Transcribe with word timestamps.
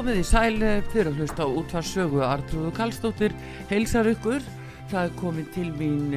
Komið 0.00 0.16
í 0.16 0.24
sæl 0.24 0.62
fyrir 0.94 1.10
að 1.10 1.18
hlusta 1.20 1.44
á 1.44 1.48
útvarsögu 1.60 2.22
Artrúðu 2.24 2.70
Kallstóttir 2.72 3.34
heilsar 3.68 4.06
ykkur. 4.08 4.40
Það 4.88 5.02
er 5.02 5.10
komið 5.18 5.50
til 5.52 5.64
mín 5.76 6.14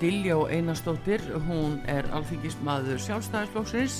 Dilja 0.00 0.38
og 0.38 0.46
Einarstóttir. 0.48 1.26
Hún 1.44 1.74
er 1.92 2.08
alþingismadur 2.16 3.02
sjálfstæðisflóksins 3.04 3.98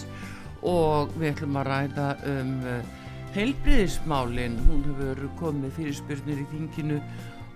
og 0.65 1.13
við 1.21 1.35
ætlum 1.35 1.61
að 1.61 1.69
ræða 1.69 2.09
um 2.33 2.57
uh, 2.65 3.05
heilbriðismálin. 3.37 4.57
Hún 4.71 4.89
hefur 4.89 5.23
komið 5.43 5.77
fyrir 5.77 6.01
spyrnir 6.01 6.41
í 6.41 6.49
þinginu 6.55 7.05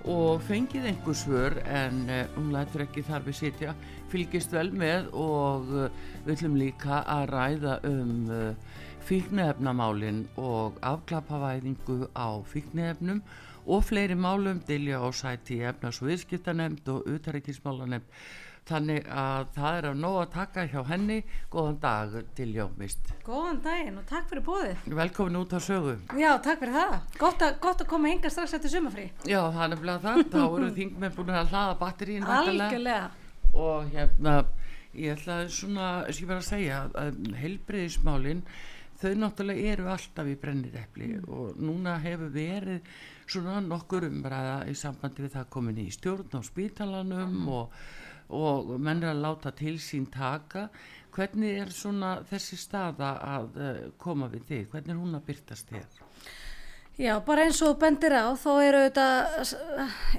og 0.05 0.45
fengið 0.45 0.91
einhver 0.91 1.17
svör 1.17 1.57
en 1.65 2.05
hún 2.35 2.53
lætur 2.53 2.85
ekki 2.85 3.09
þar 3.09 3.25
við 3.25 3.41
sitja. 3.41 3.73
Fylgist 4.13 4.53
vel 4.53 4.69
með 4.77 5.09
og 5.17 5.73
við 5.73 6.35
ætlum 6.37 6.61
líka 6.61 7.01
að 7.09 7.31
ræða 7.33 7.79
um 7.89 8.29
fíknefnamálinn 9.09 10.25
og 10.41 10.79
afklapavæðingu 10.83 12.09
á 12.17 12.41
fíknefnum 12.49 13.21
og 13.67 13.85
fleiri 13.85 14.17
málum 14.17 14.61
dilja 14.67 15.01
og 15.05 15.15
sæti 15.17 15.61
efnas 15.65 16.01
og 16.03 16.09
viðskiptanemnd 16.11 16.89
og 16.93 17.07
utarækismálanemnd 17.09 18.09
þannig 18.69 19.05
að 19.13 19.49
það 19.55 19.79
er 19.79 19.87
að 19.91 19.99
nóg 20.01 20.19
að 20.23 20.31
taka 20.35 20.65
hjá 20.73 20.81
henni. 20.89 21.19
Góðan 21.53 21.79
dag 21.83 22.15
dilja 22.37 22.65
og 22.65 22.79
mist. 22.81 23.13
Góðan 23.27 23.61
daginn 23.65 24.01
og 24.01 24.07
takk 24.09 24.31
fyrir 24.31 24.45
bóðið 24.47 24.89
Velkomin 25.01 25.41
út 25.43 25.53
á 25.53 25.61
sögu. 25.61 25.97
Já, 26.17 26.31
takk 26.45 26.63
fyrir 26.63 26.79
það. 26.79 26.97
Gott 27.21 27.45
að, 27.45 27.57
gott 27.65 27.85
að 27.85 27.91
koma 27.93 28.13
hinga 28.13 28.33
strax 28.33 28.57
eftir 28.57 28.73
sumafrí 28.73 29.07
Já, 29.29 29.41
það 29.53 29.63
er 29.67 29.73
nefnilega 29.75 30.05
það. 30.07 30.23
Þá 30.33 30.43
eru 30.59 30.71
þingmenn 30.79 31.17
búin 31.19 31.35
að 31.35 31.53
hlaða 31.53 31.79
batterín 31.83 32.29
Algjörlega. 32.39 33.09
Og 33.55 33.91
hérna 33.93 34.39
ég 34.95 35.19
ætla 35.19 35.43
svona, 35.51 35.89
ég 36.09 36.29
verð 36.29 36.41
að 36.41 36.49
segja 36.49 36.81
að 36.99 37.19
heilbreyðismálinn 37.43 38.45
þau 39.01 39.13
náttúrulega 39.19 39.75
eru 39.75 39.91
alltaf 39.93 40.31
í 40.31 40.39
brennirepli 40.41 41.11
mm. 41.19 41.29
og 41.29 41.61
núna 41.61 41.99
hefur 42.05 42.33
verið 42.35 42.97
svona 43.27 43.61
nokkur 43.65 44.09
umræða 44.09 44.59
í 44.71 44.75
sambandi 44.79 45.25
við 45.25 45.37
það 45.39 45.53
komin 45.57 45.81
í 45.83 45.91
stjórn 45.95 46.37
á 46.37 46.41
spítalanum 46.45 47.39
mm. 47.41 47.49
og, 47.55 47.79
og 48.35 48.75
menn 48.79 49.03
er 49.03 49.15
að 49.15 49.25
láta 49.25 49.55
til 49.57 49.77
sín 49.83 50.07
taka 50.13 50.69
hvernig 51.15 51.61
er 51.63 51.75
svona 51.75 52.17
þessi 52.29 52.59
staða 52.59 53.13
að 53.23 53.59
uh, 53.59 53.83
koma 54.01 54.29
við 54.33 54.49
þig, 54.49 54.65
hvernig 54.73 54.95
er 54.95 55.03
hún 55.03 55.19
að 55.19 55.29
byrtast 55.29 55.71
þér? 55.71 56.01
Já, 56.95 57.13
bara 57.27 57.47
eins 57.47 57.59
og 57.67 57.79
bendir 57.83 58.15
á, 58.15 58.31
þá 58.39 58.51
eru 58.63 58.81
þetta 58.85 59.07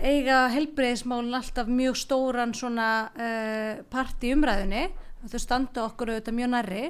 eiga 0.04 0.42
helbreyðismálun 0.52 1.38
alltaf 1.38 1.72
mjög 1.72 2.00
stóran 2.00 2.56
svona 2.56 2.90
uh, 3.16 3.84
part 3.92 4.24
í 4.28 4.34
umræðinni, 4.36 4.90
þau 5.26 5.42
standa 5.42 5.86
okkur 5.88 6.14
auðvitað 6.14 6.40
mjög 6.40 6.52
nærri 6.56 6.86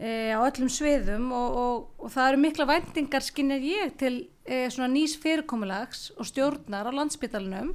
e, 0.00 0.32
á 0.32 0.40
öllum 0.40 0.70
sviðum 0.72 1.28
og, 1.36 1.58
og, 1.60 1.84
og 2.00 2.14
það 2.14 2.30
eru 2.30 2.40
mikla 2.46 2.66
væntingar 2.70 3.26
skinnir 3.26 3.62
ég 3.68 3.94
til 4.00 4.16
e, 4.48 4.64
svona 4.72 4.88
nýs 4.94 5.18
fyrirkomulags 5.20 6.08
og 6.16 6.28
stjórnar 6.30 6.88
á 6.88 6.92
landsbytalinum 6.96 7.74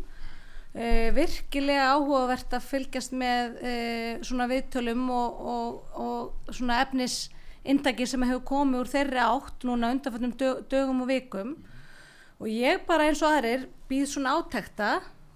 e, 0.73 1.13
virkilega 1.15 1.93
áhugavert 1.93 2.57
að 2.57 2.67
fylgjast 2.73 3.15
með 3.15 3.61
svona 4.25 4.49
viðtölum 4.51 5.07
og, 5.13 5.79
og 5.95 6.51
svona 6.51 6.81
efnis 6.83 7.27
indagi 7.65 8.05
sem 8.09 8.23
hefur 8.25 8.45
komið 8.49 8.83
úr 8.83 8.91
þeirri 8.91 9.21
átt 9.23 9.65
núna 9.65 9.89
undanfjöndum 9.95 10.35
dög, 10.37 10.61
dögum 10.69 11.01
og 11.05 11.09
vikum. 11.09 11.55
Og 12.41 12.49
ég 12.51 12.83
bara 12.87 13.07
eins 13.09 13.23
og 13.23 13.31
aðrir 13.31 13.67
býð 13.89 14.07
svona 14.11 14.35
átækta 14.37 14.91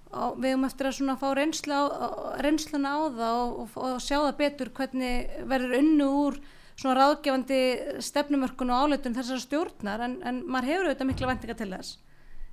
og 0.09 0.39
við 0.41 0.53
höfum 0.53 0.67
eftir 0.67 0.89
að 0.89 0.95
svona 0.97 1.15
fá 1.21 1.27
reynsla 1.37 1.79
á, 1.85 2.07
reynsluna 2.43 2.93
á 2.97 2.99
það 3.17 3.35
og, 3.39 3.59
og, 3.63 3.75
og 3.85 3.99
sjá 4.01 4.17
það 4.17 4.39
betur 4.39 4.71
hvernig 4.77 5.43
verður 5.49 5.75
unnu 5.79 6.07
úr 6.23 6.39
svona 6.79 6.95
ráðgefandi 6.99 7.61
stefnumörkun 8.05 8.71
og 8.71 8.85
áleitun 8.85 9.15
þessar 9.17 9.41
stjórnar 9.43 10.05
en, 10.05 10.19
en 10.23 10.43
maður 10.47 10.71
hefur 10.71 10.87
auðvitað 10.89 11.09
mikla 11.09 11.31
vendinga 11.31 11.57
til 11.59 11.71
þess 11.73 11.97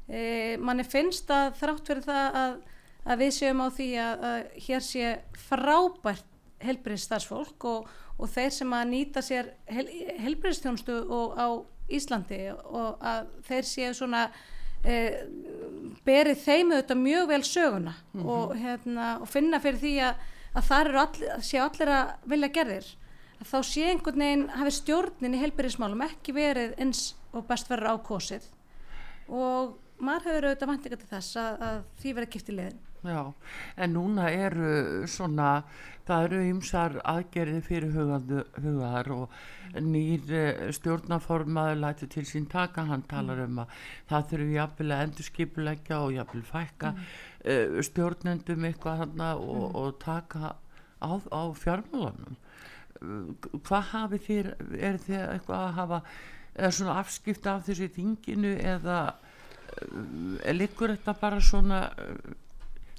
e, 0.09 0.23
manni 0.63 0.87
finnst 0.87 1.31
að 1.31 1.53
þrátt 1.61 1.91
fyrir 1.91 2.07
það 2.07 2.41
að, 2.41 2.57
að 3.05 3.23
við 3.23 3.37
séum 3.39 3.63
á 3.63 3.69
því 3.77 3.89
að, 4.03 4.27
að 4.31 4.59
hér 4.67 4.85
sé 4.89 5.15
frábært 5.47 6.35
helbriðsstarfsfólk 6.67 7.69
og, 7.69 7.89
og 8.17 8.33
þeir 8.33 8.53
sem 8.59 8.75
að 8.75 8.93
nýta 8.93 9.23
sér 9.25 9.53
hel, 9.71 9.87
helbriðstjónstu 10.25 11.01
á 11.37 11.49
Íslandi 11.87 12.43
og 12.51 13.03
að 13.07 13.27
þeir 13.47 13.67
séu 13.69 13.91
svona 13.95 14.27
e, 14.83 14.95
berið 16.07 16.41
þeim 16.43 16.73
auðvitað 16.73 17.03
mjög 17.03 17.29
vel 17.31 17.43
söguna 17.47 17.93
mm 17.95 18.23
-hmm. 18.23 18.31
og, 18.37 18.57
hérna, 18.59 19.11
og 19.21 19.29
finna 19.31 19.61
fyrir 19.63 19.83
því 19.85 19.97
að, 20.09 20.25
að 20.55 20.71
það 20.71 20.97
all, 21.03 21.43
séu 21.43 21.63
allir 21.63 21.93
að 21.95 22.15
vilja 22.33 22.55
gerðir 22.59 22.89
þá 23.45 23.59
sé 23.69 23.89
einhvern 23.91 24.23
veginn 24.23 24.47
hafi 24.57 24.75
stjórnin 24.79 25.37
í 25.37 25.43
helbyrðismálum 25.43 26.05
ekki 26.09 26.37
verið 26.37 26.77
eins 26.81 27.09
og 27.33 27.47
best 27.49 27.69
verður 27.71 27.97
ákosið 27.97 28.49
og 29.29 29.77
maður 29.99 30.31
hefur 30.31 30.49
auðvitað 30.49 30.73
vantinga 30.73 31.01
til 31.01 31.11
þess 31.11 31.41
að, 31.41 31.65
að 31.69 31.79
því 32.01 32.17
verður 32.17 32.35
kipt 32.37 32.53
í 32.53 32.59
liðin 32.61 32.85
Já, 33.07 33.33
en 33.77 33.93
núna 33.95 34.31
eru 34.35 35.07
svona, 35.11 35.61
það 36.09 36.25
eru 36.27 36.41
ymsar 36.49 36.97
aðgerði 37.07 37.61
fyrir 37.63 37.93
hugaðar 37.95 39.11
og 39.15 39.37
nýr 39.85 40.33
eh, 40.35 40.63
stjórnaformaður 40.75 41.81
læti 41.85 42.09
til 42.11 42.25
sín 42.27 42.49
taka, 42.51 42.87
hann 42.89 43.05
talar 43.11 43.45
um 43.45 43.63
að 43.63 43.77
það 44.11 44.29
þurfu 44.33 44.57
jafnvel 44.57 44.89
að 44.97 45.05
endur 45.07 45.29
skipulegja 45.29 46.01
og 46.03 46.15
jafnvel 46.17 46.45
fækka 46.51 46.93
mm. 46.97 47.83
stjórnendum 47.91 48.69
eitthvað 48.71 49.05
hann 49.05 49.27
og, 49.29 49.45
mm. 49.45 49.79
og 49.83 50.01
taka 50.03 50.57
á, 50.99 51.13
á 51.31 51.43
fjármálanum. 51.55 52.41
Hvað 53.67 53.87
hafi 53.93 54.23
þér, 54.27 54.51
er 54.79 54.99
þið 55.05 55.21
eitthvað 55.21 55.63
að 55.63 55.79
hafa, 55.81 56.01
eða 56.57 56.73
svona 56.79 56.99
afskipta 57.03 57.55
af 57.57 57.69
þessi 57.69 57.89
þinginu 57.97 58.57
eða 58.75 58.99
liggur 60.57 60.95
þetta 60.95 61.15
bara 61.21 61.41
svona 61.43 61.81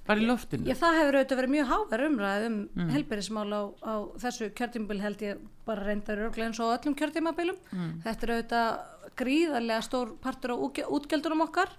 bara 0.08 0.24
í 0.24 0.28
loftinu? 0.28 0.68
Já, 0.68 0.76
það 0.80 1.00
hefur 1.02 1.18
auðvitað 1.18 1.40
verið 1.42 1.54
mjög 1.54 1.72
háver 1.72 2.04
umræð 2.08 2.46
um 2.48 2.58
mm. 2.66 2.92
helbærismál 2.96 3.48
á, 3.52 3.62
á 3.84 3.94
þessu 4.24 4.50
kjörtímabil 4.58 5.02
held 5.04 5.24
ég 5.26 5.42
bara 5.68 5.88
reyndar 5.88 6.22
örglega 6.28 6.50
eins 6.50 6.62
og 6.64 6.76
öllum 6.76 6.96
kjörtímabilum. 6.98 7.58
Mm. 7.74 7.90
Þetta 8.06 8.28
er 8.28 8.34
auðvitað 8.36 8.70
gríðarlega 9.18 9.86
stór 9.86 10.14
partur 10.24 10.54
á 10.54 10.58
útgjaldunum 10.58 11.44
okkar 11.48 11.72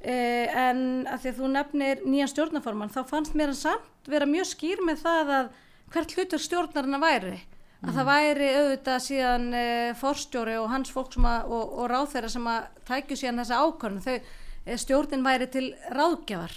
eh, 0.00 0.48
en 0.48 1.04
að 1.06 1.24
því 1.24 1.32
að 1.32 1.40
þú 1.40 1.50
nefnir 1.56 2.06
nýjan 2.06 2.32
stjórnaforman 2.32 2.94
þá 2.94 3.02
fannst 3.10 3.36
mér 3.38 3.52
að 3.52 3.60
samt 3.62 4.10
vera 4.10 4.28
mjög 4.28 4.48
skýr 4.54 4.82
með 4.86 5.04
það 5.04 5.34
að 5.38 5.52
hvert 5.92 6.14
hlutur 6.16 6.42
stjórnarna 6.42 7.00
væri 7.02 7.34
að 7.82 7.88
mm. 7.88 7.96
það 7.96 8.08
væri 8.08 8.48
auðvitað 8.60 9.04
síðan 9.06 9.46
e, 9.58 9.66
forstjóri 9.98 10.56
og 10.60 10.70
hans 10.70 10.92
fólk 10.94 11.16
að, 11.18 11.50
og, 11.50 11.76
og 11.82 11.90
ráð 11.90 12.10
þeirra 12.14 12.32
sem 12.36 12.48
að 12.52 12.66
tækju 12.88 13.18
síðan 13.18 13.42
þessa 13.42 13.60
ákvörðun 13.66 14.04
þau 14.04 14.16
e, 14.16 14.76
stjórnin 14.78 15.26
væri 15.26 15.48
til 15.50 15.64
ráðgjafar 15.90 16.54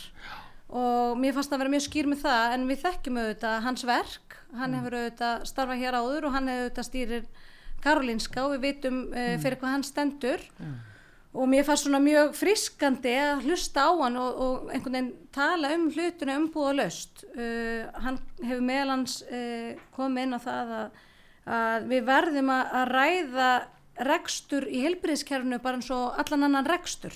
og 0.75 1.17
mér 1.21 1.35
fannst 1.35 1.51
það 1.51 1.57
að 1.57 1.63
vera 1.63 1.73
mjög 1.75 1.85
skýr 1.87 2.09
með 2.11 2.23
það 2.25 2.55
en 2.55 2.67
við 2.69 2.81
þekkjum 2.83 3.19
auðvitað 3.21 3.59
hans 3.65 3.85
verk 3.89 4.37
hann 4.55 4.71
mm. 4.71 4.77
hefur 4.79 4.97
auðvitað 4.99 5.45
starfað 5.49 5.81
hér 5.81 5.99
áður 5.99 6.27
og 6.29 6.35
hann 6.35 6.51
hefur 6.51 6.65
auðvitað 6.65 6.89
stýrir 6.89 7.27
Karolinska 7.85 8.45
og 8.45 8.55
við 8.55 8.63
vitum 8.69 9.01
uh, 9.11 9.35
fyrir 9.41 9.59
hvað 9.61 9.75
hann 9.75 9.85
stendur 9.85 10.45
mm. 10.57 10.75
Og 11.35 11.49
mér 11.51 11.65
fannst 11.67 11.85
svona 11.85 12.01
mjög 12.03 12.33
friskandi 12.37 13.13
að 13.19 13.45
hlusta 13.49 13.85
á 13.87 13.91
hann 13.99 14.17
og, 14.21 14.41
og 14.45 14.73
einhvern 14.73 14.97
veginn 14.97 15.11
tala 15.35 15.73
um 15.75 15.87
hlutuna 15.91 16.37
umbúða 16.39 16.73
löst 16.79 17.25
uh, 17.35 17.85
hann 18.05 18.19
hefur 18.41 18.65
meðlans 18.65 19.21
uh, 19.27 19.71
komið 19.95 20.27
inn 20.27 20.37
á 20.37 20.39
það 20.45 20.75
að, 20.79 20.99
að 21.59 21.87
við 21.93 22.05
verðum 22.09 22.51
að, 22.55 22.75
að 22.81 22.93
ræða 22.95 23.49
rekstur 24.05 24.65
í 24.67 24.81
heilbyrðiskerfunu 24.83 25.61
bara 25.63 25.79
eins 25.79 25.87
og 25.95 26.17
allan 26.19 26.49
annan 26.49 26.67
rekstur. 26.67 27.15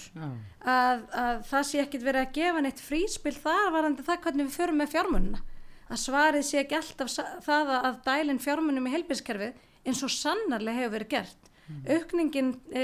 Að, 0.64 1.02
að 1.12 1.42
það 1.50 1.66
sé 1.68 1.82
ekkit 1.84 2.06
verið 2.06 2.24
að 2.24 2.36
gefa 2.38 2.62
neitt 2.64 2.80
fríspil 2.80 3.34
þar 3.36 3.74
varandi 3.74 4.06
það 4.08 4.22
hvernig 4.24 4.48
við 4.48 4.56
förum 4.56 4.80
með 4.80 4.94
fjármununa 4.94 5.42
að 5.90 6.02
svarið 6.04 6.46
sé 6.46 6.62
ekki 6.62 6.78
alltaf 6.78 7.12
það 7.46 7.72
að 7.80 8.00
dælinn 8.06 8.42
fjármunum 8.44 8.88
í 8.88 8.94
heilbyrðiskerfið 8.94 9.90
eins 9.90 10.02
og 10.06 10.14
sannarlega 10.14 10.84
hefur 10.84 10.96
verið 10.98 11.14
gert. 11.16 11.46
Mm. 11.70 11.82
aukningin 11.86 12.48
e, 12.74 12.84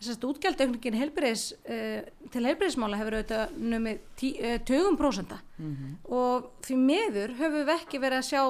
útgjald 0.00 0.60
aukningin 0.60 0.96
heilbyrðis 0.96 1.42
e, 1.68 1.78
til 2.32 2.44
heilbyrðismála 2.46 2.98
hefur 3.00 3.18
auðvitað 3.18 3.56
numið 3.60 3.98
e, 4.40 4.54
20% 4.64 5.34
mm 5.58 5.74
-hmm. 5.76 5.96
og 6.08 6.50
því 6.64 6.76
meður 6.76 7.34
höfum 7.36 7.66
við 7.66 7.74
ekki 7.74 8.00
verið 8.00 8.18
að 8.18 8.28
sjá 8.30 8.44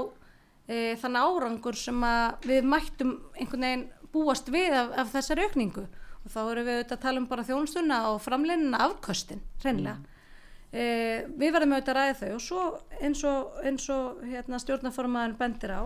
e, 0.68 0.96
þann 0.96 1.16
árangur 1.16 1.76
sem 1.76 2.04
við 2.46 2.62
mættum 2.64 3.18
einhvern 3.34 3.66
veginn 3.66 3.88
búast 4.12 4.48
við 4.48 4.72
af, 4.72 4.92
af 4.98 5.12
þessar 5.12 5.42
aukningu 5.42 5.86
og 6.24 6.30
þá 6.30 6.40
erum 6.50 6.66
við 6.66 6.76
auðvitað 6.76 6.98
að 6.98 7.02
tala 7.02 7.18
um 7.18 7.26
bara 7.26 7.44
þjónstuna 7.44 7.98
og 8.12 8.22
framleinina 8.22 8.78
afkostin 8.78 9.42
hreinlega 9.62 9.96
mm. 9.96 11.34
við 11.38 11.52
verðum 11.52 11.72
auðvitað 11.72 11.96
að 11.96 12.00
ræða 12.00 12.18
þau 12.20 12.34
og 12.34 12.40
svo 12.40 12.62
eins 13.00 13.24
og, 13.24 13.52
eins 13.64 13.88
og 13.90 14.22
hérna, 14.22 14.58
stjórnaformaðin 14.58 15.38
bendir 15.38 15.74
á 15.74 15.82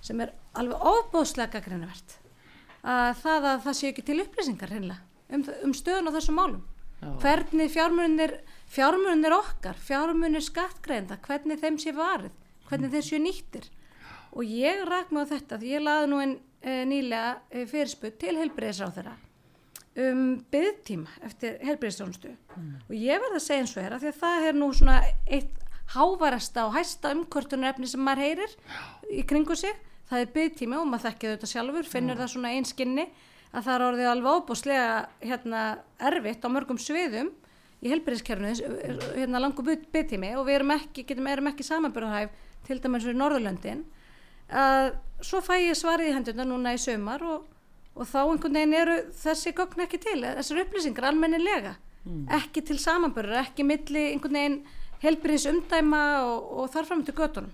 sem 0.00 0.20
er 0.20 0.32
alveg 0.54 0.80
ofbóðslega 0.80 1.60
greinavert 1.60 2.21
að 2.82 3.16
það 3.22 3.48
að 3.52 3.64
það 3.66 3.78
sé 3.78 3.90
ekki 3.92 4.04
til 4.06 4.20
upplýsingar 4.24 4.76
um, 4.78 5.44
um 5.64 5.74
stöðun 5.74 6.10
á 6.10 6.16
þessum 6.18 6.38
málum. 6.38 6.62
Já. 7.02 7.08
hvernig 7.18 7.70
fjármunir 7.74 8.36
fjármunir 8.70 9.34
okkar, 9.34 9.74
fjármunir 9.74 10.44
skattgreinda 10.44 11.16
hvernig 11.24 11.58
þeim 11.58 11.78
sé 11.82 11.90
varið 11.96 12.30
hvernig 12.68 12.92
þeim 12.92 13.06
sé 13.06 13.18
nýttir. 13.18 13.66
Og 14.32 14.46
ég 14.46 14.84
ræk 14.88 15.10
mig 15.12 15.26
á 15.28 15.32
þetta 15.34 15.58
því 15.58 15.72
ég 15.74 15.82
laði 15.82 16.08
nú 16.08 16.20
einn 16.22 16.36
e, 16.62 16.76
nýlega 16.88 17.32
e, 17.50 17.66
fyrirsput 17.68 18.16
til 18.22 18.36
helbriðisráð 18.38 18.94
þeirra 19.00 19.16
um 20.02 20.20
byggtíma 20.48 21.10
eftir 21.26 21.58
helbriðistjónustu 21.66 22.30
mm. 22.32 22.68
og 22.86 22.94
ég 22.96 23.20
verði 23.20 23.36
að 23.36 23.44
segja 23.44 23.64
eins 23.64 23.74
og 23.74 23.82
þeirra 23.82 23.98
því 24.00 24.08
að 24.08 24.20
það 24.22 24.46
er 24.48 24.56
nú 24.56 24.68
svona 24.72 24.94
eitt 25.26 25.58
hávarasta 25.92 26.64
og 26.64 26.76
hæsta 26.78 27.10
umkvörtunarefni 27.12 27.90
sem 27.90 28.00
maður 28.00 28.24
heyrir 28.24 28.54
í 29.12 29.24
kringu 29.28 29.56
sig 29.58 29.76
það 30.10 30.24
er 30.24 30.32
byggtíma 30.36 30.80
og 30.80 30.88
maður 30.90 31.06
þekkið 31.10 31.34
þetta 31.34 31.50
sjálfur 31.52 31.88
finnur 31.88 32.16
mm. 32.16 32.22
það 32.22 32.32
svona 32.34 32.52
einskinni 32.56 33.06
að 33.52 33.66
það 33.66 33.74
er 33.74 33.86
orðið 33.86 34.10
alveg 34.12 34.40
óbúslega 34.40 34.90
hérna, 35.20 35.62
erfitt 36.10 36.44
á 36.44 36.48
mörgum 36.52 36.80
sviðum 36.80 37.32
í 37.82 37.90
helbriðiskerfunu 37.90 38.52
hérna 39.16 39.42
langu 39.42 39.64
byggtími 39.66 40.34
og 40.38 40.46
við 40.48 40.60
erum 40.60 40.74
ekki, 40.76 41.04
getum, 41.08 41.28
erum 41.28 41.50
ekki 41.50 41.66
samanbörðahæf 41.66 42.36
til 42.66 42.78
dæmis 42.80 43.06
við 43.08 43.18
Norðurlöndin 43.18 43.82
að 44.52 44.92
svo 45.24 45.40
fæ 45.44 45.56
ég 45.60 45.78
svarið 45.78 46.10
í 46.10 46.14
hendurna 46.16 46.46
núna 46.46 46.74
í 46.76 46.80
sömar 46.80 47.24
og, 47.26 47.48
og 47.96 48.08
þá 48.08 48.20
einhvern 48.22 48.58
veginn 48.58 48.76
eru 48.76 48.98
þessi 49.22 49.54
gögn 49.56 49.84
ekki 49.86 50.00
til, 50.02 50.20
þessar 50.22 50.62
upplýsingar 50.64 51.08
almennilega, 51.10 51.74
mm. 52.04 52.26
ekki 52.38 52.64
til 52.68 52.78
samanbörur, 52.82 53.38
ekki 53.42 53.66
milli 53.66 54.10
einhvern 54.12 54.38
veginn 54.38 54.58
helbriðis 55.02 55.48
umdæma 55.50 56.02
og, 56.28 56.50
og 56.62 56.72
þarfram 56.74 57.04
til 57.06 57.16
göttunum. 57.18 57.52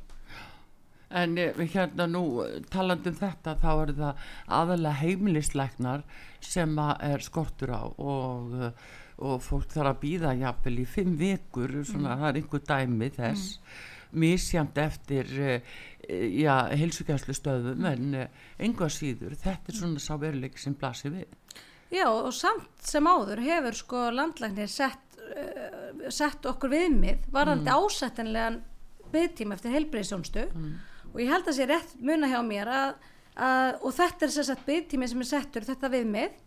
En 1.09 1.39
eh, 1.41 1.61
hérna 1.73 2.09
nú 2.11 2.25
talandum 2.73 3.17
þetta 3.17 3.57
þá 3.63 3.69
er 3.75 3.93
það 3.97 4.25
aðalega 4.61 5.01
heimilisleiknar 5.03 6.07
sem 6.45 6.75
er 6.79 7.25
skortur 7.25 7.73
á 7.73 7.83
og, 7.89 8.59
og 9.19 9.39
fólk 9.43 9.71
þarf 9.73 9.95
að 9.95 10.03
býða 10.03 10.35
jafnvel 10.39 10.83
í 10.83 10.89
fimm 10.89 11.15
vikur, 11.21 11.81
svona 11.83 12.13
mm. 12.15 12.19
það 12.21 12.29
er 12.29 12.43
einhver 12.43 12.67
dæmi 12.69 13.09
þess, 13.17 13.55
mm. 13.57 14.19
misjamt 14.25 14.83
eftir 14.85 15.33
Eh, 16.09 16.41
já, 16.41 16.55
heilsugjæslu 16.73 17.35
stöðum 17.37 17.85
en 17.85 18.15
eh, 18.17 18.89
síður, 18.89 19.35
þetta 19.37 19.69
er 19.69 19.77
svona 19.77 20.01
sá 20.01 20.15
veruleik 20.17 20.57
sem 20.57 20.73
blasir 20.73 21.13
við. 21.13 21.35
Já 21.93 22.07
og 22.09 22.33
samt 22.33 22.81
sem 22.85 23.05
áður 23.05 23.43
hefur 23.45 23.77
sko 23.77 24.05
landlæknir 24.13 24.69
sett, 24.73 25.19
uh, 25.21 26.09
sett 26.09 26.45
okkur 26.49 26.73
viðmið 26.73 27.29
varandi 27.33 27.69
mm. 27.69 27.77
ásettanlegan 27.77 28.59
byggtíma 29.13 29.57
eftir 29.57 29.73
heilbreyðsjónstu 29.73 30.47
mm. 30.49 30.75
Og 31.13 31.23
ég 31.23 31.31
held 31.33 31.45
að 31.45 31.51
það 31.51 31.59
sé 31.61 31.69
rétt 31.71 31.95
muna 32.01 32.31
hjá 32.31 32.41
mér 32.47 32.73
að, 32.73 33.07
að 33.49 33.71
og 33.83 33.97
þetta 34.01 34.27
er 34.27 34.35
sérsagt 34.35 34.67
byggtími 34.67 35.09
sem 35.09 35.25
er 35.25 35.31
settur 35.31 35.69
þetta 35.69 35.93
viðmið 35.95 36.45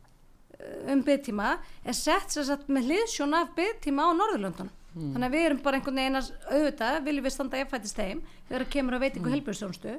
um 0.92 1.02
byggtíma 1.06 1.56
er 1.88 1.98
sett 1.98 2.34
sérsagt 2.34 2.70
með 2.70 2.92
hliðsjón 2.92 3.34
af 3.40 3.56
byggtíma 3.58 4.06
á 4.06 4.10
Norðurlöndunum 4.14 4.78
Mm. 4.92 5.14
Þannig 5.14 5.28
að 5.28 5.36
við 5.36 5.46
erum 5.48 5.60
bara 5.64 5.78
einhvern 5.80 6.00
veginn 6.02 6.20
að 6.20 6.30
auðvitað, 6.52 6.96
viljum 7.06 7.24
við 7.26 7.34
standa 7.34 7.60
efættist 7.64 8.00
heim 8.02 8.24
þegar 8.50 8.64
það 8.66 8.72
kemur 8.74 8.96
að 8.98 9.04
veitingu 9.06 9.30
mm. 9.30 9.36
helbjörnstjónustu 9.38 9.94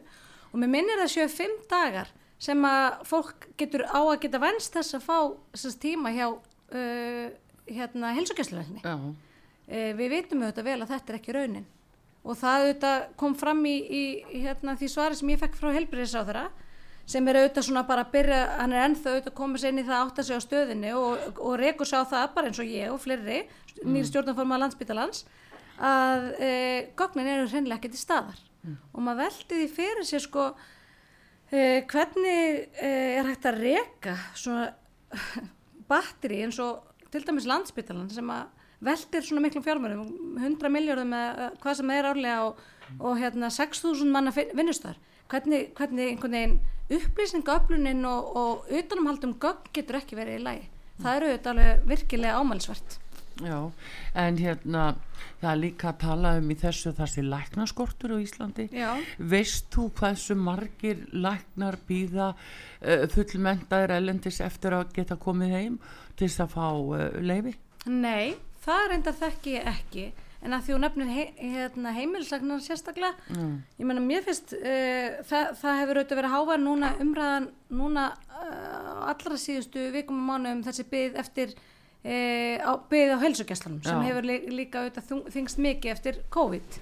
og 0.52 0.56
mér 0.60 0.70
minnir 0.74 1.00
það 1.00 1.12
séu 1.14 1.28
fimm 1.32 1.54
dagar 1.70 2.10
sem 2.42 2.66
að 2.68 2.88
fólk 3.08 3.46
getur 3.60 3.86
á 3.88 4.00
að 4.02 4.18
geta 4.26 4.40
venst 4.42 4.76
þess 4.76 4.98
að 4.98 5.06
fá 5.06 5.16
þess 5.54 5.78
tíma 5.80 6.12
hjá 6.12 6.26
uh, 6.28 7.26
hérna 7.70 8.12
helsugessleginni. 8.18 8.82
Uh, 8.84 9.92
við 9.96 10.12
vitum 10.12 10.44
auðvitað 10.44 10.68
vel 10.68 10.78
að 10.82 10.92
þetta 10.92 11.14
er 11.14 11.20
ekki 11.22 11.36
raunin 11.38 11.66
og 12.22 12.38
það 12.38 12.64
auðvitað 12.64 13.06
kom 13.18 13.34
fram 13.38 13.64
í, 13.66 13.76
í 13.82 14.02
hérna, 14.44 14.76
því 14.78 14.90
svari 14.92 15.18
sem 15.18 15.32
ég 15.32 15.40
fekk 15.40 15.56
frá 15.58 15.72
helbjörnsáþara 15.74 16.44
sem 17.12 17.28
er 17.28 17.38
auðvitað 17.40 17.66
svona 17.66 17.82
bara 17.86 18.04
að 18.06 18.12
byrja, 18.14 18.42
hann 18.60 18.74
er 18.74 18.84
ennþá 18.86 19.10
auðvitað 19.10 19.32
að 19.32 19.38
koma 19.40 19.60
sér 19.60 19.72
inn 19.72 19.82
í 19.82 19.86
það 19.88 20.12
að 20.12 20.26
segja 20.28 20.38
á 20.38 20.46
stöðinni 20.46 20.92
og, 20.98 21.24
og 21.42 21.56
rekur 21.58 21.88
sér 21.88 22.06
á 22.06 22.12
það 22.12 22.28
bara 22.36 22.50
eins 22.50 22.60
og 22.62 22.70
ég 22.70 22.92
og 22.92 23.00
fleiri 23.02 23.40
mm. 23.42 23.88
nýri 23.88 24.10
stjórnarforma 24.10 24.60
landsbytalans 24.62 25.24
að 25.82 26.28
e, 26.38 26.52
gögnin 26.98 27.32
eru 27.32 27.48
hreinlega 27.50 27.80
ekki 27.80 27.92
til 27.96 28.02
staðar 28.04 28.38
mm. 28.62 28.78
og 28.92 29.02
maður 29.02 29.24
veldi 29.24 29.58
því 29.58 29.68
fyrir 29.74 30.06
sér 30.06 30.22
sko 30.22 30.46
e, 31.50 31.82
hvernig 31.90 32.62
e, 32.78 32.92
er 33.18 33.30
hægt 33.32 33.50
að 33.50 33.60
reka 33.66 34.16
svona 34.38 34.70
batteri 35.90 36.44
eins 36.46 36.60
og 36.62 36.86
til 37.12 37.26
dæmis 37.26 37.50
landsbytalan 37.50 38.10
sem 38.14 38.30
að 38.32 38.61
veldir 38.82 39.26
svona 39.26 39.44
miklum 39.44 39.64
fjármjörnum 39.64 40.38
100 40.40 40.72
miljóðum 40.74 41.16
eða 41.18 41.48
hvað 41.62 41.78
sem 41.80 41.94
er 41.94 42.10
árlega 42.10 42.48
og, 42.48 42.60
og 42.98 43.20
hérna 43.20 43.50
6.000 43.52 44.10
manna 44.12 44.34
vinnustar. 44.34 44.98
Hvernig, 45.32 45.70
hvernig 45.78 46.10
einhvern 46.12 46.36
veginn 46.36 46.58
upplýsningaöflunin 46.92 48.04
og, 48.08 48.34
og 48.36 48.74
utanumhaldum 48.74 49.38
gögn 49.40 49.70
getur 49.72 50.02
ekki 50.02 50.18
verið 50.18 50.40
í 50.40 50.44
lagi? 50.48 50.68
Það 50.98 51.14
eru 51.16 51.30
auðvitað 51.30 51.52
alveg 51.54 51.88
virkilega 51.88 52.42
ámælsvert 52.42 52.98
Já, 53.40 53.70
en 54.14 54.36
hérna 54.36 54.82
það 55.40 55.48
er 55.50 55.58
líka 55.60 55.88
að 55.90 55.98
tala 56.02 56.32
um 56.38 56.50
í 56.52 56.56
þessu 56.60 56.92
þessi 56.96 57.24
læknaskortur 57.24 58.14
á 58.14 58.18
Íslandi. 58.20 58.68
Já. 58.76 58.92
veist 59.18 59.70
þú 59.72 59.88
hvað 59.96 60.16
þessu 60.18 60.36
margir 60.38 61.02
læknar 61.12 61.78
býða 61.88 62.32
uh, 62.34 63.06
fullmentaðir 63.12 63.96
elendis 63.96 64.42
eftir 64.44 64.76
að 64.76 64.92
geta 64.98 65.16
komið 65.16 65.56
heim 65.56 65.78
til 66.18 66.28
þess 66.28 66.44
að 66.44 66.54
fá 66.54 66.68
uh, 66.68 67.06
leifi? 67.24 67.56
Nei, 67.88 68.36
það 68.66 68.94
enda 68.98 69.12
þekki 69.22 69.56
ekki 69.72 70.04
en 70.42 70.54
að 70.56 70.64
því 70.66 70.72
hún 70.74 70.82
nefnir 70.82 71.10
he, 71.14 71.24
hérna, 71.38 71.92
heimilsagnar 71.94 72.62
sérstaklega 72.64 73.12
Mm. 73.30 73.52
ég 73.78 73.86
menna 73.86 74.02
mér 74.02 74.24
finnst 74.26 74.54
uh, 74.58 75.20
það, 75.28 75.52
það 75.60 75.76
hefur 75.80 76.00
auðvitað 76.00 76.18
verið 76.20 76.32
hávar 76.34 76.58
núna 76.62 76.88
umræðan 77.04 77.46
núna 77.70 78.06
uh, 78.26 79.10
allra 79.12 79.38
síðustu 79.38 79.84
vikum 79.94 80.18
og 80.18 80.26
mánu 80.32 80.56
um 80.56 80.64
þessi 80.66 80.86
byggð 80.90 81.20
eftir 81.22 81.52
uh, 81.54 82.56
á, 82.58 82.72
byggð 82.90 83.14
á 83.14 83.22
heilsugjastlanum 83.22 83.84
sem 83.86 84.02
hefur 84.08 84.26
lí- 84.26 84.48
líka 84.50 84.82
auðvitað 84.82 85.30
þyngst 85.36 85.62
mikið 85.62 85.94
eftir 85.94 86.18
COVID. 86.34 86.80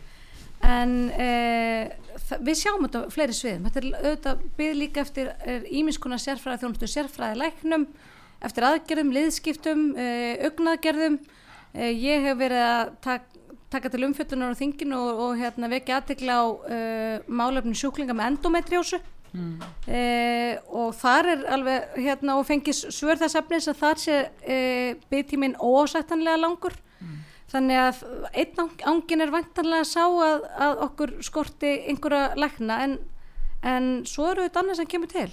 En 0.60 0.90
við 2.44 2.56
sjáum 2.60 2.82
þetta 2.84 3.00
á 3.08 3.12
fleiri 3.12 3.32
sviðum. 3.36 3.68
Þetta 3.68 3.80
er 3.80 3.86
auðvitað 4.10 4.42
byggð 4.58 4.74
líka 4.76 5.00
eftir 5.06 5.30
ímiskona 5.80 6.18
sérfræði 6.20 6.60
þjónustu 6.64 6.88
sérfræði 6.92 7.38
læknum 7.40 7.86
eftir 8.44 8.66
aðgerðum, 8.68 9.12
liðskiptum 9.16 9.86
augnaðgerðum 10.48 11.16
ég 11.74 12.26
hef 12.26 12.38
verið 12.40 12.64
að 12.66 12.92
tak, 13.04 13.30
taka 13.70 13.90
til 13.92 14.04
umfjöllunar 14.08 14.56
á 14.56 14.60
þinginu 14.60 14.98
og, 14.98 15.22
og 15.26 15.40
hérna, 15.40 15.70
vekja 15.70 16.00
aðtekla 16.00 16.36
á 16.40 16.44
uh, 16.50 17.16
málefni 17.30 17.76
sjúklinga 17.78 18.16
með 18.16 18.34
endometriósu 18.34 19.00
Mm. 19.30 19.60
uh, 19.62 20.54
og 20.74 20.94
þar 20.98 21.28
er 21.30 21.42
alveg 21.54 21.98
hérna 22.02 22.34
og 22.40 22.48
fengið 22.48 22.80
svör 22.90 23.18
þess 23.20 23.38
efnis 23.38 23.68
að 23.70 23.76
þar 23.78 24.00
sé 24.02 24.16
uh, 24.26 24.96
byggtíminn 25.12 25.54
ósættanlega 25.54 26.40
langur. 26.40 26.74
Þannig 27.50 27.78
að 27.82 28.00
einn 28.38 28.72
angin 28.86 29.22
er 29.24 29.30
vantanlega 29.34 29.86
sá 29.86 30.04
að, 30.06 30.44
að 30.66 30.82
okkur 30.84 31.12
skorti 31.26 31.70
einhverja 31.90 32.36
lækna 32.38 32.76
en, 32.84 32.92
en 33.66 33.88
svo 34.06 34.28
eru 34.30 34.44
þetta 34.46 34.62
annað 34.62 34.78
sem 34.78 34.90
kemur 34.92 35.10
til. 35.10 35.32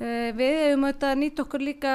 Við 0.00 0.54
hefum 0.62 0.86
auðvitað 0.86 1.10
að 1.10 1.20
nýta 1.20 1.44
okkur 1.44 1.64
líka 1.66 1.92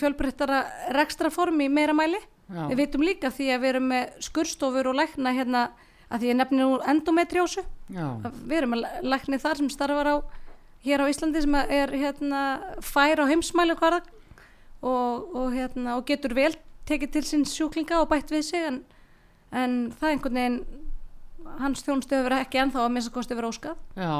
fjölbreyttara 0.00 0.62
rekstraform 0.96 1.60
í 1.66 1.68
meira 1.68 1.92
mæli 1.96 2.22
Já. 2.46 2.62
við 2.70 2.76
vitum 2.78 3.02
líka 3.02 3.32
því 3.34 3.48
að 3.54 3.62
við 3.62 3.72
erum 3.72 3.88
með 3.90 4.18
skurstofur 4.22 4.90
og 4.92 4.98
lækna 5.00 5.32
hérna 5.34 5.62
að 6.06 6.22
því 6.22 6.28
ég 6.30 6.36
nefni 6.38 6.60
nú 6.60 6.76
endometriósu 6.86 7.64
við 8.46 8.58
erum 8.60 8.76
með 8.76 8.84
lækni 9.02 9.40
þar 9.42 9.60
sem 9.60 9.70
starfar 9.72 10.10
á 10.12 10.16
hér 10.86 11.02
á 11.02 11.10
Íslandi 11.10 11.42
sem 11.42 11.56
er 11.58 11.90
hérna 11.90 12.42
fær 12.84 13.22
á 13.22 13.24
heimsmæli 13.26 13.74
hvarða 13.80 14.04
og, 14.86 15.34
og, 15.34 15.48
hérna, 15.56 15.96
og 15.96 16.06
getur 16.06 16.36
vel 16.36 16.54
tekið 16.86 17.14
til 17.16 17.24
sín 17.26 17.46
sjúklinga 17.50 17.98
og 18.02 18.10
bætt 18.12 18.30
við 18.30 18.44
sig 18.46 18.66
en, 18.68 18.82
en 19.50 19.78
það 19.98 20.12
einhvern 20.12 20.38
veginn 20.38 20.60
hans 21.60 21.82
þjónustu 21.86 22.16
hefur 22.18 22.36
ekki 22.36 22.60
ennþá 22.62 22.84
að 22.84 22.94
minnst 22.94 23.12
kosti 23.14 23.36
verið 23.36 23.54
óskað. 23.54 23.82
Já, 23.98 24.14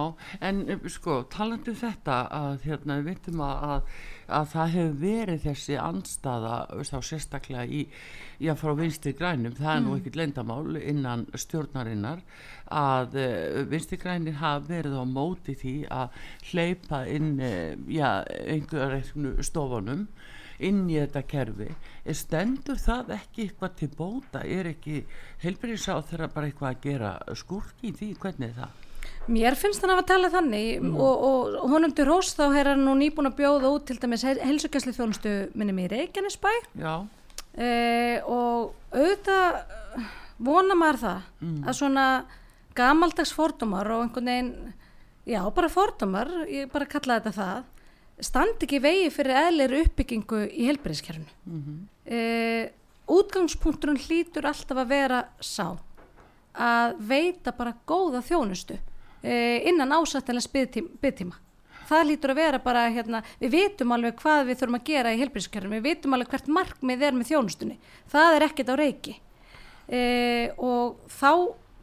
en 0.49 0.61
eh, 0.73 0.85
sko, 0.93 1.19
talandi 1.33 1.73
um 1.73 1.79
þetta 1.81 2.19
að 2.39 2.67
hérna 2.67 2.99
við 3.01 3.11
veitum 3.11 3.43
að, 3.47 3.65
að, 3.71 3.97
að 4.39 4.49
það 4.53 4.75
hefur 4.77 4.97
verið 5.03 5.43
þessi 5.47 5.79
andstaða 5.81 6.55
veist, 6.73 6.95
þá 6.95 7.11
sérstaklega 7.11 7.65
í, 7.67 7.83
að 8.47 8.61
frá 8.63 8.75
vinstri 8.81 9.15
grænum, 9.17 9.57
það 9.59 9.73
er 9.75 9.83
nú 9.85 9.97
ekkit 9.99 10.21
lendamál 10.21 10.81
innan 10.81 11.27
stjórnarinnar 11.35 12.23
að 12.77 13.19
uh, 13.23 13.61
vinstri 13.71 13.99
grænir 14.03 14.41
hafa 14.41 14.65
verið 14.67 14.97
á 14.99 15.05
móti 15.07 15.55
því 15.59 15.77
að 15.93 16.17
hleypa 16.51 17.05
inn 17.11 17.37
uh, 17.39 17.77
já, 17.91 18.25
einhverjum 18.27 19.37
stofunum 19.47 20.09
inn 20.59 20.85
í 20.91 20.99
þetta 20.99 21.23
kerfi. 21.29 21.69
Er 22.05 22.17
stendur 22.17 22.81
það 22.81 23.15
ekki 23.19 23.47
eitthvað 23.47 23.77
til 23.81 23.91
bóta? 23.97 24.43
Er 24.43 24.73
ekki 24.73 25.05
heilbyrðisá 25.45 25.99
þeirra 26.09 26.31
bara 26.33 26.51
eitthvað 26.51 26.73
að 26.73 26.83
gera 26.87 27.13
skurki 27.37 27.91
í 27.91 27.97
því, 27.97 28.11
hvernig 28.23 28.53
er 28.53 28.61
það? 28.63 28.83
Mér 29.27 29.57
finnst 29.59 29.83
hann 29.83 29.93
að 29.97 30.07
talað 30.07 30.37
þannig. 30.37 30.87
Og, 30.87 31.25
og, 31.29 31.55
og 31.61 31.71
honum 31.75 31.95
til 31.95 32.07
rós 32.07 32.33
þá 32.39 32.45
er 32.49 32.73
hann 32.73 32.85
nú 32.87 32.95
nýbúin 32.99 33.31
að 33.31 33.39
bjóða 33.41 33.73
út 33.75 33.87
til 33.89 33.99
dæmis 34.03 34.25
helsugæsli 34.27 34.95
þjónustu 34.95 35.37
minni 35.59 35.75
mér 35.75 35.97
Reykjanesbæ. 35.97 36.53
Já, 36.79 36.95
e, 37.59 37.71
og 38.23 38.75
auðvitað 38.95 39.61
eh, 39.61 40.11
vona 40.47 40.77
maður 40.79 41.03
það 41.03 41.47
að 41.67 41.79
svona 41.79 42.07
gamaldags 42.77 43.33
fordómar 43.35 43.91
og 43.95 44.05
einhvern 44.05 44.31
veginn 44.31 44.53
já, 45.27 45.41
bara 45.55 45.73
fordómar, 45.73 46.31
ég 46.51 46.71
bara 46.73 46.89
kalla 46.91 47.19
þetta 47.19 47.35
það 47.37 47.73
standi 48.21 48.67
ekki 48.67 48.81
vegi 48.83 49.11
fyrir 49.13 49.41
eðlir 49.43 49.77
uppbyggingu 49.83 50.45
í 50.49 50.69
helbriðskerfinu 50.71 51.33
mm 51.45 51.87
útgangspunkturinn 53.07 54.01
hlýtur 54.03 54.47
alltaf 54.49 54.79
að 54.83 54.89
vera 54.91 55.19
sá 55.39 55.77
að 56.57 56.97
veita 57.07 57.53
bara 57.55 57.77
góða 57.87 58.23
þjónustu 58.25 58.79
e, 59.23 59.63
innan 59.69 59.93
ásættilega 59.95 60.67
byggtíma 61.03 61.37
það 61.87 62.09
lítur 62.11 62.33
að 62.33 62.41
vera 62.41 62.63
bara 62.63 62.87
hérna, 62.91 63.23
við 63.41 63.55
vitum 63.55 63.95
alveg 63.95 64.19
hvað 64.21 64.49
við 64.49 64.61
þurfum 64.61 64.79
að 64.79 64.89
gera 64.89 65.13
í 65.13 65.21
helbriðskerfinu, 65.21 65.79
við 65.79 65.87
vitum 65.87 66.17
alveg 66.17 66.33
hvert 66.33 66.51
markmið 66.59 67.07
er 67.07 67.17
með 67.17 67.31
þjónustunni, 67.31 67.79
það 68.11 68.39
er 68.39 68.47
ekkert 68.49 68.73
á 68.73 68.77
reiki. 68.81 69.15
E, 69.87 70.01
og 70.59 70.99
þá 71.15 71.31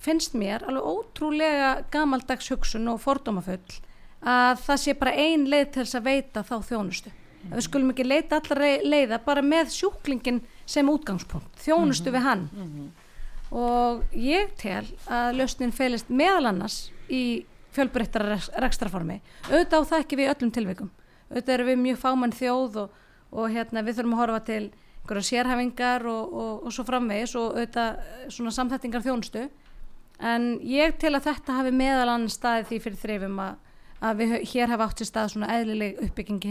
finnst 0.04 0.36
mér 0.36 0.66
alveg 0.68 0.90
ótrúlega 0.92 1.70
gamaldags 1.94 2.52
hugsun 2.52 2.92
og 2.92 3.00
fordómafull 3.04 3.80
að 4.24 4.64
það 4.64 4.82
sé 4.84 4.96
bara 5.00 5.14
ein 5.20 5.46
leið 5.52 5.70
til 5.74 5.84
þess 5.84 6.00
að 6.00 6.08
veita 6.08 6.44
þá 6.48 6.56
þjónustu. 6.70 7.14
Að 7.44 7.56
við 7.58 7.66
skulum 7.66 7.92
ekki 7.92 8.06
leita 8.08 8.40
allar 8.40 8.62
leiða 8.88 9.20
bara 9.26 9.44
með 9.44 9.74
sjúklingin 9.76 10.42
sem 10.66 10.90
útgangspunkt 10.90 11.64
þjónustu 11.64 12.14
við 12.14 12.28
hann. 12.28 12.46
og 13.54 14.16
ég 14.18 14.54
tel 14.58 14.86
að 15.06 15.36
lausnin 15.38 15.74
felist 15.76 16.10
meðal 16.10 16.48
annars 16.50 16.92
í 17.10 17.46
fjölbreyttara 17.74 18.40
rekstraformi 18.64 19.20
auðvitað 19.52 19.84
á 19.86 19.90
það 19.90 20.00
ekki 20.00 20.18
við 20.18 20.32
öllum 20.32 20.54
tilvikum. 20.56 20.90
Auðvitað 21.30 21.54
eru 21.54 21.68
við 21.68 21.84
mjög 21.84 22.00
fámann 22.02 22.34
þjóð 22.34 22.80
og, 22.84 22.96
og 23.34 23.52
hérna, 23.54 23.84
við 23.84 24.00
þurfum 24.00 24.16
að 24.16 24.22
horfa 24.24 24.40
til 24.48 24.64
einhverja 25.04 25.28
sérhæfingar 25.28 26.06
og, 26.08 26.34
og, 26.34 26.52
og 26.64 26.74
svo 26.74 26.86
framvegis 26.88 27.36
og 27.36 27.58
auðvitað 27.58 28.32
svona 28.32 28.56
samþættingar 28.56 29.04
þjónustu. 29.04 29.48
En 30.24 30.48
ég 30.64 30.96
tel 31.02 31.16
að 31.18 31.28
þetta 31.28 31.58
hafi 31.60 31.74
meðal 31.76 32.08
annars 32.14 32.38
staðið 32.38 32.70
því 32.70 32.80
fyrir 32.86 33.02
þrifum 33.02 33.42
að, 33.44 33.56
að 34.04 34.20
við 34.20 34.32
hér 34.54 34.72
hafa 34.74 34.86
átt 34.90 35.02
sér 35.02 35.10
stað 35.10 35.30
svona 35.34 35.50
eðlileg 35.58 36.00
uppbyggingi 36.08 36.50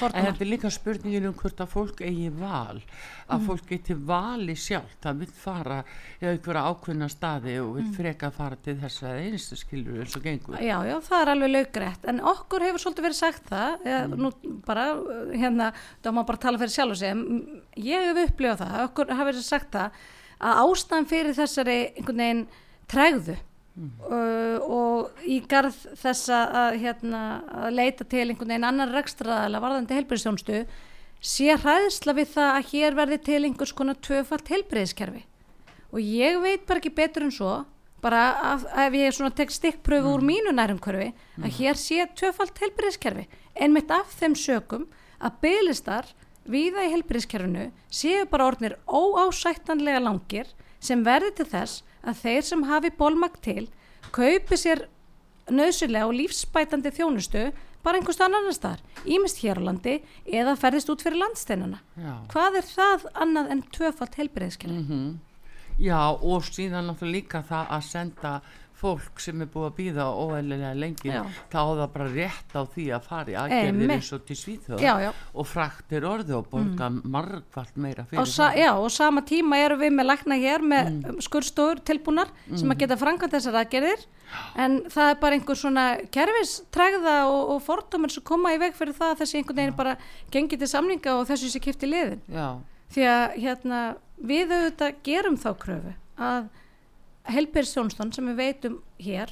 fordómar 0.00 0.32
þetta 0.32 0.42
er 0.42 0.48
líka 0.50 0.70
spurningin 0.72 1.26
um 1.28 1.34
hvort 1.38 1.60
að 1.62 1.68
fólk 1.70 2.00
eigi 2.02 2.30
val 2.40 2.80
að 2.80 3.38
Mm. 3.38 3.44
fólk 3.46 3.66
geti 3.68 3.94
vali 3.94 4.54
sjálf 4.58 4.96
það 5.04 5.18
vil 5.20 5.28
fara 5.30 5.76
í 6.20 6.26
einhverja 6.26 6.64
ákveðna 6.72 7.08
staði 7.12 7.54
og 7.62 7.68
Mm. 7.68 7.76
vil 7.76 7.92
freka 7.98 8.30
fara 8.32 8.56
til 8.56 8.74
þess 8.80 9.02
að 9.04 9.20
einstu 9.28 9.56
skilur 9.56 10.00
eins 10.02 10.16
og 10.16 10.22
gengur 10.24 10.58
Já, 10.60 10.78
já, 10.88 10.96
það 11.00 11.20
er 11.22 11.32
alveg 11.34 11.50
laugrætt 11.54 12.04
en 12.08 12.20
okkur 12.20 12.60
hefur 12.66 12.82
svolítið 12.82 13.06
verið 13.06 13.20
sagt 13.20 13.46
það 13.50 13.78
eða, 13.84 14.08
Mm. 14.08 14.18
nú 14.24 14.32
bara, 14.66 14.84
hérna 15.38 15.72
þá 16.02 16.08
má 16.12 16.26
bara 16.26 16.38
tala 16.38 16.58
fyrir 16.58 16.74
sjálf 16.74 16.90
og 16.90 16.96
segja 16.96 17.14
ég 17.76 18.16
hef 18.16 18.30
upplifað 18.30 18.58
það, 18.64 18.88
okkur 18.88 19.06
hafi 19.14 19.30
verið 19.32 19.42
sagt 19.42 19.70
það 19.70 19.90
að 20.40 20.60
ástæðan 20.66 21.06
fyrir 21.06 21.34
þessari 21.34 21.78
einhvern 21.96 22.16
veginn 22.16 22.46
tregðu 23.74 24.14
uh, 24.14 24.58
og 24.70 25.26
í 25.26 25.40
garð 25.50 25.76
þess 25.98 26.30
að, 26.30 26.56
að, 26.60 26.78
hérna, 26.84 27.22
að 27.50 27.74
leita 27.74 28.04
til 28.04 28.28
einhvern 28.28 28.52
veginn 28.54 28.68
annar 28.68 28.92
rekstraðala 28.94 29.60
varðandi 29.62 29.98
helbriðstjónstu 29.98 30.64
sé 31.24 31.56
hræðsla 31.56 32.14
við 32.14 32.34
það 32.34 32.50
að 32.54 32.72
hér 32.72 32.98
verði 32.98 33.20
til 33.24 33.44
einhvers 33.44 33.72
konar 33.72 34.00
tvöfalt 34.04 34.50
helbriðskerfi 34.52 35.24
og 35.94 36.00
ég 36.02 36.40
veit 36.42 36.66
bara 36.66 36.82
ekki 36.82 36.94
betur 36.94 37.26
en 37.26 37.34
svo 37.34 37.54
bara 38.04 38.24
að, 38.52 38.66
ef 38.84 38.96
ég 38.98 39.32
tek 39.34 39.50
stikkpröfu 39.54 40.12
úr 40.18 40.24
mínu 40.24 40.52
nærumhverfi 40.52 41.14
að 41.40 41.56
hér 41.58 41.80
sé 41.80 42.04
tvöfalt 42.14 42.58
helbriðskerfi 42.60 43.26
einmitt 43.54 43.90
af 43.90 44.12
þeim 44.18 44.36
sökum 44.36 44.86
að 45.18 45.40
bygglistar 45.40 46.10
viða 46.44 46.84
í 46.84 46.92
helbriðskerfinu 46.92 47.70
séu 47.88 48.26
bara 48.28 48.50
orðnir 48.50 48.76
óásættanlega 48.84 50.02
langir 50.04 50.50
sem 50.84 51.00
verði 51.06 51.32
til 51.38 51.48
þess 51.48 51.82
að 52.04 52.20
þeir 52.24 52.48
sem 52.48 52.66
hafi 52.68 52.90
bólmagt 52.98 53.42
til 53.44 53.68
kaupi 54.14 54.58
sér 54.60 54.86
nöðsulega 55.50 56.08
og 56.08 56.16
lífsbætandi 56.16 56.92
þjónustu 56.94 57.48
bara 57.84 58.00
einhvers 58.00 58.20
annar 58.24 58.48
staðar, 58.56 58.80
ímist 59.04 59.42
hér 59.44 59.60
á 59.60 59.62
landi 59.66 59.98
eða 60.24 60.56
ferðist 60.56 60.88
út 60.92 61.04
fyrir 61.04 61.20
landsteinuna 61.20 61.82
Já. 62.00 62.14
hvað 62.32 62.60
er 62.62 62.68
það 62.70 63.06
annað 63.12 63.50
en 63.52 63.62
tvöfalt 63.76 64.18
helbriðskerfi? 64.20 64.80
Mhm. 64.84 65.18
Já, 65.82 65.98
og 66.14 66.44
síðan 66.46 66.86
náttúrulega 66.86 67.12
líka 67.16 67.42
það 67.42 67.70
að 67.74 67.82
senda 67.88 68.32
fólk 68.84 69.22
sem 69.24 69.40
er 69.40 69.48
búið 69.50 69.66
að 69.70 69.76
býða 69.78 70.06
óeðlilega 70.12 70.72
lengi 70.76 71.12
Já. 71.12 71.22
þá 71.52 71.58
á 71.64 71.70
það 71.80 71.86
bara 71.94 72.08
rétt 72.12 72.56
á 72.56 72.62
því 72.74 72.86
að 72.96 73.06
fara 73.08 73.32
í 73.32 73.36
aðgerðir 73.40 73.92
eins 73.96 74.10
og 74.16 74.24
til 74.28 74.36
Svíþjóða 74.40 74.84
Já, 74.84 74.92
já. 75.06 75.10
og 75.32 75.48
fraktir 75.48 76.06
orði 76.08 76.36
og 76.36 76.48
borga 76.52 76.90
margfald 77.00 77.78
meira 77.80 78.04
Á 78.04 78.08
fyrir 78.10 78.28
sa, 78.28 78.50
það. 78.50 78.58
já, 78.60 78.70
og 78.76 78.90
sama 78.92 79.24
tíma 79.24 79.60
erum 79.64 79.80
við 79.80 79.94
með 79.96 80.08
lækna 80.10 80.38
hér 80.42 80.66
með 80.74 80.90
mm. 80.92 81.22
skurstofur 81.24 81.80
tilbúnar 81.88 82.32
sem 82.52 82.74
að 82.74 82.82
geta 82.84 82.98
framkvæmt 83.00 83.36
þessar 83.38 83.60
aðgerðir. 83.62 84.04
En 84.58 84.76
það 84.90 85.10
er 85.12 85.18
bara 85.22 85.36
einhver 85.38 85.58
svona 85.58 85.84
kerfistrægða 86.14 87.16
og, 87.30 87.54
og 87.54 87.62
fordómar 87.64 88.12
sem 88.12 88.24
koma 88.26 88.54
í 88.54 88.58
veg 88.60 88.74
fyrir 88.76 88.96
það 88.96 89.12
að 89.12 89.20
þessi 89.22 89.38
einhvern 89.40 89.60
veginn 89.60 89.76
bara 89.78 89.96
gengi 90.34 90.58
til 90.58 90.68
samninga 90.70 91.14
og 91.20 91.28
þessu 91.28 91.52
sé 91.52 91.62
kipti 91.62 91.88
liðin 91.90 92.22
Já, 92.32 92.48
því 92.94 93.06
að 93.12 93.38
hérna, 93.44 93.80
við 94.18 94.54
auðvitað 94.56 95.00
gerum 95.06 95.38
þá 95.40 95.48
kröfu 95.62 95.94
að 96.18 96.50
helbyrðsjónstan 97.30 98.12
sem 98.12 98.26
við 98.32 98.36
veitum 98.42 98.80
hér 99.00 99.30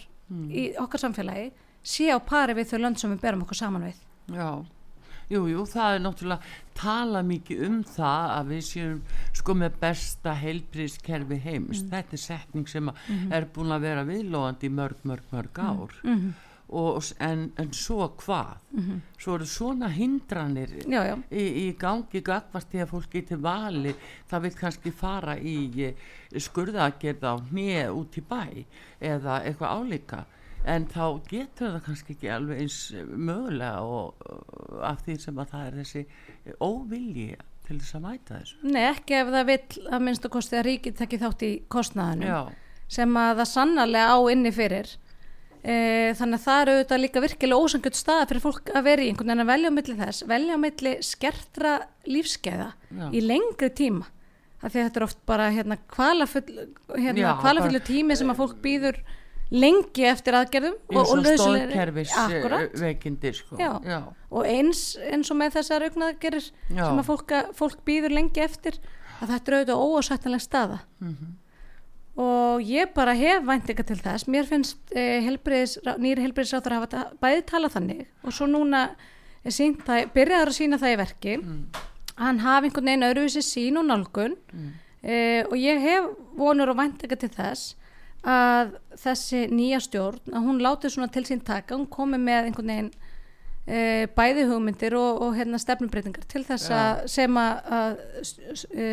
í 0.48 0.70
okkar 0.80 1.02
samfélagi 1.02 1.50
sé 1.84 2.08
á 2.08 2.18
pari 2.24 2.54
við 2.56 2.70
þau 2.72 2.78
lönd 2.86 2.98
sem 3.02 3.10
við 3.12 3.20
berum 3.26 3.42
okkur 3.44 3.58
saman 3.58 3.88
við 3.90 3.98
já 4.36 4.64
Jú, 5.32 5.46
jú, 5.48 5.62
það 5.64 5.94
er 5.94 6.00
náttúrulega 6.04 6.42
tala 6.76 7.22
mikið 7.24 7.60
um 7.64 7.76
það 7.88 8.24
að 8.34 8.48
við 8.52 8.64
séum 8.66 8.98
sko 9.32 9.54
með 9.56 9.76
besta 9.80 10.34
heilbríðskerfi 10.36 11.38
heims. 11.40 11.78
Mm. 11.80 11.88
Þetta 11.94 12.12
er 12.12 12.20
setning 12.20 12.66
sem 12.68 12.90
Mhm. 12.90 13.32
er 13.32 13.46
búin 13.46 13.72
að 13.72 13.80
vera 13.80 14.04
viðlóðandi 14.04 14.68
í 14.68 14.72
mörg, 14.76 14.96
mörg, 15.04 15.22
mörg 15.32 15.58
ár. 15.62 15.94
Mhm. 16.04 16.34
Og, 16.72 17.02
en, 17.20 17.50
en 17.60 17.72
svo 17.76 18.06
hvað? 18.16 18.62
Svo 19.20 19.34
eru 19.36 19.46
svona 19.46 19.90
hindranir 19.92 20.70
Já, 20.88 21.02
já. 21.04 21.16
í, 21.28 21.42
í 21.66 21.66
gangi 21.76 22.22
gagvart 22.24 22.72
að 22.72 22.88
fólk 22.94 23.10
getur 23.12 23.42
vali 23.44 23.92
það 24.30 24.46
vil 24.46 24.52
kannski 24.56 24.92
fara 24.96 25.34
í 25.36 25.90
skurðagerð 26.40 27.26
á 27.28 27.34
hnið 27.50 27.92
út 27.92 28.16
í 28.16 28.24
bæ 28.24 28.42
eða 29.04 29.42
eitthvað 29.44 29.76
álíka. 29.76 30.22
En 30.64 30.86
þá 30.86 31.04
getur 31.28 31.72
það 31.74 31.84
kannski 31.90 32.14
ekki 32.16 32.28
alveg 32.30 32.64
eins 32.64 32.80
mögulega 33.10 33.82
og, 33.82 34.20
og 34.24 34.82
af 34.86 35.04
því 35.04 35.16
sem 35.26 35.40
að 35.42 35.52
það 35.52 35.66
er 35.66 35.78
þessi 35.82 36.04
óvilji 36.62 37.30
til 37.66 37.78
þess 37.78 37.96
að 37.98 38.04
mæta 38.06 38.38
þessu. 38.40 38.58
Nei, 38.70 38.82
ekki 38.88 39.18
ef 39.18 39.32
það 39.36 39.48
vill 39.52 39.86
að 39.92 40.04
minnstu 40.08 40.30
kosti 40.32 40.58
að 40.58 40.66
ríkið 40.68 40.96
tekki 41.02 41.20
þátt 41.22 41.46
í 41.46 41.52
kostnaðinu 41.72 42.30
Já, 42.30 42.40
sem 42.96 43.18
að 43.18 43.42
það 43.42 43.50
sannarlega 43.52 44.14
á 44.14 44.18
inni 44.32 44.54
fyrir 44.54 44.94
e, 45.64 45.74
þannig 46.18 46.38
að 46.40 46.44
það 46.46 46.60
eru 46.62 46.72
auðvitað 46.76 47.02
líka 47.04 47.22
virkilega 47.22 47.62
ósangjöld 47.66 47.98
staða 47.98 48.26
fyrir 48.30 48.42
fólk 48.42 48.72
að 48.74 48.84
vera 48.88 49.02
í 49.02 49.08
einhvern 49.12 49.28
veginn 49.32 49.44
að 49.44 49.52
velja 49.52 49.70
á 49.70 49.76
milli 49.78 49.96
þess 50.02 50.26
velja 50.32 50.54
á 50.54 50.64
milli 50.64 50.92
skertra 51.06 51.72
lífskeiða 52.10 52.68
Já. 52.98 53.06
í 53.14 53.20
lengri 53.22 53.70
tíma 53.70 54.06
af 54.62 54.70
því 54.72 54.78
að 54.78 54.84
þetta 54.88 55.00
er 55.00 55.06
oft 55.08 55.20
bara 55.26 55.50
hérna 55.50 55.76
kvalafull 55.90 56.68
hérna, 56.96 57.34
kvalafullu 57.42 57.80
tími 57.86 58.16
sem 58.18 58.30
að 58.30 58.40
fólk 58.42 58.60
býður 58.62 59.00
lengi 59.52 60.04
eftir 60.08 60.32
aðgerðum 60.38 60.76
eins 60.88 61.10
og 61.12 61.18
nauðsynlegri- 61.20 61.74
stóðkerfis 61.74 62.12
Akkúrat. 62.16 62.76
veikindi 62.80 63.32
sko. 63.36 63.56
Já. 63.60 63.72
Já. 63.84 63.98
og 64.32 64.46
eins, 64.48 64.96
eins 65.10 65.28
og 65.30 65.36
með 65.36 65.58
þessar 65.58 65.84
augnaðgerir 65.90 66.46
Já. 66.72 66.86
sem 66.88 66.98
að 67.02 67.08
fólk, 67.10 67.34
fólk 67.58 67.82
býður 67.84 68.14
lengi 68.16 68.40
eftir 68.40 68.78
að 69.20 69.28
þetta 69.34 69.52
er 69.52 69.56
auðvitað 69.58 69.82
óásættanleg 69.84 70.40
staða 70.46 70.78
Mhm. 71.02 71.34
Og 72.16 72.60
ég 72.68 72.90
bara 72.94 73.14
hef 73.16 73.44
væntinga 73.48 73.84
til 73.88 73.96
þess. 73.96 74.26
Mér 74.28 74.44
finnst 74.48 74.92
eh, 74.94 75.22
helbriðis, 75.24 75.78
nýri 76.02 76.26
helbriðisráþur 76.26 76.74
hafa 76.76 76.90
ta- 76.92 77.10
bæði 77.22 77.44
talað 77.48 77.76
þannig. 77.78 78.02
Og 78.24 78.32
svo 78.36 78.46
núna 78.50 78.82
það, 79.44 80.10
byrjaður 80.14 80.52
að 80.52 80.58
sína 80.58 80.78
það 80.82 80.92
í 80.94 81.00
verki. 81.00 81.36
Mm. 81.40 81.62
hann 82.22 82.38
hafi 82.44 82.68
einhvern 82.68 82.84
veginn 82.90 83.06
öðruvísi 83.08 83.40
sín 83.42 83.78
og 83.80 83.86
nálgun. 83.88 84.36
Mm. 84.52 84.72
eh, 85.02 85.44
og 85.48 85.56
ég 85.56 85.80
hef 85.80 86.10
vonur 86.36 86.68
og 86.68 86.76
væntinga 86.76 87.16
til 87.18 87.30
þess 87.32 87.76
að 88.22 88.76
þessi 89.02 89.48
nýja 89.50 89.80
stjórn 89.82 90.20
að 90.30 90.44
hún 90.46 90.60
látið 90.62 90.92
svona 90.94 91.10
til 91.10 91.24
sín 91.26 91.40
taka. 91.42 91.74
Hún 91.74 91.88
komi 91.90 92.20
með 92.20 92.50
einhvern 92.50 92.68
veginn 92.70 92.92
e, 93.66 94.06
bæði 94.16 94.46
hugmyndir 94.50 94.96
og, 94.98 95.20
og 95.22 95.36
hérna 95.38 95.58
stefnumbreytingar 95.62 96.24
til 96.30 96.42
þess 96.48 96.70
að 96.74 97.02
sem 97.12 97.36
að, 97.38 98.00
e, 98.74 98.86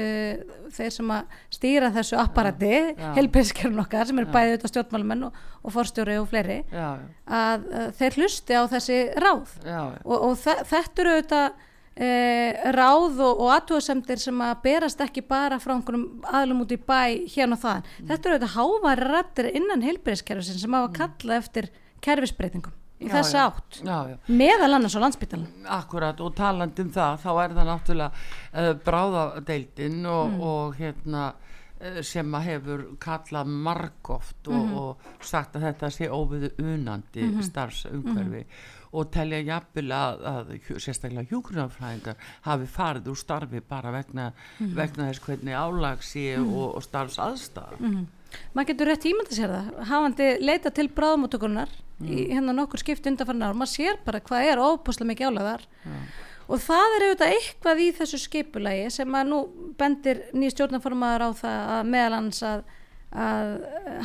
þeir 0.76 0.92
sem 0.94 1.14
að 1.16 1.38
stýra 1.54 1.90
þessu 1.96 2.20
apparati 2.22 2.74
Já. 2.94 3.08
helbriðskerfin 3.18 3.82
okkar 3.84 4.10
sem 4.10 4.20
eru 4.22 4.32
bæði 4.34 4.54
auðvitað 4.54 4.74
stjórnmálumenn 4.74 5.26
og, 5.30 5.40
og 5.64 5.74
forstjóri 5.76 6.20
og 6.22 6.28
fleiri 6.32 6.60
Já, 6.74 6.90
að, 7.26 7.66
að 7.82 7.90
þeir 8.02 8.20
hlusti 8.22 8.60
á 8.60 8.64
þessi 8.76 9.00
ráð. 9.26 9.58
Já, 9.66 9.82
og, 10.06 10.16
og 10.30 10.38
þe- 10.44 10.62
þetta 10.74 11.04
eru 11.06 11.16
auðvitað 11.18 11.66
e, 12.00 12.10
ráð 12.78 13.20
og, 13.26 13.42
og 13.44 13.54
aðtúasemdir 13.58 14.22
sem 14.22 14.44
að 14.46 14.62
berast 14.64 15.02
ekki 15.04 15.26
bara 15.28 15.58
frá 15.60 15.74
einhverjum 15.76 16.06
aðlum 16.30 16.62
út 16.64 16.76
í 16.76 16.80
bæ 16.80 17.02
hérna 17.34 17.58
og 17.58 17.64
þaðan. 17.66 17.90
Þetta 18.12 18.20
eru 18.30 18.38
auðvitað 18.38 18.56
háværi 18.60 19.10
rættir 19.14 19.50
innan 19.58 19.84
heilbreyðskerfisins 19.88 20.64
sem 20.64 20.78
hafa 20.78 20.94
kallað 21.02 21.42
eftir 21.44 21.72
kerfisbreytingum 22.06 22.76
í 23.00 23.08
já. 23.34 23.46
átt. 23.48 23.82
já, 23.84 23.98
já. 24.10 24.18
Meðal 24.27 24.74
annars 24.75 24.96
á 24.96 25.00
landsbytalan. 25.00 25.48
Akkurat 25.65 26.20
og 26.22 26.34
talandi 26.36 26.82
um 26.84 26.89
það 26.91 27.22
þá 27.24 27.29
er 27.44 27.53
það 27.58 27.70
náttúrulega 27.70 28.12
uh, 28.53 28.74
bráðadeildin 28.86 30.06
og, 30.06 30.29
Mm. 30.29 30.41
og 30.41 30.75
hérna 30.79 31.34
uh, 31.82 32.01
sem 32.03 32.32
að 32.36 32.44
hefur 32.50 32.84
kallað 33.00 33.48
margóft 33.48 34.48
og, 34.48 34.53
Mhm. 34.65 34.74
og 34.77 34.98
sagt 35.22 35.56
að 35.56 35.62
þetta 35.70 35.89
sé 35.96 36.10
óviðu 36.10 36.51
unandi 36.60 37.24
Mhm. 37.24 37.41
starfsumhverfi 37.41 38.46
og 38.91 39.12
telja 39.12 39.39
jafnvel 39.46 39.91
að, 39.94 40.22
að 40.25 40.79
sérstaklega 40.82 41.29
hjúgrunarfræðingar 41.29 42.15
hafi 42.41 42.65
farið 42.65 43.07
úr 43.07 43.16
starfi 43.18 43.62
bara 43.62 43.92
vegna, 43.92 44.33
Mhm. 44.59 44.74
vegna 44.75 45.07
þess 45.12 45.20
hvernig 45.22 45.53
álag 45.55 46.00
sé 46.01 46.38
og, 46.40 46.75
og 46.75 46.81
starfsaðstæða 46.83 48.05
Maður 48.53 48.68
getur 48.68 48.85
rétt 48.88 49.05
ímynda 49.09 49.33
sér 49.33 49.50
það, 49.50 49.85
hafandi 49.88 50.38
leita 50.42 50.70
til 50.72 50.88
bráðmótökurnar 52.00 52.16
í 52.16 52.27
Mm. 52.27 52.33
hérna 52.35 52.53
nokkur 52.55 52.79
skipt 52.79 53.05
undanfarnar 53.07 53.50
ár, 53.51 53.55
maður 53.59 53.74
sér 53.75 53.98
bara 54.05 54.20
hvað 54.20 54.51
er 54.51 54.57
óbúslega 54.57 55.09
mikið 55.12 55.27
álæðar 55.29 55.62
og 56.50 56.59
það 56.59 56.96
er 56.96 57.05
auðvitað 57.05 57.33
eitthvað 57.35 57.79
í 57.83 57.88
þessu 57.98 58.20
skipulagi 58.24 58.92
sem 58.92 59.16
að 59.16 59.27
nú 59.29 59.40
bendir 59.77 60.22
nýja 60.33 60.51
stjórnaformaður 60.55 61.25
á 61.27 61.29
það 61.38 61.74
að 61.75 61.83
meðal 61.92 62.14
hans 62.16 62.44
að, 62.44 62.64
að 63.12 63.51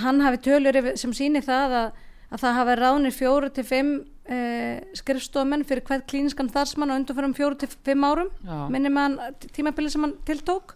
hann 0.03 0.21
hafi 0.21 0.39
tölur 0.45 0.97
sem 0.97 1.13
sýni 1.13 1.41
það 1.45 1.77
að, 1.79 1.93
að 2.35 2.41
það 2.43 2.59
hafi 2.59 2.75
ránir 2.83 3.13
fjóru 3.15 3.51
til 3.55 3.65
fimm 3.65 3.93
eh, 4.27 4.81
skrifstofumenn 4.95 5.65
fyrir 5.65 5.85
hvert 5.87 6.07
klíniskan 6.11 6.51
þarsmann 6.51 6.91
á 6.93 6.99
undanfærum 6.99 7.35
fjóru 7.37 7.57
til 7.61 7.69
fimm 7.85 8.05
árum 8.05 8.31
Já. 8.45 8.69
minni 8.69 8.89
með 8.91 9.03
hann 9.07 9.39
tímabili 9.55 9.91
sem 9.91 10.03
hann 10.03 10.17
tiltók 10.27 10.75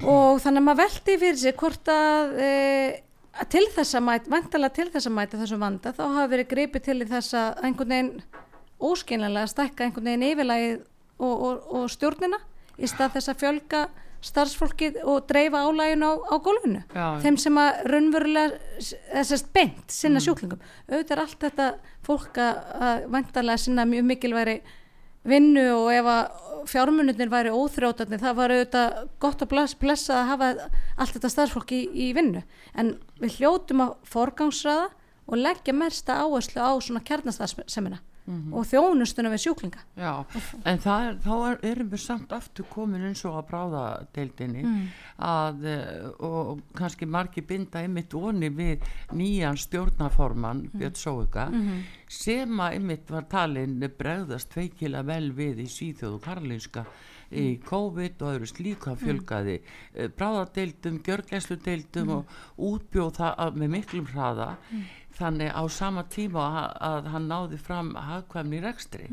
og 0.00 0.40
þannig 0.40 0.62
að 0.62 0.66
maður 0.66 0.80
veldi 0.80 1.16
fyrir 1.20 1.36
sig 1.40 1.56
hvort 1.60 1.88
að, 1.92 2.30
e, 2.40 2.52
að 2.96 3.09
til 3.48 3.64
þess 3.74 3.96
að 3.96 4.06
mæta, 4.06 4.30
vantalega 4.32 4.76
til 4.76 4.88
þess 4.92 5.08
að 5.08 5.16
mæta 5.16 5.40
þessum 5.40 5.64
vanda 5.64 5.94
þá 5.96 6.02
hafa 6.04 6.28
verið 6.34 6.50
gripið 6.50 6.86
til 6.88 6.98
þess 7.08 7.36
að 7.38 7.64
einhvern 7.64 7.94
veginn 7.94 8.12
óskynlega 8.80 9.48
stækka 9.50 9.86
einhvern 9.86 10.10
veginn 10.10 10.28
yfirlægið 10.30 10.78
og, 11.20 11.34
og, 11.34 11.66
og 11.78 11.90
stjórnina 11.92 12.40
í 12.80 12.88
stað 12.88 13.16
þess 13.16 13.32
að 13.32 13.42
fjölga 13.44 13.82
starfsfólkið 14.20 14.98
og 15.08 15.22
dreifa 15.30 15.62
álægin 15.64 16.04
á, 16.04 16.12
á 16.12 16.36
gólfinu. 16.44 16.82
Já, 16.92 17.06
þeim 17.24 17.38
sem 17.40 17.60
að 17.60 17.78
raunverulega 17.88 18.58
þessast 19.14 19.48
beint 19.54 19.94
sinna 19.94 20.20
sjúklingum. 20.20 20.60
Auðvitað 20.90 21.14
er 21.14 21.22
allt 21.24 21.46
þetta 21.46 21.68
fólk 22.04 22.40
að, 22.40 22.60
að 22.88 23.06
vantarlega 23.14 23.62
sinna 23.64 23.86
mjög 23.88 24.04
mikilværi 24.10 24.58
vinnu 25.28 25.66
og 25.74 25.90
ef 25.92 26.08
að 26.10 26.46
fjármununir 26.70 27.30
væri 27.32 27.52
óþrjótandi 27.54 28.18
það 28.20 28.36
var 28.36 28.54
auðvitað 28.54 28.96
gott 29.22 29.42
að 29.44 29.50
bless, 29.52 29.76
blessa 29.80 30.18
að 30.18 30.30
hafa 30.30 30.50
allt 31.00 31.16
þetta 31.16 31.32
starfsfólk 31.32 31.72
í, 31.72 31.80
í 31.92 32.10
vinnu. 32.16 32.42
En 32.76 32.94
við 33.20 33.40
hljótum 33.40 33.84
að 33.86 33.96
forgangsraða 34.12 34.90
og 35.30 35.40
leggja 35.40 35.76
mesta 35.76 36.20
áherslu 36.24 36.60
á 36.60 36.72
svona 36.82 37.04
kjarnastarfsemina 37.06 38.00
og 38.52 38.66
þjónustuna 38.70 39.30
við 39.32 39.42
sjúklinga. 39.44 39.82
Já, 39.98 40.12
en 40.64 40.80
er, 40.84 41.18
þá 41.24 41.32
er, 41.50 41.58
erum 41.72 41.90
við 41.92 42.02
samt 42.04 42.32
aftur 42.32 42.66
komin 42.70 43.04
eins 43.10 43.24
og 43.28 43.38
að 43.40 43.48
bráða 43.50 43.84
deildinni 44.16 44.64
að 45.18 45.64
eh, 45.68 46.08
og 46.26 46.62
kannski 46.78 47.06
margi 47.06 47.44
binda 47.46 47.82
einmitt 47.84 48.12
voni 48.14 48.50
við 48.54 48.84
nýjan 49.12 49.58
stjórnaformann 49.60 50.66
Björn 50.72 50.98
Sóuka 50.98 51.48
sem 52.10 52.60
að 52.60 52.78
einmitt 52.78 53.10
var 53.10 53.28
talin 53.30 53.78
bregðast 53.98 54.52
feikila 54.52 55.02
vel 55.06 55.30
við 55.32 55.64
í 55.64 55.70
Svíþjóðu 55.70 56.20
Karlinska 56.24 56.84
í 57.30 57.60
COVID 57.62 58.22
og 58.24 58.32
öðru 58.34 58.46
slíka 58.50 58.96
fjölgaði 58.98 59.60
mm. 59.60 60.14
bráðadeildum, 60.18 60.96
gjörgæsludeildum 61.06 62.08
og 62.16 62.32
útbjóð 62.56 63.12
það 63.20 63.36
að- 63.44 63.60
með 63.62 63.70
miklum 63.76 64.08
hraða 64.10 64.48
þannig 65.20 65.52
á 65.52 65.62
sama 65.68 66.04
tíma 66.10 66.44
að, 66.48 66.68
að 66.90 67.10
hann 67.14 67.28
náði 67.30 67.60
fram 67.60 67.94
hagkvæmni 67.96 68.60
í 68.60 68.64
rekstri. 68.64 69.08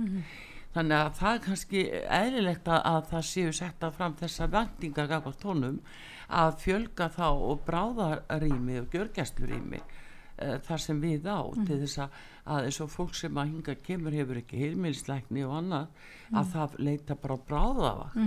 Þannig 0.76 0.98
að 0.98 1.14
það 1.18 1.36
er 1.36 1.44
kannski 1.46 1.84
eðlilegt 2.20 2.68
að, 2.70 2.82
að 2.86 3.06
það 3.12 3.28
séu 3.32 3.54
setta 3.56 3.92
fram 3.92 4.16
þessa 4.20 4.48
vendingar 4.54 5.08
gafast 5.10 5.42
tónum 5.42 5.80
að 6.28 6.58
fjölga 6.64 7.08
þá 7.16 7.28
og 7.32 7.64
bráðarými 7.68 8.82
og 8.82 8.92
gjörgæslurými 8.94 9.80
uh, 9.80 10.58
þar 10.68 10.84
sem 10.84 11.00
við 11.02 11.30
á 11.32 11.40
til 11.56 11.80
þess 11.86 12.02
að, 12.04 12.20
að 12.46 12.68
eins 12.68 12.82
og 12.84 12.92
fólk 12.92 13.16
sem 13.16 13.40
að 13.40 13.54
hinga 13.54 13.78
kemur 13.88 14.18
hefur 14.18 14.42
ekki 14.42 14.60
heilmilslækni 14.60 15.46
og 15.48 15.56
annað 15.62 16.06
að 16.36 16.54
það 16.54 16.78
leita 16.90 17.16
bara 17.16 17.40
á 17.40 17.46
bráðavakt 17.48 18.22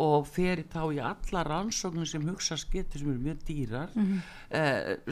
og 0.00 0.26
feri 0.28 0.64
þá 0.72 0.80
í 0.94 1.00
alla 1.04 1.42
rannsóknir 1.48 2.08
sem 2.08 2.24
hugsa 2.28 2.56
getur 2.72 3.02
sem 3.02 3.10
eru 3.12 3.24
mjög 3.26 3.42
dýrar 3.48 3.92
mm 3.94 4.22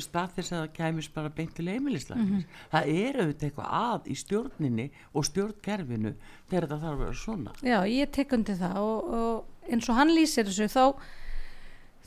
stað 0.00 0.34
þess 0.36 0.52
að 0.52 0.58
það 0.60 0.72
kæmis 0.76 1.08
bara 1.14 1.30
beint 1.32 1.54
til 1.56 1.68
heimilislæknis. 1.70 2.44
Það 2.72 2.90
er 2.92 3.18
auðvitað 3.22 3.46
eitthvað 3.46 3.70
að 3.80 4.10
í 4.12 4.16
stjórninni 4.20 4.86
og 5.16 5.26
stjórnkerfinu 5.28 6.12
þegar 6.50 6.66
þetta 6.66 6.80
þarf 6.82 6.90
að 6.90 7.00
vera 7.04 7.16
svona. 7.22 7.54
Já, 7.64 7.78
ég 7.88 8.12
tek 8.12 8.34
undir 8.36 8.58
það 8.60 8.76
og, 8.82 9.10
og 9.20 9.72
eins 9.72 9.88
og 9.88 9.98
hann 10.00 10.12
lýsir 10.12 10.48
þessu 10.48 10.68
þá 10.72 10.84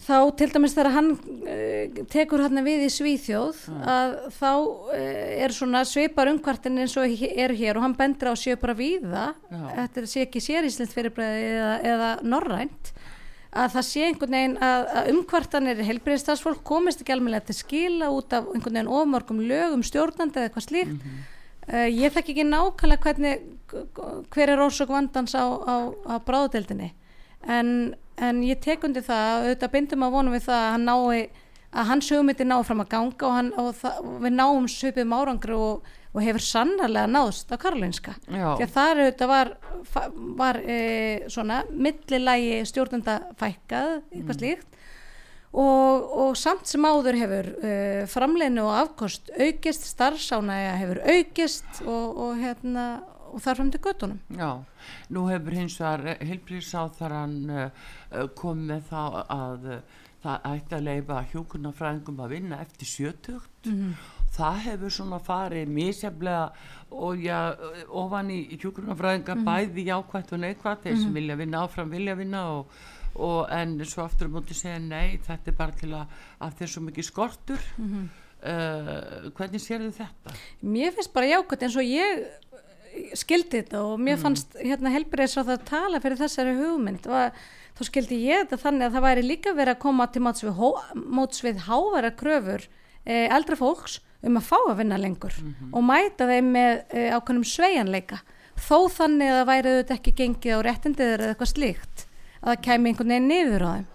þá 0.03 0.17
til 0.39 0.49
dæmis 0.51 0.73
þegar 0.75 0.91
hann 0.97 1.11
uh, 1.13 2.01
tekur 2.11 2.43
hann 2.43 2.63
við 2.65 2.85
í 2.87 2.91
Svíþjóð 2.91 3.61
að 3.93 4.15
þá 4.35 4.51
uh, 4.51 4.97
er 5.45 5.55
svona 5.55 5.83
svipar 5.87 6.31
umkvartin 6.33 6.81
eins 6.83 6.97
og 6.99 7.07
er 7.07 7.53
hér 7.55 7.79
og 7.79 7.85
hann 7.87 7.97
bendur 7.99 8.33
á 8.33 8.35
séu 8.39 8.57
bara 8.59 8.75
víða 8.77 9.31
Já. 9.47 9.63
þetta 9.77 10.05
sé 10.09 10.25
ekki 10.25 10.43
séríslenskt 10.43 10.97
fyrirbræði 10.97 11.49
eða, 11.53 11.73
eða 11.93 12.11
norrænt 12.25 12.93
að 13.53 13.75
það 13.75 13.85
sé 13.87 14.07
einhvern 14.07 14.35
veginn 14.35 14.57
að, 14.65 14.87
að 14.97 15.11
umkvartanir 15.13 15.83
heilbreyðistarsfólk 15.87 16.63
komist 16.65 17.03
ekki 17.03 17.13
almennilega 17.13 17.51
til 17.51 17.57
skila 17.59 18.09
út 18.13 18.33
af 18.33 18.49
einhvern 18.49 18.79
veginn 18.79 18.93
ofmörgum 18.97 19.43
lögum 19.45 19.85
stjórnandi 19.85 20.41
eða 20.41 20.49
eitthvað 20.49 20.67
slíkt. 20.67 21.05
Uh, 21.69 21.87
ég 21.87 22.11
þekk 22.11 22.33
ekki 22.33 22.47
nákvæmlega 22.49 23.05
hvernig, 23.05 23.43
hver 24.33 24.51
er 24.51 24.63
orsök 24.65 24.89
vandans 24.91 25.37
á, 25.37 25.45
á, 25.45 25.75
á 25.93 26.15
bráðdeldinni 26.25 26.89
en, 27.47 27.93
en 28.17 28.43
ég 28.45 28.59
tek 28.61 28.83
undir 28.85 29.05
það 29.05 29.47
auðvitað 29.47 29.73
bindum 29.73 30.05
að 30.05 30.15
vonum 30.17 30.35
við 30.35 30.45
það 30.47 30.61
að 30.61 30.71
hann 30.75 30.87
nái 30.89 31.43
að 31.73 31.89
hans 31.89 32.09
hugmyndi 32.13 32.45
ná 32.45 32.55
fram 32.65 32.83
að 32.83 32.91
ganga 32.91 33.27
og, 33.27 33.35
hann, 33.37 33.51
og, 33.57 33.69
það, 33.79 34.09
við 34.23 34.35
náum 34.37 34.67
svipið 34.69 35.07
márangri 35.09 35.55
og, 35.57 35.87
og 36.13 36.19
hefur 36.21 36.45
sannarlega 36.45 37.09
náðst 37.09 37.53
á 37.53 37.57
Karolinska. 37.61 38.13
Því 38.27 38.67
að 38.67 38.75
það 38.75 38.91
auðvitað 38.99 39.31
var, 39.31 39.51
var 40.43 40.59
e, 40.61 40.77
svona 41.33 41.63
millilægi 41.71 42.61
stjórnenda 42.69 43.17
fækkað, 43.41 43.95
eitthvað 44.11 44.39
slíkt. 44.39 44.69
Og, 45.53 46.05
og 46.17 46.37
samt 46.37 46.65
sem 46.65 46.81
áður 46.81 47.13
hefur 47.19 47.47
uh, 47.61 48.05
framleinu 48.09 48.63
og 48.65 48.73
afkost 48.73 49.27
aukist, 49.37 49.85
starfsánægja 49.85 50.71
hefur 50.79 51.01
aukist 51.05 51.83
og, 51.83 52.07
og, 52.09 52.31
hérna, 52.41 52.85
og 53.33 53.41
þar 53.41 53.59
fram 53.59 53.71
til 53.73 53.81
göttunum. 53.81 54.19
Já, 54.37 54.51
nú 55.09 55.25
hefur 55.27 55.57
hins 55.57 55.79
vegar 55.81 56.21
heilbríðsáþaran 56.21 57.37
uh, 57.49 57.69
komið 58.37 58.71
með 58.71 58.89
það 58.89 59.19
að 59.37 59.69
uh, 59.73 60.01
það 60.23 60.49
ætti 60.49 60.77
að 60.77 60.85
leifa 60.87 61.21
hjókunarfræðingum 61.33 62.23
að 62.23 62.33
vinna 62.37 62.59
eftir 62.63 62.87
sjötugt 62.87 63.67
mm 63.67 63.73
-hmm. 63.73 63.93
það 64.37 64.57
hefur 64.67 64.89
svona 64.97 65.19
farið 65.19 65.67
misjaflega 65.67 66.51
og 66.91 67.17
já, 67.17 67.55
ofan 67.89 68.31
í 68.31 68.57
hjókunarfræðinga 68.61 69.35
mm 69.35 69.41
-hmm. 69.41 69.45
bæði 69.45 69.87
jákvæmt 69.91 70.33
og 70.33 70.39
neikvæmt 70.39 70.83
þeir 70.83 70.97
sem 70.97 71.13
vilja 71.13 71.35
vinna 71.35 71.63
áfram 71.63 71.89
vilja 71.89 72.15
vinna 72.15 72.45
og 72.47 72.67
og 73.15 73.47
en 73.51 73.85
svo 73.85 74.03
aftur 74.03 74.27
mútið 74.27 74.57
segja 74.57 74.79
nei 74.79 75.19
þetta 75.21 75.51
er 75.51 75.57
bara 75.57 75.71
til 75.71 75.93
að, 75.93 76.05
að 76.39 76.53
þeir 76.57 76.69
svo 76.69 76.81
mikið 76.81 77.03
skortur 77.03 77.61
mm 77.77 77.85
-hmm. 77.89 78.05
uh, 78.49 79.31
hvernig 79.31 79.61
sér 79.61 79.79
þið 79.79 79.91
þetta? 79.91 80.33
Mér 80.61 80.91
finnst 80.95 81.13
bara 81.13 81.25
jákvæmt 81.25 81.63
eins 81.63 81.75
og 81.75 81.83
ég 81.83 82.25
skildi 83.17 83.61
þetta 83.61 83.83
og 83.87 83.99
mér 84.01 84.21
fannst 84.21 84.55
mm. 84.55 84.69
hérna 84.69 84.93
helbriðis 84.93 85.37
á 85.39 85.41
það 85.41 85.53
að 85.55 85.67
tala 85.69 86.01
fyrir 86.03 86.21
þessari 86.21 86.55
hugmynd 86.59 87.09
og 87.09 87.43
þá 87.73 87.83
skildi 87.89 88.21
ég 88.27 88.43
þetta 88.43 88.61
þannig 88.63 88.87
að 88.87 88.97
það 88.97 89.05
væri 89.07 89.25
líka 89.27 89.53
verið 89.57 89.75
að 89.75 89.83
koma 89.83 90.07
til 90.13 90.23
móts 90.25 90.45
við, 90.45 90.63
móts 91.19 91.43
við 91.45 91.63
hávara 91.67 92.13
kröfur 92.17 92.67
eh, 93.05 93.27
eldra 93.27 93.57
fólks 93.59 93.99
um 94.23 94.39
að 94.39 94.47
fá 94.47 94.59
að 94.61 94.77
vinna 94.79 94.99
lengur 95.01 95.35
mm 95.39 95.53
-hmm. 95.53 95.71
og 95.73 95.83
mæta 95.83 96.29
þeim 96.29 96.51
með 96.51 96.83
eh, 96.89 97.09
ákveðnum 97.15 97.47
sveianleika 97.47 98.21
þó 98.59 98.89
þannig 98.89 99.31
að 99.31 99.39
það 99.39 99.49
væri 99.49 99.73
auðvitað 99.73 99.97
ekki 99.97 100.17
gengið 100.19 100.55
á 100.55 100.59
réttindiður 100.67 101.23
eða 101.23 101.33
eitthvað 101.33 101.53
slíkt 101.53 102.05
að 102.43 102.49
það 102.51 102.63
kemi 102.67 102.89
einhvern 102.89 103.13
veginn 103.13 103.27
niður 103.31 103.65
á 103.65 103.71
þeim 103.73 103.89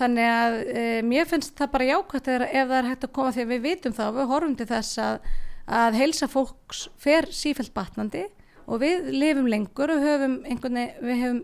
þannig 0.00 0.30
að 0.30 0.56
e, 0.70 0.84
mér 1.06 1.28
finnst 1.28 1.56
það 1.58 1.72
bara 1.74 1.88
jákvæmt 1.90 2.28
ef 2.30 2.66
það 2.70 2.76
er 2.78 2.90
hægt 2.90 3.06
að 3.06 3.14
koma 3.16 3.32
því 3.34 3.44
að 3.44 3.52
við 3.52 3.64
vitum 3.66 3.96
það 3.96 4.10
og 4.10 4.18
við 4.18 4.30
horfum 4.32 4.56
til 4.56 4.68
þess 4.70 5.00
að, 5.02 5.30
að 5.70 5.98
heilsa 6.00 6.28
fólks 6.30 6.88
fer 7.00 7.28
sífælt 7.34 7.72
batnandi 7.76 8.26
og 8.66 8.82
við 8.82 9.10
lifum 9.14 9.48
lengur 9.50 9.92
og 9.94 10.02
höfum 10.02 10.40
einhvern 10.44 10.78
veginn, 10.78 11.04
við 11.06 11.20
hefum 11.24 11.40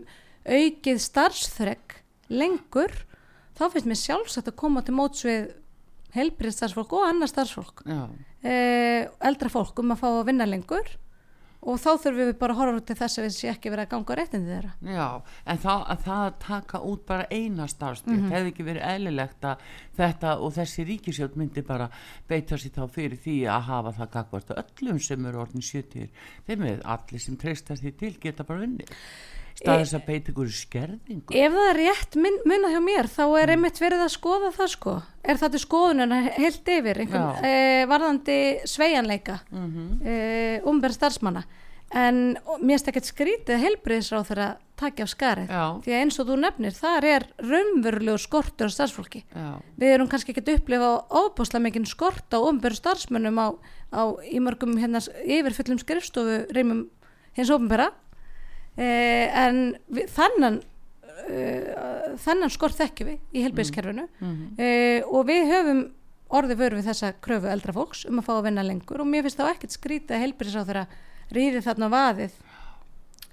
aukið 0.47 0.99
starfsþreg 1.03 1.97
lengur 2.31 2.93
þá 3.57 3.63
finnst 3.73 3.89
mér 3.89 3.99
sjálfsagt 4.01 4.51
að 4.51 4.59
koma 4.59 4.83
til 4.85 4.95
móts 4.95 5.25
við 5.27 5.49
heilbrið 6.15 6.55
starfsfólk 6.55 6.95
og 6.95 7.07
annar 7.07 7.29
starfsfólk. 7.31 7.83
E, 8.43 8.53
eldra 9.27 9.51
fólk 9.51 9.81
um 9.81 9.93
að 9.93 10.01
fá 10.01 10.07
að 10.11 10.25
vinna 10.29 10.47
lengur 10.47 10.87
og 11.61 11.79
þá 11.81 11.89
þurfum 12.03 12.19
við 12.21 12.33
bara 12.39 12.53
að 12.53 12.59
horfa 12.61 12.83
til 12.87 12.97
þess 12.99 13.19
að 13.19 13.25
við 13.25 13.33
sé 13.35 13.49
ekki 13.51 13.71
verið 13.73 13.85
að 13.85 13.91
ganga 13.93 14.17
réttindi 14.19 14.53
þeirra. 14.53 14.73
Já, 14.97 15.07
en 15.45 15.61
það 15.63 15.85
að, 15.93 16.03
það 16.05 16.23
að 16.25 16.35
taka 16.43 16.81
út 16.91 17.05
bara 17.07 17.25
eina 17.31 17.67
starfstíð, 17.67 18.13
mm 18.13 18.19
-hmm. 18.21 18.35
hefði 18.35 18.51
ekki 18.53 18.67
verið 18.67 18.87
eðlilegt 18.91 19.47
að 19.51 19.63
þetta 19.97 20.35
og 20.37 20.53
þessi 20.57 20.85
ríkisjótt 20.91 21.39
myndi 21.39 21.63
bara 21.65 21.89
beita 22.29 22.57
sér 22.57 22.75
þá 22.77 22.83
fyrir 22.93 23.17
því 23.23 23.37
að 23.49 23.67
hafa 23.71 23.95
það 23.97 24.13
gagvart 24.17 24.53
öllum 24.63 24.99
sem 24.99 25.25
eru 25.25 25.41
orðin 25.41 25.65
70 25.65 26.09
þeim 26.47 26.67
er 26.67 26.85
allir 26.85 27.19
sem 27.19 27.37
treystar 27.37 27.81
því 27.81 27.95
til 27.97 28.13
geta 28.21 28.43
bara 28.43 28.63
unni 28.67 28.85
staðis 29.57 29.93
að 29.97 30.05
beita 30.07 30.31
ykkur 30.33 30.49
skerðingu? 30.53 31.35
Ef 31.35 31.55
það 31.57 31.69
er 31.71 31.79
rétt 31.81 32.17
mun, 32.23 32.39
munna 32.49 32.73
hjá 32.73 32.81
mér 32.83 33.09
þá 33.11 33.23
er 33.41 33.53
einmitt 33.55 33.81
verið 33.81 34.03
að 34.05 34.13
skoða 34.13 34.51
það 34.55 34.73
sko. 34.73 34.95
Er 35.27 35.39
það 35.41 35.55
til 35.55 35.63
skoðunar 35.63 36.27
heilt 36.37 36.73
yfir 36.77 37.01
einhvern, 37.03 37.47
e, 37.47 37.85
varðandi 37.89 38.37
sveianleika 38.69 39.39
mm 39.49 39.65
-hmm. 39.71 39.89
e, 40.05 40.61
umberð 40.65 40.99
starfsmanna? 40.99 41.43
En 41.95 42.35
mér 42.59 42.75
finnst 42.75 42.89
ekkert 42.91 43.07
skrítið 43.07 43.61
heilbriðisráð 43.63 44.25
þegar 44.27 44.41
að 44.43 44.55
takja 44.77 45.05
á 45.05 45.13
skarið 45.13 45.47
Já. 45.47 45.63
því 45.85 45.93
að 45.93 46.01
eins 46.01 46.19
og 46.19 46.27
þú 46.27 46.35
nefnir, 46.41 46.73
þar 46.75 47.05
er 47.07 47.25
raunverulegu 47.39 48.17
skortur 48.19 48.67
á 48.67 48.75
starfsfólki. 48.75 49.23
Já. 49.31 49.47
við 49.79 49.93
erum 49.93 50.09
kannski 50.11 50.33
ekkert 50.35 50.51
upplifa 50.57 50.89
óbúslega 51.07 51.63
mikinn 51.63 51.87
skort 51.87 52.27
á 52.35 52.39
umberu 52.43 52.75
starfsmönnum 52.75 53.39
á, 53.39 53.47
á 53.95 54.03
í 54.27 54.41
mörgum 54.43 54.75
hérna 54.77 54.99
yfirfullum 55.23 55.79
skrifstofu 55.79 56.43
reymum 56.51 56.89
hins 57.37 57.49
ofinbera 57.49 57.87
eh, 57.87 58.06
en 58.77 59.61
við, 59.89 60.09
þannan 60.13 60.59
uh, 61.27 62.17
þannan 62.21 62.53
skort 62.53 62.77
þekkjum 62.77 63.11
við 63.11 63.19
í 63.33 63.45
heilbriðiskerfinu 63.45 64.07
mm 64.07 64.27
-hmm. 64.33 64.59
eh, 64.61 65.01
og 65.07 65.25
við 65.29 65.49
höfum 65.53 65.83
orðið 66.27 66.61
vöru 66.61 66.79
við 66.79 66.89
þessa 66.91 67.13
kröfu 67.23 67.47
eldra 67.51 67.73
fólks 67.73 68.05
um 68.05 68.19
að 68.19 68.27
fá 68.27 68.33
að 68.35 68.45
vinna 68.49 68.67
lengur 68.67 69.01
og 69.01 69.07
mér 69.07 69.23
finnst 69.23 69.39
þá 69.39 69.49
ekkert 69.53 69.77
skrítið 69.77 70.15
að 70.15 70.23
heilbriðisráð 70.25 70.69
þeirra 70.71 70.87
rýði 71.31 71.63
þarna 71.63 71.89
vaðið 71.91 72.33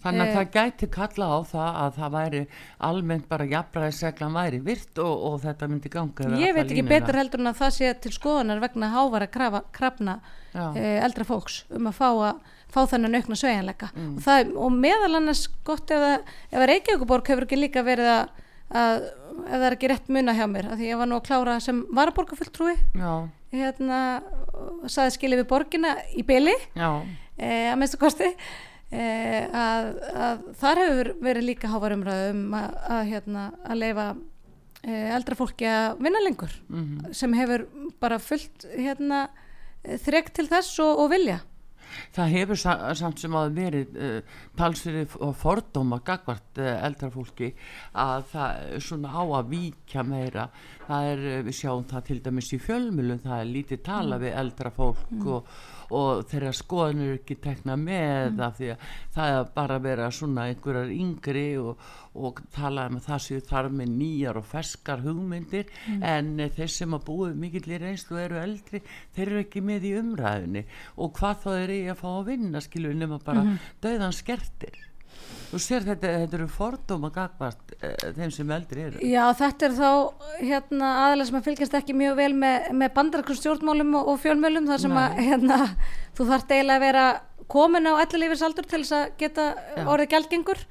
Þannig 0.05 0.21
að 0.21 0.29
Eh. 0.29 0.35
það 0.37 0.51
gæti 0.53 0.87
kalla 0.93 1.27
á 1.33 1.39
það 1.49 1.77
að 1.81 1.95
það 1.99 2.11
væri 2.15 2.41
almennt 2.79 3.29
bara 3.29 3.47
jafnræðisreglan 3.49 4.35
væri 4.37 4.59
virt 4.61 4.99
og, 5.01 5.15
og 5.29 5.39
þetta 5.41 5.69
myndi 5.71 5.89
ganga 5.89 6.29
ég 6.37 6.53
veit 6.53 6.67
ekki 6.67 6.83
línuna. 6.83 6.93
betur 6.93 7.17
heldur 7.17 7.41
en 7.41 7.47
að 7.49 7.61
það 7.63 7.73
sé 7.79 7.95
til 8.05 8.13
skoðunar 8.13 8.61
vegna 8.61 8.91
hávara 8.93 9.27
krafna 9.73 10.19
Já. 10.53 10.77
e, 10.77 11.01
eldra 11.01 11.25
fólks 11.25 11.65
um 11.73 11.89
að 11.89 11.97
fá, 11.97 12.11
að, 12.13 12.43
fá 12.73 12.81
þennan 12.91 13.19
aukna 13.19 13.39
sveigjanleika. 13.39 13.91
Mm. 13.95 14.17
og, 14.17 14.25
það, 14.25 14.55
og 14.65 14.75
meðal 14.85 15.13
annars 15.21 15.45
gott 15.67 15.93
ef, 15.95 16.09
að, 16.09 16.67
Reykjavíkuborg 16.73 17.31
hefur 17.31 17.47
ekki 17.47 17.61
líka 17.61 17.85
verið 17.87 18.11
að, 18.15 18.43
að 18.75 19.07
ef 19.35 19.55
það 19.55 19.67
er 19.69 19.77
ekki 19.77 19.91
rétt 19.91 20.13
muna 20.15 20.35
hjá 20.37 20.45
mér 20.51 20.69
því 20.75 20.91
ég 20.91 21.01
var 21.01 21.11
nú 21.11 21.19
að 21.19 21.27
klára 21.29 21.57
sem 21.63 21.81
varaborgarfulltrúi. 21.95 22.77
Hérna, 23.55 23.99
saði 24.91 25.15
skilið 25.15 25.43
við 25.45 25.51
borgina 25.51 25.97
í 26.15 26.25
byli 26.27 26.55
e, 26.75 27.51
að 27.71 27.77
minnstu 27.81 28.01
kosti. 28.01 28.31
E, 28.95 29.07
að, 29.51 29.89
að 30.27 30.45
þar 30.61 30.83
hefur 30.85 31.11
verið 31.25 31.49
líka 31.49 31.71
hávar 31.71 31.97
umræðu 31.97 32.29
um 32.35 32.45
að, 32.59 32.77
að, 32.97 33.01
hérna, 33.11 33.47
að 33.67 33.81
leifa 33.81 34.09
e, 34.83 35.01
eldra 35.17 35.39
fólki 35.39 35.71
að 35.71 36.05
vinna 36.05 36.23
lengur. 36.23 36.55
Mhm. 36.69 37.15
sem 37.15 37.39
hefur 37.39 37.67
bara 38.03 38.21
fullt 38.23 38.69
hérna, 38.75 39.27
þrek 40.05 40.31
til 40.35 40.49
þess 40.51 40.79
og, 40.83 41.05
og 41.05 41.11
vilja 41.13 41.43
Það 42.15 42.35
hefur 42.39 42.61
sa 42.61 42.77
samt 42.99 43.23
sem 43.23 43.37
að 43.39 43.57
verið 43.59 43.99
uh, 43.99 44.39
talsverið 44.59 45.17
og 45.25 45.35
fordóma 45.39 46.01
gagvart 46.05 46.61
uh, 46.63 46.71
eldra 46.87 47.11
fólki 47.15 47.53
að 47.93 48.27
það 48.33 48.65
svona 48.89 49.15
á 49.15 49.23
að 49.41 49.53
víkja 49.55 50.07
meira. 50.07 50.49
Það 50.89 51.13
er, 51.13 51.25
uh, 51.31 51.39
við 51.49 51.59
sjáum 51.61 51.87
það 51.91 52.07
til 52.11 52.19
dæmis 52.25 52.53
í 52.55 52.61
fjölmjölum, 52.65 53.23
það 53.25 53.41
er 53.41 53.55
lítið 53.55 53.85
tala 53.91 54.21
við 54.23 54.39
eldra 54.45 54.75
fólk 54.75 55.31
og, 55.39 55.55
og 55.91 56.25
þeirra 56.31 56.53
skoðanir 56.57 57.11
eru 57.11 57.19
ekki 57.21 57.37
tekna 57.45 57.77
með 57.81 58.41
af 58.45 58.57
því 58.59 58.71
að 58.75 58.89
það 59.17 59.35
er 59.35 59.53
bara 59.59 59.79
að 59.79 59.87
vera 59.89 60.11
svona 60.15 60.47
einhverjar 60.51 60.95
yngri 60.95 61.47
og, 61.61 61.85
og 62.15 62.41
tala 62.55 62.87
um 62.91 62.99
að 63.01 63.09
það 63.09 63.23
séu 63.27 63.45
þar 63.51 63.71
með 63.81 63.93
nýjar 63.99 64.41
og 64.41 64.49
ferskar 64.49 65.05
hugmyndir. 65.05 65.71
En 66.01 66.35
uh, 66.39 66.49
þeir 66.57 66.73
sem 66.77 66.97
að 66.97 67.07
búið 67.09 67.37
mikill 67.45 67.67
í 67.69 67.83
reynslu 67.83 68.21
eru 68.23 68.41
eldri, 68.41 68.83
þeir 69.17 69.27
eru 69.29 69.45
ekki 69.45 69.65
með 69.65 69.89
í 69.91 69.95
umræðinni 70.01 70.65
og 71.01 71.15
hvað 71.19 71.45
þá 71.45 71.51
er 71.59 71.75
ég 71.75 71.93
að 71.93 72.01
fá 72.01 72.09
að 72.15 72.27
vinna 72.33 72.63
skilur 72.65 72.99
nema 72.99 73.21
bara 73.23 73.45
mm 73.45 73.55
döðan 73.85 74.15
skertir 74.15 74.77
þú 75.55 75.61
sér 75.63 75.85
þetta, 75.87 76.13
þetta 76.25 76.39
eru 76.39 76.47
fordóma 76.51 77.11
gagvart 77.15 77.75
uh, 77.77 77.93
þeim 78.17 78.33
sem 78.35 78.55
eldri 78.57 78.87
eru. 78.89 79.03
Já, 79.07 79.23
þetta 79.39 79.69
er 79.69 79.77
þá 79.79 79.91
hérna, 80.41 80.89
aðalega 81.05 81.29
sem 81.29 81.39
að 81.39 81.47
fylgjast 81.49 81.77
ekki 81.79 81.99
mjög 81.99 82.17
vel 82.19 82.31
með, 82.39 82.73
með 82.81 82.97
bandarækrum 82.97 83.39
stjórnmálum 83.39 83.95
og, 84.01 84.11
og 84.13 84.19
fjölmjölum 84.25 84.67
þar 84.73 84.83
sem 84.87 84.97
að 85.05 85.21
hérna, 85.29 85.61
þú 86.19 86.27
þarft 86.33 86.57
eiginlega 86.57 86.81
að 86.81 86.87
vera 86.89 87.07
komin 87.55 87.87
á 87.87 87.93
ellilífisaldur 88.03 88.67
til 88.67 88.83
þess 88.83 88.97
að 88.99 89.07
geta 89.21 89.47
Já. 89.55 89.85
orðið 89.85 90.11
gjaldgengur. 90.15 90.65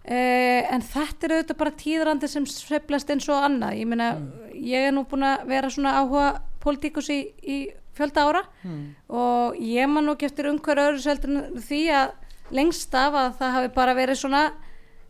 Eh, 0.00 0.62
en 0.72 0.80
þetta 0.84 1.26
er 1.26 1.34
auðvitað 1.34 1.58
bara 1.60 1.76
tíðrandi 1.82 2.28
sem 2.30 2.46
sveiflast 2.48 3.10
eins 3.12 3.28
og 3.28 3.44
annað. 3.44 3.76
Ég 3.82 3.90
meina, 3.90 4.14
ég 4.54 4.88
er 4.88 4.94
nú 4.96 5.04
búin 5.08 5.26
að 5.28 5.44
vera 5.50 5.72
svona 5.72 5.98
áhuga 6.00 6.30
pólitíkus 6.62 7.10
í, 7.12 7.20
í 7.44 7.58
fjölda 7.96 8.24
ára 8.28 8.42
mm. 8.64 8.82
og 9.12 9.60
ég 9.60 9.88
man 9.90 10.06
nú 10.06 10.14
ekki 10.14 10.28
eftir 10.30 10.48
umhverju 10.50 10.86
öðru 10.90 11.02
seldur 11.04 11.62
því 11.66 11.80
að 11.98 12.12
lengst 12.56 12.94
af 12.98 13.16
að 13.16 13.32
það 13.40 13.56
hafi 13.56 13.72
bara 13.74 13.96
verið 13.98 14.20
svona 14.22 14.44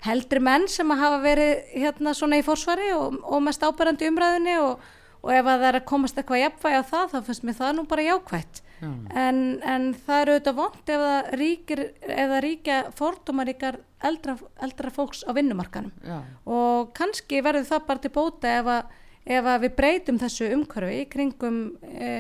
heldri 0.07 0.41
menn 0.41 0.65
sem 0.71 0.91
að 0.93 1.03
hafa 1.05 1.21
verið 1.25 1.53
hérna 1.75 2.15
svona 2.17 2.41
í 2.41 2.47
forsvari 2.47 2.89
og, 2.97 3.21
og 3.21 3.45
mest 3.45 3.65
áberandi 3.65 4.07
í 4.07 4.11
umræðinni 4.13 4.57
og, 4.63 4.89
og 5.21 5.33
ef 5.35 5.45
að 5.45 5.61
það 5.61 5.69
er 5.69 5.79
að 5.81 5.89
komast 5.91 6.21
eitthvað 6.21 6.45
jafnvægi 6.45 6.81
á 6.81 6.91
það 6.95 7.13
þá 7.13 7.19
finnst 7.29 7.47
mér 7.47 7.59
það 7.59 7.75
nú 7.77 7.87
bara 7.91 8.07
jákvætt 8.07 8.63
Já. 8.81 8.89
en, 9.21 9.41
en 9.61 9.91
það 10.07 10.23
eru 10.23 10.35
auðvitað 10.35 10.57
vond 10.57 10.93
ef 10.95 11.05
það 11.05 11.31
ríkir 11.43 11.83
ef 11.85 12.31
það 12.33 12.43
ríkja 12.47 12.79
fordómaríkar 12.97 13.79
eldra, 14.09 14.37
eldra 14.65 14.93
fólks 14.95 15.21
á 15.29 15.31
vinnumarkanum 15.37 15.93
Já. 16.01 16.19
og 16.49 16.95
kannski 16.97 17.43
verður 17.45 17.69
það 17.69 17.87
bara 17.91 18.05
til 18.07 18.13
bóta 18.15 18.55
ef 18.63 18.71
að, 18.73 18.97
ef 19.37 19.51
að 19.53 19.67
við 19.67 19.77
breytum 19.83 20.21
þessu 20.23 20.49
umhverfi 20.57 21.03
kringum 21.13 21.61
e, 21.85 22.11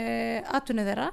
atvinni 0.52 0.85
þeirra 0.85 1.09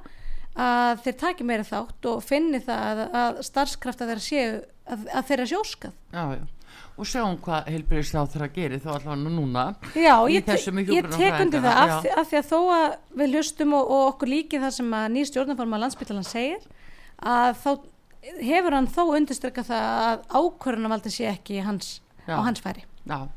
að 0.57 1.01
þeir 1.05 1.15
taki 1.21 1.45
meira 1.47 1.65
þátt 1.67 2.07
og 2.11 2.21
finni 2.25 2.59
það 2.65 3.01
að, 3.05 3.17
að 3.21 3.41
starfskrafta 3.45 4.07
þeirra 4.09 4.23
séu 4.25 4.53
að, 4.87 5.03
að 5.13 5.27
þeirra 5.31 5.49
sjóskað 5.51 5.97
já, 6.17 6.23
já. 6.37 6.45
Og 6.97 7.05
sjáum 7.05 7.35
hvað 7.45 7.67
heilbyrðistáð 7.69 8.31
þeirra 8.33 8.47
gerir 8.55 8.81
þá 8.81 8.87
allavega 8.95 9.33
núna 9.35 9.65
Já, 9.93 10.15
ég, 10.33 10.47
ég 10.89 11.09
tek 11.13 11.35
undir 11.43 11.61
það 11.61 11.77
af, 11.83 11.91
því- 12.01 12.15
af 12.23 12.31
því 12.31 12.39
að 12.39 12.47
þó 12.49 12.57
að 12.73 12.87
við 13.21 13.35
hlustum 13.37 13.75
og, 13.77 13.91
og 13.93 14.01
okkur 14.15 14.31
líki 14.33 14.61
það 14.63 14.73
sem 14.79 14.95
að 14.97 15.05
nýr 15.13 15.29
stjórnarforma 15.29 15.81
landsbytalan 15.83 16.25
segir 16.25 16.65
að 17.21 17.53
þá 17.61 17.69
hefur 18.49 18.77
hann 18.79 18.89
þó 18.97 19.01
undirstryka 19.13 19.63
það 19.67 19.85
að 20.09 20.25
ákvörðunarvaldi 20.41 21.13
sé 21.13 21.29
ekki 21.35 21.61
hans, 21.69 21.93
á 22.25 22.41
hans 22.41 22.65
færi 22.65 22.86
Já, 23.07 23.29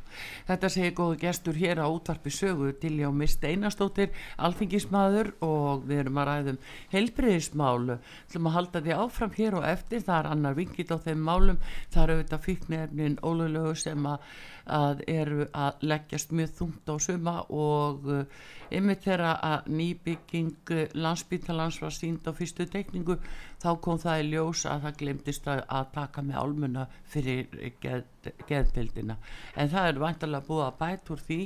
þetta 0.49 0.69
segir 0.73 0.95
góðu 0.99 1.17
gestur 1.21 1.55
hér 1.55 1.79
á 1.79 1.87
útvarpi 1.87 2.31
sögu 2.35 2.73
til 2.83 2.97
já 2.99 3.07
Mist 3.15 3.45
Einarstóttir, 3.47 4.11
alþingismadur 4.43 5.31
og 5.47 5.85
við 5.87 6.03
erum 6.03 6.19
að 6.19 6.27
ræðum 6.31 6.59
helbriðismál, 6.91 7.99
ætlum 8.27 8.49
að 8.51 8.57
halda 8.57 8.83
því 8.83 8.97
áfram 9.05 9.37
hér 9.37 9.59
og 9.61 9.69
eftir, 9.71 10.03
það 10.03 10.19
er 10.19 10.31
annar 10.33 10.59
vingill 10.59 10.89
á 10.91 10.99
þeim 11.07 11.23
málum, 11.29 11.61
það 11.95 12.03
eru 12.03 12.17
auðvitað 12.17 12.45
fíknefnin 12.49 13.19
ólulegu 13.23 13.77
sem 13.79 14.11
að, 14.11 14.27
að 14.71 15.05
eru 15.11 15.47
að 15.51 15.85
leggjast 15.91 16.33
mjög 16.37 16.57
þungt 16.61 16.93
á 16.93 16.95
suma 17.03 17.37
og 17.51 18.09
uh, 18.09 18.25
einmitt 18.71 19.05
þegar 19.05 19.39
að 19.43 19.71
nýbygging 19.75 20.75
uh, 20.77 20.85
landsbítalans 20.95 21.81
var 21.83 21.95
sínd 21.95 22.27
á 22.27 22.33
fyrstu 22.37 22.67
tekningu 22.71 23.19
þá 23.61 23.71
kom 23.85 23.99
það 24.01 24.23
í 24.23 24.29
ljós 24.31 24.65
að 24.71 24.87
það 24.87 24.99
glemdist 25.03 25.51
að, 25.51 25.65
að 25.69 25.91
taka 25.97 26.25
með 26.25 26.41
álmuna 26.41 26.87
fyrir 27.11 27.73
geð, 27.83 28.07
geðdeldina 28.49 29.17
en 29.57 29.73
það 29.73 29.91
er 29.91 30.03
vantarlega 30.05 30.49
búið 30.49 30.67
að 30.67 30.79
bæta 30.81 31.15
úr 31.15 31.23
því 31.27 31.41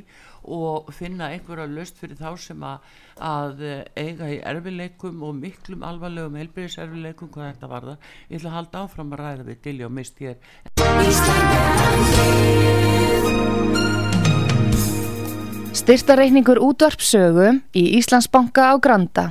og 0.45 0.93
finna 0.93 1.31
einhverja 1.33 1.67
löst 1.71 1.99
fyrir 2.01 2.19
þá 2.21 2.37
sem 2.41 2.63
að, 2.69 2.79
að 3.25 3.63
eh, 3.65 3.85
eiga 3.97 4.29
í 4.31 4.39
erfileikum 4.45 5.23
og 5.27 5.35
miklum 5.41 5.83
alvarlegum 5.89 6.37
helbriðiserfileikum 6.41 7.33
hvað 7.35 7.51
þetta 7.53 7.73
varðar. 7.73 7.99
Ég 8.29 8.37
ætla 8.39 8.51
að 8.53 8.59
halda 8.59 8.85
áfram 8.85 9.15
að 9.15 9.23
ræða 9.25 9.49
við 9.49 9.59
Dilja 9.65 9.89
og 9.89 9.95
mist 10.01 10.17
hér 10.21 10.37
Styrtareikningur 15.85 16.57
útvarpsögu 16.65 17.59
í 17.77 17.83
Íslandsbanka 17.99 18.73
á 18.73 18.81
Granda. 18.81 19.25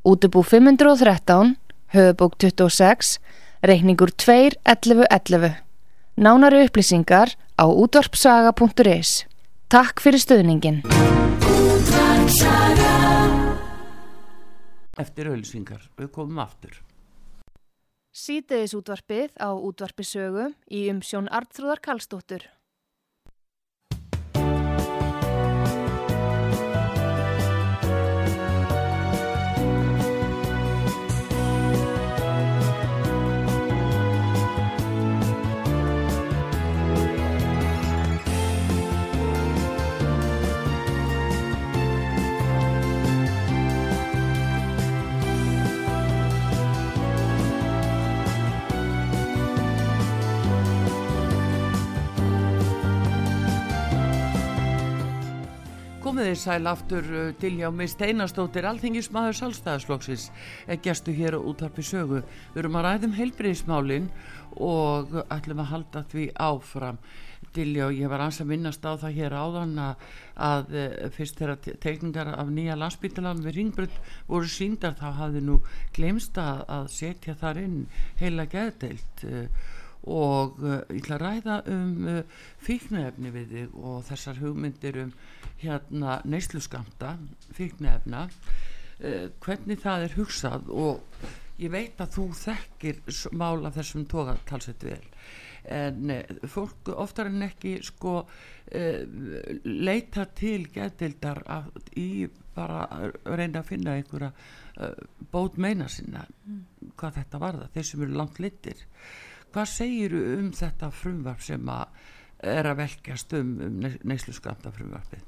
Útubú 0.00 0.40
513, 0.40 1.58
höfubók 1.92 2.38
26, 2.40 3.18
reikningur 3.60 4.08
2.11.11. 4.16 5.60
Nánari 6.16 6.62
upplýsingar 6.64 7.36
á 7.60 7.64
útvarpsaga.is. 7.68 9.28
Takk 9.68 10.00
fyrir 10.00 10.24
stöðningin. 10.24 10.80
eftir 14.96 15.28
auðlýsingar, 15.28 15.84
við 16.00 16.08
komum 16.16 16.40
aftur 16.40 16.80
Sýteðis 18.10 18.72
útvarpið 18.72 19.36
á 19.36 19.52
útvarpisögu 19.52 20.48
í 20.72 20.88
umsjón 20.88 21.28
Artrúðar 21.28 21.84
Karlsdóttur. 21.84 22.48
Komið 56.10 56.26
þið 56.26 56.38
sæl 56.42 56.66
aftur 56.66 57.04
uh, 57.14 57.26
til 57.38 57.52
hjá 57.60 57.68
mig 57.70 57.86
Steinastóttir, 57.92 58.66
alþingismadur 58.66 59.36
Salstæðaslokksins, 59.38 60.24
er 60.66 60.80
gestu 60.82 61.12
hér 61.14 61.36
á 61.38 61.46
útarpi 61.46 61.84
sögu. 61.86 62.24
Við 62.50 62.58
erum 62.64 62.78
að 62.80 62.86
ræðum 62.88 63.14
heilbriðismálin 63.14 64.08
og 64.58 65.14
ætlum 65.30 65.62
að 65.62 65.70
halda 65.70 66.02
því 66.10 66.24
áfram. 66.34 66.98
Dilja 67.54 67.86
og 67.86 67.94
ég 67.94 68.10
var 68.10 68.24
ans 68.24 68.42
að 68.42 68.50
minnast 68.50 68.82
á 68.82 68.98
það 68.98 69.20
hér 69.20 69.38
áðan 69.38 69.78
að, 69.84 70.02
að 70.50 70.74
eh, 70.82 71.08
fyrst 71.14 71.38
te- 71.38 71.78
teikningar 71.86 72.34
af 72.34 72.50
nýja 72.50 72.74
landsbytalan 72.82 73.46
við 73.46 73.60
Ringbrödd 73.60 74.00
voru 74.26 74.50
síndar 74.50 74.98
þá 74.98 75.12
hafði 75.20 75.44
nú 75.46 75.60
glemst 75.94 76.42
að 76.42 76.90
setja 76.90 77.38
þar 77.38 77.62
inn 77.68 77.84
heila 78.18 78.50
geðdeilt 78.50 79.28
uh, 79.30 79.46
og 80.08 80.62
uh, 80.64 80.78
ég 80.88 81.02
ætla 81.02 81.16
að 81.18 81.24
ræða 81.26 81.56
um 81.74 82.06
uh, 82.08 82.22
fíknefni 82.64 83.32
við 83.34 83.50
þig 83.56 83.74
og 83.76 83.98
þessar 84.08 84.40
hugmyndir 84.40 84.96
um 85.02 85.12
hérna 85.60 86.20
neysluskamta 86.24 87.16
fíknefna 87.56 88.22
uh, 88.30 89.26
hvernig 89.44 89.82
það 89.82 90.06
er 90.06 90.16
hugsað 90.16 90.70
og 90.72 91.26
ég 91.60 91.72
veit 91.74 92.00
að 92.00 92.14
þú 92.16 92.26
þekkir 92.40 93.02
mál 93.36 93.66
af 93.68 93.76
þessum 93.76 94.06
toga 94.08 94.38
talsett 94.48 94.80
vel. 94.86 95.02
En 95.68 96.08
fólk 96.48 96.88
oftar 96.94 97.28
en 97.28 97.42
ekki 97.44 97.74
sko 97.84 98.22
leita 99.68 100.24
til 100.38 100.62
geðdildar 100.72 101.42
að- 101.52 101.90
í 102.00 102.30
bara 102.54 102.86
að 102.88 103.18
reyna 103.36 103.60
að 103.60 103.68
finna 103.68 103.98
einhverja 103.98 104.32
bót 105.30 105.58
meina 105.60 105.88
sinna 105.92 106.24
hvað 106.96 107.18
þetta 107.20 107.42
varða, 107.44 107.68
þeir 107.74 107.84
sem 107.90 108.02
eru 108.06 108.16
langt 108.16 108.40
litir 108.40 108.80
hvað 109.54 109.72
segir 109.72 110.16
um 110.16 110.50
þetta 110.56 110.90
frumvarp 110.94 111.42
sem 111.44 111.68
að 111.72 112.00
er 112.40 112.70
að 112.70 112.80
velkjast 112.84 113.34
um, 113.36 113.50
um 113.66 113.82
neyslu 114.08 114.32
skamta 114.36 114.72
frumvarpið 114.72 115.26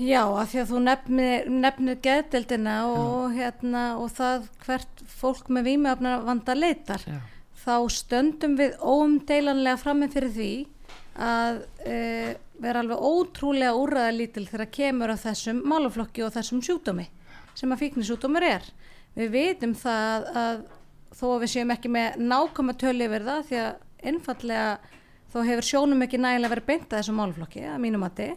Já, 0.00 0.24
af 0.24 0.50
því 0.50 0.60
að 0.62 0.70
þú 0.70 0.80
nefnir, 0.86 1.50
nefnir 1.62 1.98
geðdeldina 2.02 2.76
og, 2.88 3.34
hérna, 3.36 3.84
og 4.00 4.08
það 4.16 4.48
hvert 4.64 5.02
fólk 5.20 5.50
með 5.52 5.68
vímöfnar 5.68 6.24
vanda 6.26 6.56
leitar 6.56 7.04
Já. 7.06 7.20
þá 7.62 7.74
stöndum 7.94 8.56
við 8.58 8.78
óumdeilanlega 8.80 9.80
frammi 9.80 10.08
fyrir 10.10 10.34
því 10.34 10.52
að 11.20 11.60
e, 11.84 11.98
vera 12.62 12.82
alveg 12.82 13.04
ótrúlega 13.04 13.76
úrræðalítil 13.76 14.46
þegar 14.48 14.72
kemur 14.74 15.14
á 15.14 15.16
þessum 15.20 15.62
málaflokki 15.68 16.24
og 16.24 16.34
þessum 16.34 16.64
sjúkdómi 16.64 17.06
sem 17.54 17.70
að 17.70 17.82
fíknisjúkdómur 17.84 18.46
er. 18.46 18.66
Við 19.18 19.32
vitum 19.34 19.74
það 19.76 20.28
að 20.38 20.60
þó 21.16 21.26
að 21.34 21.42
við 21.44 21.52
séum 21.54 21.74
ekki 21.74 21.90
með 21.92 22.20
nákvæma 22.22 22.76
tölu 22.80 23.06
yfir 23.06 23.26
það 23.26 23.42
því 23.48 23.60
að 23.64 24.10
einfallega 24.10 24.70
þó 25.30 25.42
hefur 25.46 25.66
sjónum 25.66 26.06
ekki 26.06 26.20
nægilega 26.20 26.54
verið 26.54 26.68
beint 26.70 26.88
að 26.88 27.00
þessum 27.00 27.20
málaflokki 27.20 27.66
að 27.70 27.82
mínum 27.84 28.04
mati 28.04 28.30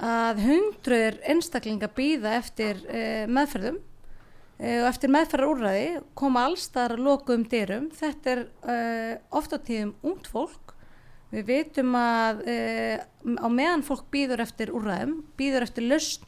að 0.00 0.40
hundruður 0.46 1.20
einstaklinga 1.28 1.90
býða 1.92 2.34
eftir 2.38 2.80
uh, 2.88 3.26
meðferðum 3.28 3.78
uh, 3.80 4.78
og 4.80 4.88
eftir 4.88 5.12
meðferðarúrræði 5.12 5.86
koma 6.16 6.46
allstar 6.48 6.96
lokuðum 6.96 7.44
dyrum. 7.52 7.90
Þetta 7.96 8.32
er 8.32 8.42
uh, 8.64 9.14
oft 9.36 9.52
á 9.52 9.58
tíðum 9.60 9.94
ungt 10.06 10.30
fólk. 10.32 10.74
Við 11.30 11.44
vitum 11.46 11.92
að 11.94 12.40
á 12.42 13.46
meðan 13.54 13.84
fólk 13.86 14.08
býður 14.10 14.40
eftir 14.42 14.72
úrræðum, 14.74 15.20
býður 15.38 15.62
eftir 15.68 15.84
lust 15.86 16.24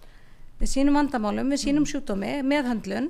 við 0.61 0.71
sínum 0.71 0.95
vandamálum, 0.95 1.49
við 1.51 1.59
sínum 1.65 1.89
sjúkdómi, 1.91 2.37
meðhöndlun, 2.47 3.09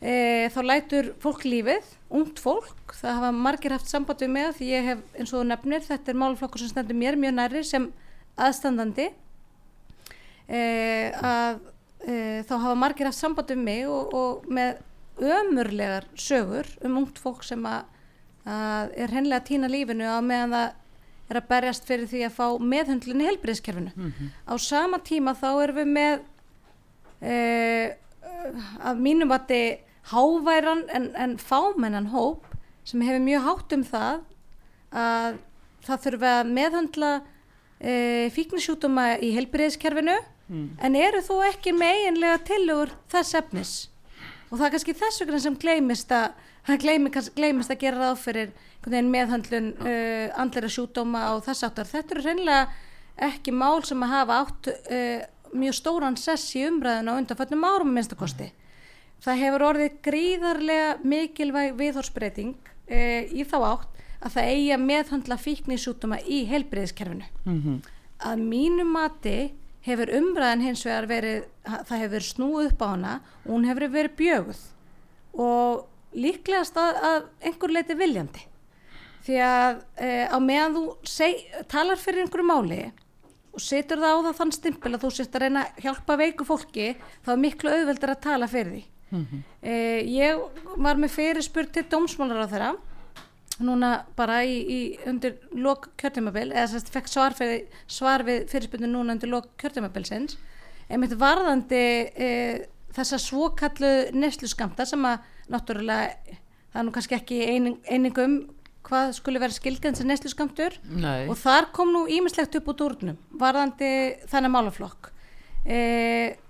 e, 0.00 0.48
þá 0.52 0.58
lætur 0.64 1.12
fólk 1.22 1.44
lífið, 1.46 1.92
ungt 2.16 2.40
fólk, 2.42 2.96
það 3.00 3.20
hafa 3.20 3.30
margir 3.36 3.76
haft 3.76 3.90
samband 3.90 4.24
við 4.24 4.32
með 4.34 4.50
því 4.58 4.72
ég 4.72 4.90
hef, 4.90 5.04
eins 5.16 5.34
og 5.36 5.46
nefnir, 5.48 5.84
þetta 5.86 6.12
er 6.12 6.20
málflokkur 6.22 6.62
sem 6.62 6.72
stendur 6.72 6.98
mér 6.98 7.18
mjög 7.20 7.36
næri 7.38 7.64
sem 7.66 7.88
aðstandandi. 8.36 9.10
E, 10.46 10.60
að 11.18 11.60
e, 12.06 12.16
þá 12.46 12.54
hafa 12.54 12.76
margir 12.78 13.08
haft 13.08 13.18
samband 13.18 13.50
við 13.54 13.62
mig 13.66 13.86
og, 13.90 14.14
og 14.14 14.48
með 14.52 14.82
ömurlegar 15.16 16.06
sögur 16.18 16.68
um 16.84 17.00
ungt 17.00 17.18
fólk 17.20 17.44
sem 17.46 17.62
að, 17.66 17.86
að 18.44 18.98
er 19.00 19.14
hennilega 19.16 19.40
að 19.40 19.48
týna 19.48 19.70
lífinu 19.72 20.06
á 20.06 20.20
meðan 20.20 20.52
það 20.52 20.74
er 21.26 21.40
að 21.40 21.48
berjast 21.50 21.86
fyrir 21.88 22.06
því 22.10 22.22
að 22.26 22.36
fá 22.36 22.46
meðhöndlun 22.62 23.22
í 23.22 23.26
helbriðskerfinu. 23.26 23.92
Á 24.46 24.54
sama 24.62 25.00
tíma 25.02 25.34
þá 25.34 25.48
erum 25.64 25.80
við 25.80 25.88
með 25.96 26.20
uh, 27.26 27.88
að 28.86 29.02
mínum 29.02 29.32
vati 29.32 29.60
háværan 30.12 30.84
en, 30.94 31.10
en 31.16 31.36
fámennan 31.38 32.10
hóp 32.12 32.44
sem 32.86 33.00
hefur 33.02 33.24
mjög 33.24 33.42
hátt 33.48 33.72
um 33.74 33.82
það 33.84 34.20
að 34.96 35.38
það 35.86 36.02
þurfa 36.06 36.30
að 36.40 36.52
meðhandla 36.58 37.10
uh, 37.20 38.26
fíknisjútuma 38.34 39.06
í 39.22 39.32
helbriðiskerfinu 39.36 40.16
en 40.78 40.94
eru 40.94 41.18
þó 41.26 41.40
ekki 41.48 41.72
með 41.74 41.96
eiginlega 42.04 42.38
tillögur 42.46 42.90
þess 43.10 43.34
efnis. 43.34 43.70
Og 44.50 44.58
það 44.60 44.66
er 44.68 44.74
kannski 44.76 44.94
þess 44.94 45.20
vegna 45.24 45.40
sem 45.42 45.56
gleymist 45.58 46.12
að 46.14 46.26
kannski- 46.68 47.32
gleymist 47.34 47.70
að 47.74 47.80
gera 47.82 47.98
ráð 48.04 48.20
fyrir 48.22 48.52
meðhandlun 49.10 49.72
uh, 49.82 50.30
andleira 50.38 50.70
sjúdóma 50.70 51.24
og 51.34 51.42
þess 51.48 51.66
áttar 51.66 51.90
þetta 51.90 52.14
eru 52.14 52.22
reynilega 52.28 52.68
ekki 53.26 53.50
mál 53.58 53.82
sem 53.82 54.02
að 54.06 54.12
hafa 54.14 54.36
átt 54.44 54.70
uh, 54.70 55.26
mjög 55.56 55.74
stóran 55.80 56.16
sess 56.16 56.54
í 56.54 56.62
umræðinu 56.68 57.10
á 57.10 57.18
undanföllum 57.18 57.66
árum 57.66 57.90
minnstakosti 57.96 58.52
það 59.24 59.40
hefur 59.42 59.64
orðið 59.70 59.98
gríðarlega 60.06 60.88
mikilvæg 61.04 61.76
viðhorsbreyting 61.80 62.54
e, 62.88 63.26
í 63.32 63.44
þá 63.48 63.56
átt 63.72 64.02
að 64.26 64.32
það 64.36 64.50
eigi 64.52 64.70
að 64.76 64.84
meðhandla 64.90 65.36
fíknisjútuma 65.38 66.18
í 66.24 66.44
heilbriðiskerfinu 66.50 67.28
Mhm. 67.44 67.76
að 68.26 68.42
mínu 68.48 68.84
mati 68.88 69.52
hefur 69.86 70.10
umræðan 70.18 70.62
hins 70.64 70.84
vegar 70.86 71.06
verið 71.06 71.44
það 71.86 72.00
hefur 72.04 72.24
snúið 72.26 72.70
upp 72.72 72.82
á 72.82 72.86
hana 72.90 73.14
og 73.44 73.50
hún 73.52 73.66
hefur 73.68 73.88
verið 73.92 74.16
bjöguð 74.16 74.62
og 75.38 75.86
líklegast 76.16 76.76
að, 76.80 76.96
að 77.04 77.24
einhver 77.44 77.74
leiti 77.76 77.94
viljandi. 77.98 78.40
Því 79.26 79.36
að 79.42 79.80
e, 80.00 80.08
á 80.32 80.38
meðan 80.40 80.74
þú 80.76 80.82
seg, 81.04 81.42
talar 81.68 81.98
fyrir 82.00 82.22
einhverju 82.24 82.46
máli 82.46 82.80
og 83.52 83.60
setur 83.60 83.98
það 84.00 84.14
á 84.16 84.24
það 84.26 84.36
þann 84.40 84.52
stimpil 84.56 84.92
að 84.94 85.02
þú 85.04 85.10
sést 85.16 85.34
að 85.36 85.42
reyna 85.44 85.64
að 85.66 85.80
hjálpa 85.84 86.16
veiku 86.20 86.46
fólki 86.46 86.86
þá 87.26 87.30
er 87.34 87.40
miklu 87.42 87.72
auðveldur 87.74 88.12
að 88.14 88.20
tala 88.26 88.48
fyrir 88.48 88.72
því 88.76 88.84
e, 89.62 90.02
ég 90.02 90.40
var 90.76 90.98
með 90.98 91.14
fyrirspurt 91.14 91.72
til 91.74 91.86
dómsmálar 91.90 92.46
á 92.46 92.52
þeirra 92.52 92.70
núna 93.64 93.90
bara 94.16 94.42
í, 94.44 94.56
í 94.68 94.80
undir 95.08 95.38
lok 95.56 95.90
kjörtímabil 96.00 96.50
eða 96.50 96.66
sérst 96.74 96.90
fekk 96.92 97.08
svar, 97.08 97.36
fyrir, 97.36 97.64
svar 97.88 98.24
við 98.26 98.48
fyrirspurnu 98.50 98.90
núna 98.90 99.16
undir 99.16 99.30
lok 99.32 99.48
kjörtímabilsins. 99.60 100.36
Einmitt 100.92 101.16
varðandi 101.18 101.84
e, 102.12 102.28
þessa 102.96 103.18
svokallu 103.20 103.94
nesluskamta 104.16 104.86
sem 104.88 105.02
að 105.08 105.24
náttúrulega 105.52 106.36
það 106.76 106.82
er 106.82 106.86
nú 106.86 106.94
kannski 106.94 107.16
ekki 107.16 107.40
eining, 107.48 107.80
einingum 107.88 108.36
hvað 108.86 109.16
skuli 109.16 109.40
vera 109.42 109.54
skilgjönd 109.54 109.98
sem 109.98 110.06
nesluskamtur 110.06 110.76
Nei. 110.86 111.26
og 111.26 111.34
þar 111.40 111.70
kom 111.74 111.90
nú 111.94 112.04
ímislegt 112.12 112.54
upp 112.60 112.68
úr 112.70 112.78
dúrnum 112.78 113.16
varðandi 113.40 113.88
þennan 114.30 114.54
málaflokk. 114.54 115.10
E, 115.66 115.78
þe 116.36 116.45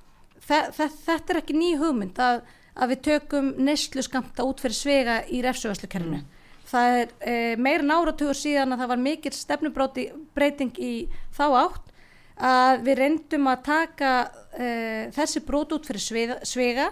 þetta 0.46 1.34
er 1.34 1.40
ekki 1.42 1.56
ný 1.58 1.74
hugmynd 1.80 2.18
að, 2.22 2.42
að 2.76 2.94
við 2.94 3.04
tökum 3.10 3.52
neslu 3.66 4.04
skamta 4.04 4.46
út 4.46 4.62
fyrir 4.62 4.78
svega 4.78 5.20
í 5.28 5.42
refsugvæslukerfinu 5.44 6.22
það 6.66 6.98
er 7.00 7.10
e, 7.20 7.34
meir 7.62 7.84
en 7.84 7.94
áratugur 7.94 8.36
síðan 8.36 8.74
að 8.74 8.82
það 8.82 8.92
var 8.92 9.02
mikil 9.02 9.34
stefnubreiting 9.34 10.80
í 10.82 10.92
þá 11.36 11.44
átt 11.62 11.92
að 12.36 12.82
við 12.86 12.98
reyndum 13.00 13.50
að 13.50 13.62
taka 13.68 14.12
e, 14.52 14.68
þessi 15.16 15.42
brot 15.46 15.76
út 15.76 15.88
fyrir 15.88 16.02
svega, 16.02 16.38
svega 16.44 16.90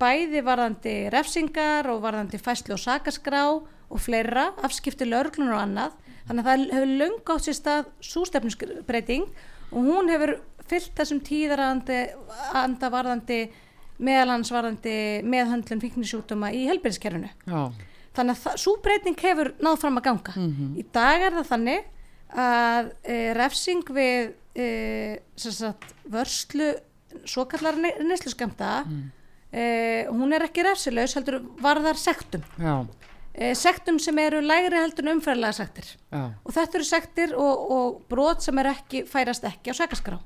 bæði 0.00 0.42
varðandi 0.44 0.96
refsingar 1.14 1.88
og 1.90 2.02
varðandi 2.04 2.40
fæslu 2.40 2.76
og 2.76 2.82
sakaskrá 2.82 3.44
og 3.46 4.02
fleira, 4.02 4.50
afskipti 4.66 5.06
löglunar 5.06 5.56
og 5.56 5.62
annað. 5.62 5.92
Þannig 6.26 6.42
að 6.42 6.48
það 6.48 6.64
hefur 6.74 6.92
löngu 7.00 7.34
átt 7.36 7.46
sér 7.46 7.56
stað 7.56 7.90
sústefnusbreyting 8.02 9.28
og 9.70 9.86
hún 9.86 10.10
hefur 10.10 10.34
fyllt 10.70 10.94
þessum 10.98 11.20
tíðarandi 11.26 12.00
anda 12.56 12.90
varðandi 12.92 13.40
meðalans 13.96 14.52
varðandi 14.52 14.96
meðhöndlun 15.24 15.82
fíknisjútuma 15.82 16.52
í 16.52 16.66
helbæðiskerfinu 16.68 17.30
þannig 18.16 18.40
að 18.48 18.60
svo 18.60 18.76
breyting 18.84 19.18
hefur 19.20 19.52
náð 19.62 19.78
fram 19.82 20.00
að 20.00 20.06
ganga. 20.08 20.34
Í 20.76 20.84
dag 20.94 21.24
er 21.26 21.36
það 21.36 21.50
þannig 21.50 21.90
að 22.46 22.88
e, 23.04 23.16
refsing 23.36 23.92
við 23.96 24.32
e, 24.56 24.68
sagt, 25.40 25.92
vörslu 26.10 26.72
svo 27.28 27.46
kallar 27.48 27.78
neysluskamta 27.78 28.70
e, 29.52 30.06
hún 30.10 30.34
er 30.36 30.46
ekki 30.48 30.64
refsilaus 30.66 31.16
heldur 31.16 31.42
varðar 31.62 32.00
sektum. 32.00 32.44
Já. 32.60 32.86
sektum 33.56 33.98
sem 34.00 34.16
eru 34.18 34.40
lægri 34.40 34.80
heldur 34.80 35.04
en 35.04 35.18
umfærilega 35.18 35.52
sektir. 35.52 35.92
Já. 36.08 36.32
og 36.40 36.56
þetta 36.56 36.78
eru 36.80 36.88
sektir 36.88 37.36
og, 37.36 37.70
og 37.76 38.00
brot 38.08 38.44
sem 38.44 38.64
er 38.64 38.72
ekki, 38.72 39.04
færast 39.08 39.44
ekki 39.44 39.72
á 39.72 39.74
sekaskrá 39.76 40.18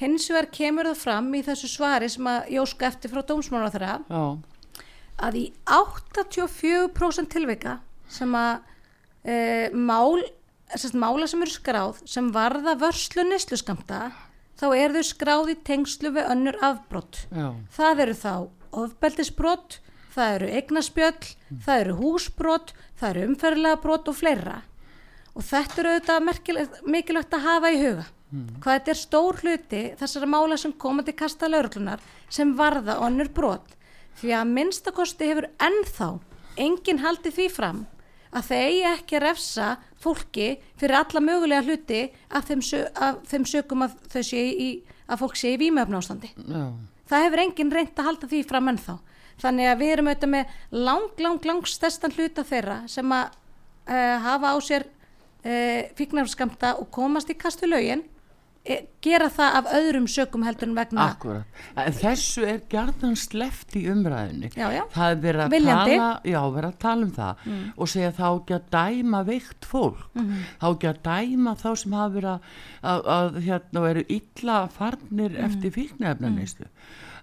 hins 0.00 0.28
vegar 0.30 0.50
kemur 0.52 0.88
það 0.90 1.00
fram 1.00 1.34
í 1.34 1.42
þessu 1.46 1.68
svari 1.72 2.08
sem 2.12 2.26
að 2.28 2.50
jóska 2.56 2.90
eftir 2.90 3.12
frá 3.12 3.22
dómsmála 3.24 3.72
þeirra 3.72 3.94
Já. 4.08 4.24
að 5.28 5.38
í 5.40 5.44
84% 5.64 7.32
tilvika 7.32 7.78
sem 8.08 8.34
að 8.36 8.60
e, 9.24 9.70
mál, 9.72 10.20
sérst, 10.74 10.98
mála 10.98 11.26
sem 11.30 11.42
eru 11.42 11.54
skráð 11.54 12.02
sem 12.04 12.28
varða 12.34 12.76
vörslu 12.80 13.24
nesluskamta 13.24 14.10
þá 14.56 14.66
eru 14.76 15.00
þau 15.00 15.08
skráð 15.10 15.50
í 15.52 15.56
tengslu 15.64 16.12
við 16.16 16.30
önnur 16.34 16.60
afbrott 16.64 17.24
Já. 17.32 17.54
það 17.72 18.04
eru 18.06 18.16
þá 18.20 18.32
ofbeldisbrott 18.76 19.80
það 20.16 20.34
eru 20.38 20.52
eignaspjöll 20.60 21.26
það 21.64 21.80
eru 21.80 21.96
húsbrott, 22.00 22.74
það 22.96 23.10
eru 23.10 23.28
umferðilega 23.30 23.80
brott 23.80 24.08
og 24.08 24.16
fleira 24.16 24.60
og 25.36 25.44
þetta 25.44 25.80
eru 25.82 25.96
auðvitað 25.96 26.84
mikilvægt 26.88 27.36
að 27.36 27.48
hafa 27.48 27.72
í 27.72 27.80
huga 27.80 28.06
hvað 28.32 28.78
þetta 28.78 28.90
er 28.90 29.00
stór 29.00 29.40
hluti 29.42 29.82
þessara 30.00 30.26
mála 30.26 30.56
sem 30.58 30.72
koma 30.72 31.04
til 31.06 31.14
kasta 31.14 31.48
lauruglunar 31.48 32.00
sem 32.28 32.54
varða 32.58 32.98
önnur 33.06 33.30
brott 33.32 33.76
því 34.20 34.32
að 34.34 34.54
minnstakosti 34.56 35.28
hefur 35.30 35.46
ennþá 35.62 36.08
enginn 36.56 37.04
haldið 37.04 37.38
því 37.38 37.46
fram 37.52 37.84
að 38.36 38.48
þeir 38.50 38.64
eigi 38.66 38.82
ekki 38.90 39.16
að 39.16 39.24
refsa 39.24 39.68
fólki 40.02 40.48
fyrir 40.76 40.98
alla 40.98 41.22
mögulega 41.22 41.64
hluti 41.64 42.02
af 42.28 42.48
þeim, 42.48 42.62
sö 42.62 42.82
af 42.94 43.22
þeim 43.30 43.46
sökum 43.48 43.86
að 43.86 43.96
í 44.34 44.70
að 45.06 45.22
fólk 45.22 45.38
sé 45.38 45.54
í 45.54 45.60
vímöfnástandi 45.60 46.32
Já. 46.34 46.64
það 47.08 47.24
hefur 47.26 47.42
enginn 47.44 47.72
reynd 47.72 47.94
að 47.94 48.08
halda 48.10 48.30
því 48.30 48.42
fram 48.48 48.72
ennþá. 48.72 48.96
Þannig 49.36 49.68
að 49.68 49.80
við 49.82 49.92
erum 49.92 50.08
auðvitað 50.08 50.32
með 50.32 50.52
lang, 50.72 51.08
lang, 51.20 51.46
lang 51.46 51.66
stærstan 51.68 52.14
hluta 52.16 52.44
þeirra 52.46 52.76
sem 52.88 53.10
að 53.12 53.34
uh, 53.92 54.16
hafa 54.24 54.52
á 54.52 54.56
sér 54.64 54.86
uh, 54.88 55.82
fíknarskamta 55.98 56.76
og 56.80 56.88
komast 56.94 57.30
í 57.30 57.36
kastu 57.38 57.68
lögin. 57.68 58.02
e, 58.02 58.15
gera 59.06 59.28
það 59.30 59.56
af 59.60 59.68
öðrum 59.78 60.06
sökum 60.10 60.42
heldur 60.46 60.66
en 60.68 60.74
vegna 60.74 61.04
Akkurat. 61.12 61.60
En 61.78 61.92
þessu 61.94 62.42
er 62.50 62.60
gjarnan 62.72 63.14
sleft 63.16 63.76
í 63.78 63.84
umræðinni. 63.92 64.50
Já, 64.58 64.66
já. 64.74 64.82
Það 64.94 65.10
er 65.12 65.20
verið 65.22 65.44
að 65.44 65.50
tala, 65.76 66.08
já, 66.32 66.40
verið 66.56 66.68
að 66.72 66.78
tala 66.86 67.06
um 67.06 67.12
það 67.16 67.48
og 67.76 67.90
segja 67.92 68.12
þá 68.18 68.26
ekki 68.32 68.56
að 68.58 68.68
dæma 68.76 69.22
veikt 69.30 69.68
fólk. 69.70 70.04
Þá 70.60 70.66
ekki 70.72 70.90
að 70.92 71.02
dæma 71.10 71.56
þá 71.62 71.68
sem 71.82 71.96
hafa 72.00 72.14
verið 72.18 72.30
að, 72.34 72.54
að, 72.92 73.10
að 73.16 73.40
hérna 73.50 73.84
eru 73.90 74.06
illa 74.18 74.60
farnir 74.78 75.36
eftir 75.46 75.70
fíknefnanislu. 75.76 76.70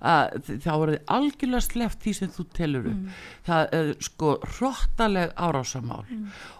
Að 0.04 0.34
þ- 0.44 0.56
þá 0.66 0.72
er 0.76 0.90
þið 0.92 1.12
algjörlega 1.16 1.64
sleft 1.64 2.02
því 2.04 2.14
sem 2.18 2.32
þú 2.36 2.44
telur 2.58 2.88
upp. 2.92 3.20
Það 3.48 3.76
er 3.78 3.92
sko 4.04 4.32
hrottaleg 4.58 5.32
árásamál 5.40 6.04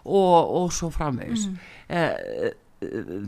og, 0.04 0.52
og 0.60 0.70
svo 0.72 0.88
framvegis. 0.94 1.48
Eh, 1.88 2.52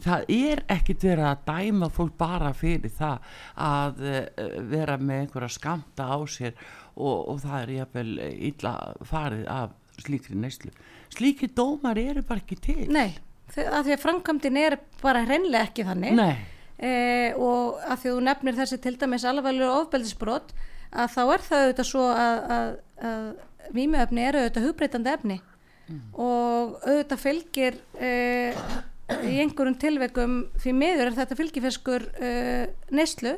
það 0.05 0.33
er 0.37 0.63
ekkit 0.77 1.07
verið 1.09 1.29
að 1.31 1.45
dæma 1.51 1.91
fólk 1.95 2.17
bara 2.19 2.53
fyrir 2.57 2.93
það 2.97 3.31
að 3.67 4.03
uh, 4.07 4.59
vera 4.73 4.99
með 5.01 5.23
einhverja 5.25 5.53
skamta 5.57 6.09
á 6.13 6.19
sér 6.31 6.57
og, 6.97 7.17
og 7.33 7.41
það 7.45 7.59
er 7.61 7.75
jafnvel 7.81 8.11
illa 8.51 8.75
farið 9.07 9.47
af 9.53 9.77
slíkri 10.03 10.37
neyslu. 10.39 10.73
Slíkri 11.15 11.49
dómar 11.57 11.99
eru 12.01 12.25
bara 12.27 12.43
ekki 12.43 12.59
til. 12.61 12.85
Nei, 12.93 13.17
af 13.55 13.87
því 13.87 13.95
að 13.95 14.03
framkvæmdin 14.03 14.61
er 14.61 14.79
bara 15.03 15.25
hreinlega 15.25 15.71
ekki 15.71 15.87
þannig 15.87 16.21
e, 16.21 17.33
og 17.39 17.77
að 17.81 18.01
því 18.03 18.11
að 18.11 18.17
þú 18.17 18.25
nefnir 18.29 18.59
þessi 18.59 18.79
til 18.85 18.97
dæmis 19.01 19.27
alvarlegur 19.29 19.83
ofbeldisbrot 19.83 20.55
að 20.97 21.13
þá 21.15 21.21
er 21.25 21.45
það 21.47 21.63
auðvitað 21.63 21.89
svo 21.91 22.07
að, 22.13 22.41
að, 22.57 22.73
að 23.11 23.29
vímuefni 23.77 24.27
eru 24.27 24.43
auðvitað 24.43 24.69
hugbreytandi 24.69 25.13
efni 25.13 25.39
og 26.19 26.77
auðvitað 26.83 27.23
fylgir 27.23 27.79
e, 28.03 28.11
í 29.07 29.37
einhverjum 29.43 29.77
tilveikum 29.79 30.37
því 30.59 30.75
miður 30.75 31.11
er 31.11 31.19
þetta 31.21 31.39
fylgifeskur 31.39 32.09
e, 32.19 32.33
neyslu. 32.91 33.37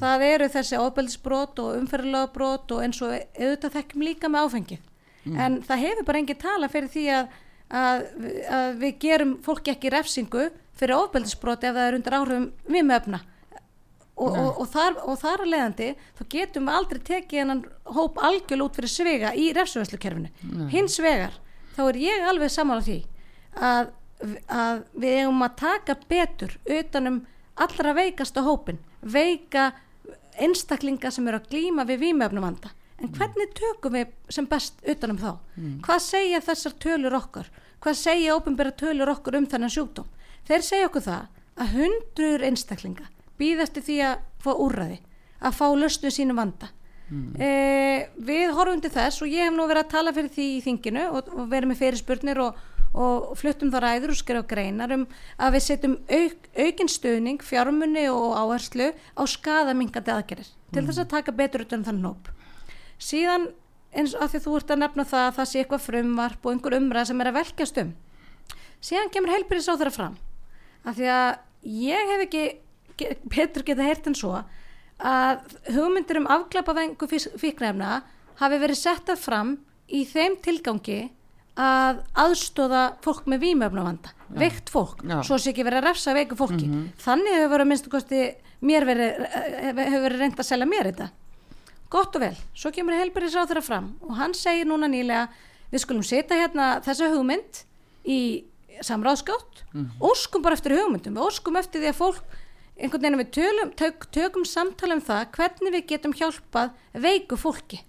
Það 0.00 0.22
eru 0.24 0.46
þessi 0.50 0.78
ofbeldisbrot 0.80 1.60
og 1.62 1.74
umferðilega 1.76 2.32
brot 2.32 2.72
og 2.72 2.82
eins 2.82 2.98
og 3.04 3.12
auðvitað 3.12 3.74
þekkjum 3.76 4.04
líka 4.06 4.30
með 4.32 4.46
áfengið 4.46 4.84
en 5.34 5.60
það 5.66 5.82
hefur 5.82 6.06
bara 6.06 6.22
engin 6.22 6.38
tala 6.40 6.68
fyrir 6.70 6.92
því 6.92 7.04
að, 7.12 7.32
að, 7.82 8.04
að 8.58 8.76
við 8.82 8.98
gerum 9.02 9.32
fólki 9.44 9.72
ekki 9.72 9.92
refsingu 9.94 10.48
fyrir 10.76 10.98
ofbeldisbrot 11.00 11.64
ef 11.66 11.74
það 11.74 11.88
er 11.88 11.98
undir 11.98 12.16
áhrifum 12.18 12.46
vímöfna 12.70 13.20
og, 14.16 14.30
og, 14.30 14.60
og, 14.62 14.66
þar, 14.72 14.98
og 15.04 15.18
þar 15.20 15.44
að 15.44 15.52
leiðandi 15.52 15.90
þá 16.18 16.22
getum 16.32 16.68
við 16.68 16.78
aldrei 16.78 17.02
tekið 17.10 17.42
hennan 17.42 17.62
hóp 17.96 18.20
algjörl 18.24 18.66
út 18.66 18.78
fyrir 18.78 18.92
svega 18.92 19.34
í 19.36 19.50
refsuveslukerfinu 19.56 20.68
hins 20.72 20.98
vegar 21.02 21.36
þá 21.76 21.82
er 21.90 22.00
ég 22.04 22.28
alveg 22.30 22.52
samála 22.52 22.86
því 22.86 22.98
að, 23.56 23.90
að 24.22 24.84
við 24.96 25.18
eigum 25.20 25.44
að 25.44 25.56
taka 25.60 25.96
betur 26.08 26.56
utanum 26.64 27.20
allra 27.56 27.92
veikasta 27.96 28.44
hópin 28.46 28.78
veika 29.00 29.72
einstaklinga 30.40 31.10
sem 31.12 31.28
eru 31.28 31.40
að 31.40 31.48
glíma 31.52 31.86
við 31.88 32.02
vímöfnum 32.06 32.44
vanda. 32.44 32.72
En 33.00 33.12
hvernig 33.12 33.52
tökum 33.56 33.92
við 33.92 34.12
sem 34.32 34.46
best 34.48 34.80
utanum 34.88 35.18
þá? 35.20 35.32
Hvað 35.84 36.02
segja 36.04 36.40
þessar 36.44 36.76
tölur 36.80 37.16
okkar? 37.16 37.50
Hvað 37.84 37.98
segja 38.00 38.36
ópenbæra 38.36 38.72
tölur 38.72 39.12
okkur 39.12 39.36
um 39.36 39.46
þennan 39.46 39.72
sjúkdóm? 39.72 40.08
Þeir 40.48 40.64
segja 40.64 40.88
okkur 40.88 41.04
það 41.04 41.26
að 41.56 41.74
hundruður 41.76 42.46
einstaklinga 42.48 43.10
býðast 43.36 43.80
því 43.84 44.00
að 44.06 44.24
fá 44.40 44.52
úrræði 44.54 44.98
að 45.40 45.56
fá 45.58 45.66
löstu 45.76 46.10
sínum 46.12 46.40
vanda. 46.40 46.70
E, 47.38 48.08
við 48.16 48.50
horfum 48.56 48.80
til 48.82 48.90
þess 48.90 49.22
og 49.22 49.30
ég 49.30 49.46
hef 49.46 49.54
nú 49.54 49.66
verið 49.68 49.84
að 49.84 49.92
tala 49.92 50.12
fyrir 50.16 50.32
því 50.32 50.46
í 50.56 50.62
þinginu 50.64 51.04
og, 51.12 51.28
og 51.36 51.50
verið 51.52 51.70
með 51.70 51.82
fyrirspurnir 51.82 52.40
og, 52.42 52.56
og 52.94 53.32
fluttum 53.36 53.70
þá 53.72 53.78
ræður 53.84 54.12
og 54.14 54.18
skrifa 54.20 54.46
greinar 54.48 54.92
um 54.94 55.04
að 55.38 55.56
við 55.56 55.64
setjum 55.66 55.96
auk, 56.08 56.48
aukinn 56.56 56.88
stöðning, 56.92 57.40
fjármunni 57.44 58.06
og 58.12 58.34
áherslu 58.38 58.90
á 59.16 59.22
skadamingandi 59.28 60.12
aðgerðir 60.14 60.50
til 60.72 60.84
þess 60.86 61.02
að 61.04 61.10
taka 61.12 61.32
betur 61.36 61.64
utan 61.66 61.84
þann 61.86 62.02
hóp. 62.06 62.30
Síðan 62.98 63.48
eins 63.96 64.14
og 64.16 64.24
að 64.26 64.32
því 64.34 64.40
þú 64.46 64.54
ert 64.58 64.70
að 64.74 64.80
nefna 64.82 65.04
það 65.08 65.26
að 65.28 65.36
það 65.38 65.48
sé 65.50 65.60
eitthvað 65.62 65.84
frumvarp 65.86 66.46
og 66.46 66.52
einhver 66.54 66.76
umræð 66.80 67.08
sem 67.10 67.20
er 67.24 67.30
að 67.30 67.36
velkjast 67.40 67.80
um. 67.82 67.92
Síðan 68.84 69.12
kemur 69.14 69.32
heilbyrðis 69.34 69.68
á 69.72 69.74
þeirra 69.76 69.94
fram 69.96 70.16
af 70.86 70.96
því 70.98 71.06
að 71.12 71.28
ég 71.76 72.10
hef 72.12 72.24
ekki 72.26 72.42
ge- 73.00 73.16
betur 73.32 73.64
geta 73.66 73.86
heyrt 73.86 74.06
en 74.10 74.14
svo 74.16 74.34
að 74.96 75.40
hugmyndir 75.74 76.20
um 76.22 76.28
afglapavengu 76.32 77.08
fíknefna 77.12 78.02
hafi 78.40 78.58
verið 78.62 78.78
settar 78.80 79.16
fram 79.20 79.56
í 79.88 80.04
þeim 80.08 80.36
tilgangi 80.44 81.00
að 81.56 82.02
aðstóða 82.20 82.82
fólk 83.04 83.28
með 83.30 83.46
vímöfnavanda, 83.46 84.12
veikt 84.36 84.68
fólk. 84.72 85.00
Já. 85.00 85.22
svo 85.24 85.38
sé 85.40 85.52
ekki 85.52 85.64
verið 85.64 85.80
að 85.80 85.88
refsa 85.88 86.14
veiku 86.16 86.36
fólki. 86.36 86.66
Þannig 87.00 87.38
hefur 87.38 87.52
verið 87.54 87.70
minnstu 87.70 87.92
kosti 87.92 88.22
mér 88.60 88.84
verið, 88.84 89.20
eh, 89.24 89.72
hefur 89.72 90.04
verið 90.04 90.20
reynd 90.20 90.36
að 90.36 90.48
selja 90.50 90.68
mér 90.68 90.90
þetta. 90.90 91.10
Gott 91.88 92.16
og 92.16 92.20
vel, 92.20 92.36
svo 92.54 92.72
kemur 92.74 92.98
helbæris 92.98 93.36
á 93.38 93.46
þeirra 93.46 93.62
fram 93.62 93.96
og 94.02 94.16
hann 94.16 94.34
segir 94.34 94.66
núna 94.66 94.88
nýlega 94.90 95.28
við 95.72 95.80
skulum 95.80 96.02
setja 96.02 96.36
hérna 96.36 96.82
þessa 96.82 97.10
hugmynd 97.12 97.62
í 98.04 98.44
samráðskátt 98.82 99.62
óskum 100.00 100.42
bara 100.42 100.54
eftir 100.54 100.76
hugmyndum. 100.76 101.14
Við 101.14 101.26
óskum 101.30 101.56
eftir 101.56 101.80
því 101.80 101.92
að 101.92 102.00
fólk 102.00 102.24
einhvern 102.76 103.02
veginn 103.06 103.20
við 103.22 103.30
tölum, 103.32 103.70
tök, 103.72 104.06
tökum 104.12 104.44
samtala 104.44 104.98
um 104.98 105.00
það 105.00 105.30
hvernig 105.32 105.72
við 105.72 105.86
getum 105.86 106.12
hjálpað 106.12 106.74
veiku 106.92 107.38
fólki 107.40 107.80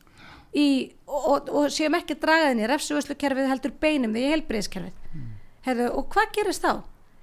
í, 0.58 0.68
og, 1.06 1.50
og, 1.50 1.68
séum 1.74 1.98
ekki 2.00 2.18
að 2.18 2.24
draga 2.26 2.52
þinn 2.52 2.64
í 2.64 2.70
refsuvöslukerfið 2.72 3.50
heldur 3.52 3.76
beinum 3.82 4.16
því 4.16 4.26
í 4.26 4.32
helbriðiskerfið 4.36 5.14
mm. 5.14 5.28
Hefðu, 5.68 5.88
og 6.00 6.10
hvað 6.14 6.34
gerist 6.38 6.64
þá? 6.64 6.74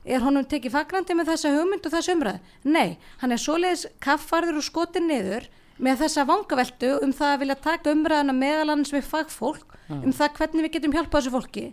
Er 0.05 0.21
honum 0.21 0.45
tekið 0.45 0.75
fagrandi 0.75 1.15
með 1.17 1.31
þessa 1.33 1.53
hugmynd 1.55 1.87
og 1.89 1.95
þessa 1.95 2.13
umræð? 2.13 2.49
Nei, 2.69 2.97
hann 3.23 3.33
er 3.33 3.41
svoleiðis 3.41 3.87
kaffarður 4.05 4.61
og 4.61 4.67
skotin 4.67 5.09
niður 5.09 5.47
með 5.83 6.05
þessa 6.05 6.27
vangaveltu 6.29 6.91
um 7.03 7.15
það 7.15 7.33
að 7.33 7.41
vilja 7.43 7.57
taka 7.65 7.95
umræðuna 7.95 8.35
meðalannins 8.37 8.93
við 8.95 9.09
fagfólk 9.09 9.73
um 9.91 10.13
það 10.15 10.37
hvernig 10.39 10.67
við 10.67 10.75
getum 10.77 10.95
hjálpað 10.95 11.25
þessu 11.25 11.33
fólki 11.35 11.65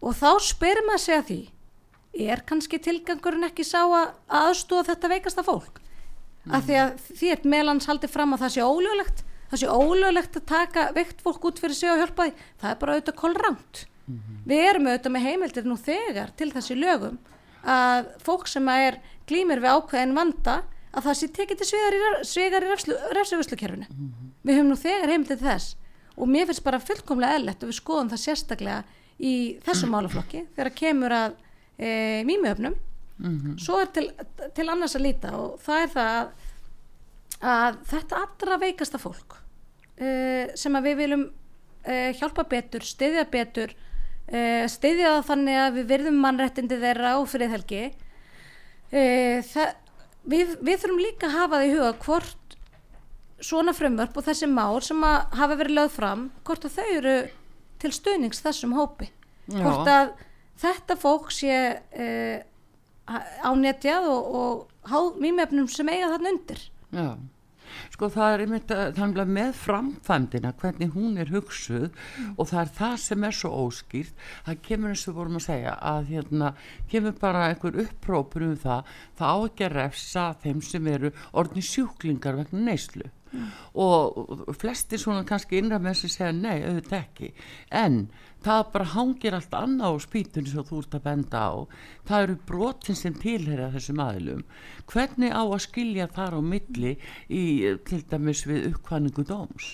og 0.00 0.14
þá 0.16 0.30
spyrir 0.46 0.86
maður 0.86 1.02
sig 1.04 1.16
að 1.16 1.26
því 1.30 1.40
er 2.30 2.42
kannski 2.46 2.80
tilgangurinn 2.82 3.48
ekki 3.48 3.66
sá 3.66 3.82
að 3.82 4.12
aðstóða 4.40 4.92
þetta 4.92 5.10
veikasta 5.14 5.46
fólk 5.46 5.80
af 6.50 6.64
því 6.66 6.78
að 6.84 6.94
því 7.08 7.32
er 7.34 7.50
meðlans 7.52 7.88
haldið 7.90 8.14
fram 8.14 8.34
að 8.34 8.44
það 8.44 8.54
sé 8.54 8.68
ólöglegt 8.68 9.24
það 9.50 9.62
sé 9.62 9.70
ólöglegt 9.70 10.38
að 10.40 10.46
taka 10.50 10.86
veikt 10.96 11.22
fólk 11.24 11.46
út 11.50 11.60
fyrir 11.62 11.76
sig 11.76 11.90
og 11.92 12.00
hjálpa 12.00 12.28
því. 12.28 12.46
Það 12.62 12.70
er 12.70 12.80
bara 12.82 12.96
auðvitað 12.96 13.18
kolrangt. 13.20 13.84
Við 14.50 14.64
erum 14.66 14.88
auðvitað 14.88 15.14
með 15.14 15.26
heimildir 15.28 15.68
nú 15.68 15.76
þegar 15.78 16.32
til 16.38 16.50
þessi 16.54 16.76
lögum 16.78 17.18
að 17.60 18.08
fólk 18.24 18.48
sem 18.48 18.68
er 18.72 18.96
glýmir 19.28 19.60
við 19.60 19.76
ákveðin 19.76 20.16
vanda 20.16 20.62
að 20.90 21.04
það 21.06 21.18
sé 21.18 21.28
tekið 21.36 21.60
til 21.60 21.68
svigar 21.68 21.94
í, 21.94 22.00
svigar 22.26 22.64
í 22.64 22.70
refsuguslukerfinu 23.14 23.86
við 24.42 24.56
höfum 24.56 24.72
nú 24.72 24.78
þegar 24.80 25.12
heimildir 25.12 25.38
til 25.38 25.46
þess. 25.46 25.76
Og 26.16 26.28
mér 26.28 26.48
finnst 26.48 26.64
bara 26.64 26.80
fullkomlega 26.82 27.36
eðlert 27.38 27.62
og 27.62 27.70
við 27.70 27.78
skoðum 27.78 28.10
það 28.10 28.22
sérstaklega 28.24 28.80
í 29.20 29.34
þessum 29.66 29.92
málaflokki 29.94 30.46
þegar 30.56 30.72
kemur 30.74 31.14
að 31.14 31.34
e, 31.78 31.90
mýmiöfnum 32.26 32.74
svo 33.60 33.80
er 33.80 33.90
til, 33.92 34.06
til 34.56 34.68
annars 34.72 34.96
að 34.96 35.04
líta 35.04 35.34
og 35.36 35.58
það 35.60 35.82
er 35.82 35.90
það 35.94 36.10
að, 36.16 36.30
að 37.40 37.78
þetta 37.88 38.22
allra 38.24 38.58
veikasta 38.60 39.00
fólk 39.00 39.36
uh, 39.36 40.50
sem 40.58 40.76
að 40.76 40.88
við 40.90 40.98
viljum 41.00 41.26
uh, 41.30 42.10
hjálpa 42.18 42.44
betur, 42.50 42.84
styðja 42.84 43.26
betur 43.32 43.72
uh, 43.72 44.66
styðja 44.68 45.16
það 45.16 45.28
þannig 45.30 45.60
að 45.64 45.78
við 45.78 45.92
virðum 45.94 46.20
mannrættindi 46.24 46.80
þeirra 46.82 47.14
og 47.20 47.28
friðhelgi 47.32 47.84
uh, 47.90 49.38
það, 49.48 49.70
við, 50.28 50.56
við 50.60 50.82
þurfum 50.84 51.04
líka 51.04 51.30
að 51.30 51.38
hafa 51.38 51.60
það 51.60 51.68
í 51.68 51.74
huga 51.76 51.92
hvort 52.04 52.56
svona 53.40 53.72
frumvörp 53.72 54.18
og 54.20 54.26
þessi 54.26 54.50
mál 54.52 54.82
sem 54.84 55.00
að 55.06 55.38
hafa 55.40 55.56
verið 55.62 55.78
lögð 55.78 55.94
fram 55.96 56.26
hvort 56.44 56.66
að 56.68 56.76
þau 56.76 56.90
eru 56.98 57.14
til 57.80 57.92
stuðnings 57.96 58.42
þessum 58.44 58.74
hópi 58.76 59.08
Já. 59.48 59.62
hvort 59.64 59.88
að 59.88 60.10
þetta 60.60 60.96
fólk 61.00 61.30
sé 61.32 61.54
ánetjað 63.08 64.10
og, 64.12 64.34
og 64.36 64.90
háð 64.92 65.16
mýmefnum 65.24 65.70
sem 65.72 65.88
eiga 65.88 66.10
þarna 66.12 66.34
undir 66.34 66.60
Já, 66.90 67.16
sko 67.94 68.08
það 68.10 68.32
er 68.34 68.42
einmitt 68.44 68.72
að- 68.74 68.94
þannig 68.96 69.20
að 69.22 69.28
með 69.36 69.50
framkvæmdina 69.60 70.50
hvernig 70.58 70.90
hún 70.96 71.18
er 71.22 71.28
hugsuð 71.30 71.90
og 72.36 72.48
það 72.50 72.60
er 72.64 72.72
það 72.80 72.96
sem 72.98 73.24
er 73.24 73.36
svo 73.38 73.50
óskýrt. 73.68 74.12
Það 74.46 74.62
kemur 74.66 74.88
eins 74.94 75.06
og 75.08 75.14
vorum 75.20 75.38
að 75.38 75.46
segja 75.46 75.76
að 75.78 76.10
hérna 76.10 76.54
kemur 76.90 77.12
bara 77.20 77.44
einhver 77.52 77.78
upprópur 77.84 78.42
um 78.48 78.56
það 78.56 78.84
það 79.20 79.30
á 79.30 79.36
ekki 79.46 79.64
að 79.68 79.76
refsa 79.78 80.26
þeim 80.42 80.62
sem 80.62 80.86
eru 80.88 81.12
orðni 81.32 81.62
sjúklingar 81.62 82.36
vegna 82.42 82.64
neyslu. 82.72 83.06
Og 83.78 84.56
flestir 84.58 84.98
svona 84.98 85.22
kannski 85.24 85.60
innra 85.60 85.78
með 85.78 85.94
sig 86.00 86.10
segja 86.10 86.32
nei, 86.34 86.64
auðvitað 86.66 87.04
ekki. 87.04 87.32
En 87.70 88.08
það 88.44 88.62
bara 88.74 88.88
hangir 88.94 89.36
allt 89.36 89.54
annað 89.56 89.96
á 89.96 90.04
spýtunni 90.06 90.52
sem 90.52 90.66
þú 90.66 90.80
ert 90.84 90.96
að 90.96 91.04
benda 91.08 91.42
á. 91.44 91.52
Það 92.08 92.24
eru 92.24 92.38
brotin 92.48 92.98
sem 92.98 93.18
tilherja 93.20 93.70
þessum 93.74 94.02
aðilum. 94.06 94.42
Hvernig 94.90 95.36
á 95.36 95.42
að 95.42 95.62
skilja 95.66 96.08
þar 96.16 96.38
á 96.38 96.40
milli 96.40 96.96
í 97.28 97.44
til 97.88 98.02
dæmis 98.10 98.46
við 98.48 98.72
uppkvæningu 98.72 99.26
dóms? 99.28 99.70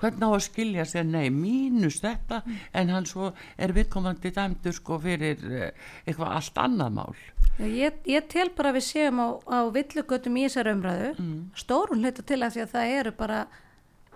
Hvernig 0.00 0.24
á 0.24 0.30
að 0.32 0.46
skilja 0.46 0.84
sér 0.88 1.04
nei 1.04 1.28
mínus 1.28 1.98
þetta 2.00 2.40
en 2.72 2.92
hann 2.92 3.08
svo 3.08 3.34
er 3.60 3.74
viðkomandi 3.76 4.32
dæmdur 4.32 4.72
sko 4.72 4.96
fyrir 5.02 5.42
eh, 5.50 5.74
eitthvað 6.06 6.36
allt 6.38 6.60
annað 6.62 6.94
mál? 6.96 7.18
Ég, 7.60 7.98
ég 8.08 8.28
tel 8.32 8.48
bara 8.56 8.70
að 8.72 8.78
við 8.78 8.86
séum 8.86 9.20
á, 9.20 9.28
á 9.44 9.58
villugötum 9.74 10.38
í 10.40 10.46
þessari 10.46 10.72
umræðu. 10.72 11.10
Mm. 11.18 11.42
stórun 11.52 12.00
hluta 12.00 12.24
til 12.24 12.40
að 12.40 12.54
því 12.54 12.62
að 12.64 12.72
það 12.72 12.94
eru 13.00 13.12
bara 13.18 13.42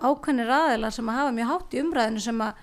ákveðnir 0.01 0.55
aðilar 0.57 0.95
sem 0.95 1.11
að 1.11 1.19
hafa 1.21 1.35
mjög 1.37 1.51
hátt 1.53 1.75
í 1.77 1.83
umræðinu 1.83 2.23
sem 2.25 2.41
að, 2.47 2.63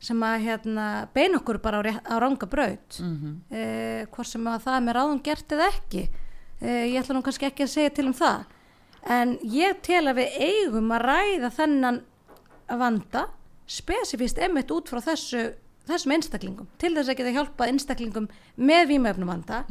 sem 0.00 0.22
að 0.22 0.44
hérna, 0.46 1.08
beina 1.14 1.40
okkur 1.40 1.58
bara 1.62 1.80
á, 1.82 1.82
á 2.06 2.14
ranga 2.22 2.46
braut. 2.46 3.00
Mm 3.00 3.40
hvort 4.12 4.28
sem 4.28 4.46
að 4.46 4.62
það 4.64 4.76
er 4.76 4.84
með 4.86 4.96
ráðum 4.98 5.22
gert 5.22 5.52
eða 5.52 5.70
ekki. 5.72 6.08
Eh, 6.60 6.84
ég 6.92 7.00
ætla 7.02 7.14
nú 7.14 7.22
kannski 7.22 7.46
ekki 7.46 7.66
að 7.66 7.74
segja 7.74 7.90
til 7.90 8.06
um 8.06 8.14
það. 8.14 8.44
En 9.08 9.38
ég 9.42 9.80
tel 9.82 10.04
að 10.06 10.20
við 10.20 10.28
eigum 10.42 10.92
að 10.92 11.04
ræða 11.06 11.50
þennan 11.50 12.02
vanda 12.68 13.28
spesifist 13.68 14.38
einmitt 14.38 14.70
út 14.70 14.88
frá 14.88 15.00
þessu 15.00 15.52
þessum 15.88 16.14
einstaklingum 16.16 16.68
til 16.80 16.92
þess 16.96 17.12
að 17.12 17.20
geta 17.20 17.34
hjálpað 17.36 17.72
einstaklingum 17.72 18.28
með 18.56 18.90
vímöfnum 18.92 19.30
vanda 19.32 19.62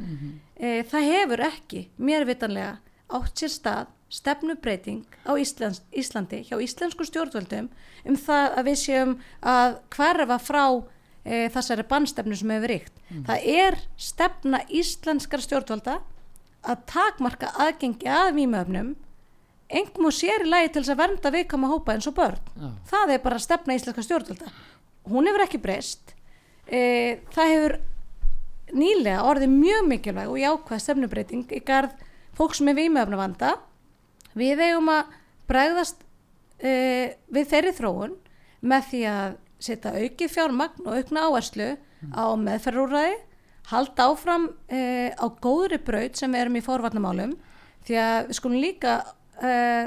e, 0.57 0.83
það 0.89 1.09
hefur 1.11 1.43
ekki 1.47 1.83
mér 1.97 2.25
vitanlega 2.25 2.77
átt 3.07 3.37
sér 3.37 3.53
stað 3.53 3.93
stefnubreiting 4.09 5.03
á 5.27 5.35
Íslands, 5.35 5.81
Íslandi 5.91 6.43
hjá 6.47 6.55
íslensku 6.63 7.05
stjórnvöldum 7.07 7.67
um 8.07 8.19
það 8.19 8.53
að 8.59 8.69
við 8.69 8.77
séum 8.81 9.15
að 9.41 9.79
hverfa 9.95 10.37
frá 10.39 10.63
e, 11.27 11.47
þessari 11.51 11.83
bannstefnu 11.89 12.37
sem 12.39 12.53
hefur 12.55 12.71
ríkt. 12.71 13.01
Það 13.27 13.49
er 13.63 13.79
stefna 13.99 14.61
íslenskar 14.69 15.43
stjórnvölda 15.43 15.99
að 16.67 16.87
takmarka 16.89 17.51
aðgengi 17.59 18.07
að 18.11 18.33
vímöfnum 18.39 18.95
engum 19.67 20.07
og 20.07 20.15
sér 20.15 20.45
í 20.45 20.49
lagi 20.49 20.71
til 20.71 20.83
þess 20.83 20.95
að 20.95 21.01
vernda 21.01 21.33
viðkama 21.35 21.71
hópa 21.71 21.95
eins 21.95 22.07
og 22.07 22.15
börn. 22.15 22.39
Já. 22.55 22.71
það 22.87 23.13
er 23.13 23.23
bara 23.23 23.43
stefna 23.43 23.75
íslenska 23.75 24.07
stjórnvalda. 24.07 24.51
Hún 25.07 25.27
hefur 25.27 25.43
ekki 25.43 25.59
breyst. 25.63 26.15
E, 26.67 27.19
það 27.35 27.53
hefur 27.53 27.79
nýlega 28.75 29.23
orðið 29.27 29.51
mjög 29.51 29.87
mikilvæg 29.91 30.31
og 30.31 30.39
jákvæð 30.39 30.83
stefnubreiting 30.83 31.51
í 31.55 31.63
garð 31.63 31.95
fólks 32.37 32.61
með 32.63 32.83
vímöfna 32.83 33.19
vanda 33.19 33.57
við 34.37 34.63
eigum 34.67 34.91
að 34.93 35.13
bregðast 35.49 36.03
e, 36.59 36.71
við 37.33 37.51
þeirri 37.51 37.75
þróun 37.77 38.15
með 38.67 38.89
því 38.91 39.03
að 39.11 39.37
setja 39.67 39.93
aukið 39.97 40.33
fjármagn 40.33 40.85
og 40.85 40.97
aukna 40.99 41.25
áherslu 41.27 41.69
á 42.13 42.25
meðferðúræði 42.37 43.15
halda 43.71 44.07
áfram 44.11 44.49
e, 44.71 45.11
á 45.11 45.25
góðri 45.43 45.79
braut 45.83 46.19
sem 46.19 46.31
við 46.31 46.45
erum 46.45 46.59
í 46.59 46.63
forvarnamálum. 46.63 47.33
Því 47.87 47.97
að 47.99 48.29
við 48.29 48.37
skulum 48.39 48.61
líka 48.61 48.93
uh, 49.39 49.85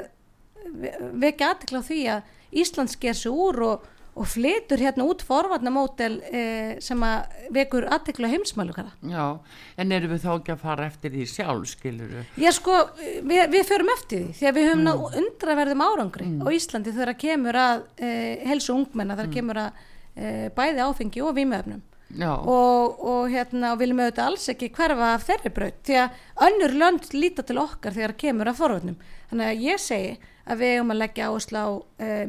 vekja 1.21 1.51
aðtekla 1.51 1.81
á 1.81 1.87
því 1.87 2.01
að 2.15 2.29
Ísland 2.61 2.91
sker 2.91 3.17
sig 3.17 3.31
úr 3.31 3.61
og, 3.65 3.85
og 4.11 4.27
flytur 4.27 4.81
hérna 4.81 5.05
út 5.07 5.21
forvarnamótel 5.23 6.17
uh, 6.19 6.71
sem 6.83 7.03
að 7.07 7.45
vekur 7.55 7.85
aðtekla 7.87 8.31
heimsmælukara. 8.31 8.91
Já, 9.07 9.39
en 9.79 9.93
erum 9.95 10.11
við 10.11 10.25
þá 10.25 10.31
ekki 10.33 10.55
að 10.55 10.65
fara 10.65 10.87
eftir 10.89 11.13
því 11.15 11.27
sjálf 11.31 11.69
skiluru 11.71 12.25
Já 12.41 12.51
sko, 12.55 12.75
við, 12.99 13.45
við 13.53 13.63
förum 13.69 13.93
eftir 13.95 14.25
því 14.25 14.35
því 14.39 14.49
að 14.49 14.57
við 14.57 14.67
höfum 14.69 14.83
náð 14.87 15.05
undraverðum 15.21 15.85
árangri 15.85 16.27
á 16.43 16.47
Íslandi 16.57 16.95
þegar 16.97 17.21
kemur 17.23 17.61
að 17.61 17.85
uh, 17.87 18.33
helsu 18.51 18.75
ungmenna, 18.75 19.17
þegar 19.19 19.33
kemur 19.37 19.61
að 19.63 19.79
uh, 19.79 20.45
bæði 20.59 20.85
áfengi 20.89 21.23
og 21.23 21.33
vímöfnum 21.39 21.87
Já, 22.11 22.33
og, 22.35 22.97
og 23.07 23.29
hérna 23.31 23.69
og 23.71 23.79
viljum 23.79 24.01
auðvitað 24.03 24.25
alls 24.27 24.49
ekki 24.51 24.67
hverfa 24.75 25.13
af 25.15 25.23
þeirri 25.29 25.51
braut 25.55 25.77
því 25.87 25.95
að 26.01 26.17
önnur 26.47 26.73
lönd 26.81 27.05
líta 27.15 27.45
til 27.47 27.55
okkar 27.61 27.95
þegar 27.95 28.17
kemur 28.19 28.51
að 28.51 28.57
forvörnum 28.59 28.97
þannig 29.29 29.47
að 29.47 29.63
ég 29.63 29.79
segi 29.79 30.17
að 30.43 30.59
við 30.59 30.73
eigum 30.75 30.91
að 30.91 30.99
leggja 31.05 31.29
áherslu 31.29 31.61
á 31.63 31.69
uh, 31.71 32.23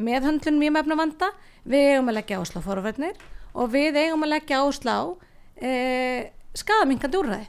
við 1.68 1.88
eigum 1.92 2.10
að 2.10 2.16
leggja 2.18 2.38
áherslu 2.40 2.62
á 2.62 2.66
forvörnir 2.66 3.26
og 3.52 3.72
við 3.72 3.98
eigum 4.02 4.24
að 4.26 4.32
leggja 4.34 4.62
áherslu 4.62 4.92
á 4.92 5.02
uh, 5.06 6.20
skadaminkandi 6.58 7.20
úrræði 7.20 7.48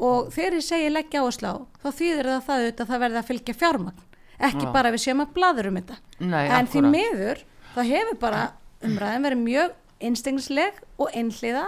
og 0.00 0.30
þegar 0.32 0.56
ég 0.56 0.64
segi 0.64 0.92
leggja 0.92 1.24
áherslu 1.24 1.50
á 1.50 1.56
þá 1.82 1.88
þýðir 1.98 2.30
það 2.30 2.46
það 2.46 2.62
auðvitað 2.62 2.84
að 2.86 2.92
það 2.92 3.02
verði 3.04 3.20
að 3.20 3.28
fylgja 3.30 3.58
fjármagn 3.60 4.06
ekki 4.40 4.64
Já. 4.64 4.72
bara 4.72 4.92
við 4.94 5.02
séum 5.04 5.20
að 5.24 5.34
bladur 5.36 5.68
um 5.68 5.76
þetta 5.80 5.96
Nei, 6.24 6.44
en 6.48 6.70
því 6.70 6.80
akkúrat. 6.80 6.94
miður 6.94 7.42
þá 7.74 7.80
hefur 7.90 8.20
bara 8.22 8.42
umræðin 8.88 9.26
verið 9.28 9.42
mjög 9.44 9.74
einstegnisleg 10.00 10.78
og 10.96 11.10
einhliða 11.12 11.66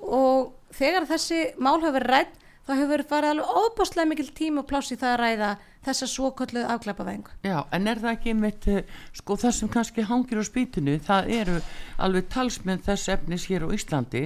og 0.00 0.52
þegar 0.78 1.08
þessi 1.10 1.40
mál 1.60 1.76
hefur 1.82 1.98
verið 1.98 2.12
rætt 2.14 2.38
þá 2.68 2.72
hefur 2.78 3.04
farið 3.10 3.34
alveg 3.34 3.58
óbáslega 3.60 4.08
mikil 4.08 4.28
tíma 4.36 4.62
og 4.62 4.68
pláss 4.70 4.92
í 4.94 4.96
það 5.00 5.12
að 5.12 5.20
ræða 5.22 5.50
þessa 5.86 6.08
svokölluð 6.10 6.68
afglæpavæðingu. 6.74 7.34
Já, 7.46 7.58
en 7.72 7.88
er 7.90 8.02
það 8.02 8.14
ekki 8.16 8.34
mitt, 8.38 8.68
sko 9.16 9.36
það 9.40 9.54
sem 9.58 9.72
kannski 9.72 10.06
hangir 10.08 10.42
á 10.42 10.44
spýtinu, 10.48 10.96
það 11.04 11.32
eru 11.38 11.58
alveg 12.04 12.28
talsmenn 12.32 12.84
þess 12.84 13.12
efnis 13.14 13.48
hér 13.50 13.66
á 13.66 13.74
Íslandi 13.74 14.24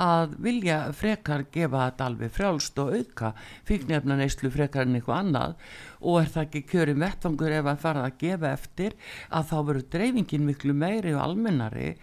að 0.00 0.36
vilja 0.44 0.78
frekar 0.96 1.46
gefa 1.54 1.88
þetta 1.88 2.08
alveg 2.10 2.34
frjálst 2.34 2.80
og 2.82 2.94
auka 2.98 3.34
fíknefna 3.68 4.18
neyslu 4.20 4.52
frekar 4.54 4.88
en 4.88 4.98
eitthvað 4.98 5.20
annað 5.22 5.56
og 6.04 6.20
er 6.20 6.30
það 6.34 6.46
ekki 6.48 6.62
kjörin 6.72 7.00
vettvangur 7.00 7.56
ef 7.56 7.70
að 7.70 7.82
fara 7.84 8.04
að 8.08 8.18
gefa 8.20 8.52
eftir 8.52 8.96
að 9.30 9.48
þá 9.50 9.56
verður 9.70 9.88
dreifingin 9.94 10.46
miklu 10.48 10.76
meiri 10.76 11.14
og 11.16 11.24
almennari 11.24 11.94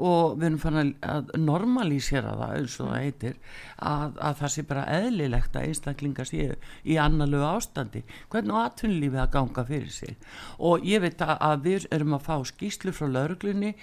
og 0.00 0.38
við 0.38 0.46
erum 0.48 0.60
fann 0.62 0.78
að 0.80 1.32
normalísera 1.38 2.32
það 2.38 2.54
eins 2.56 2.76
og 2.80 2.90
það 2.90 3.04
heitir 3.04 3.34
að, 3.76 4.16
að 4.28 4.38
það 4.40 4.52
sé 4.54 4.64
bara 4.70 4.84
eðlilegt 4.96 5.58
að 5.58 5.66
einstaklingar 5.68 6.30
séu 6.30 6.56
í 6.84 6.96
annarlegu 7.00 7.46
ástandi. 7.50 8.02
Hvernig 8.32 8.56
á 8.56 8.64
atvinnulífið 8.64 9.22
að 9.24 9.32
ganga 9.36 9.66
fyrir 9.68 9.92
sig? 9.94 10.16
Og 10.58 10.86
ég 10.88 11.04
veit 11.04 11.24
að, 11.24 11.34
að 11.50 11.66
við 11.68 11.88
erum 11.98 12.16
að 12.16 12.26
fá 12.28 12.34
skýslu 12.50 12.94
frá 12.96 13.08
lauruglunni 13.10 13.74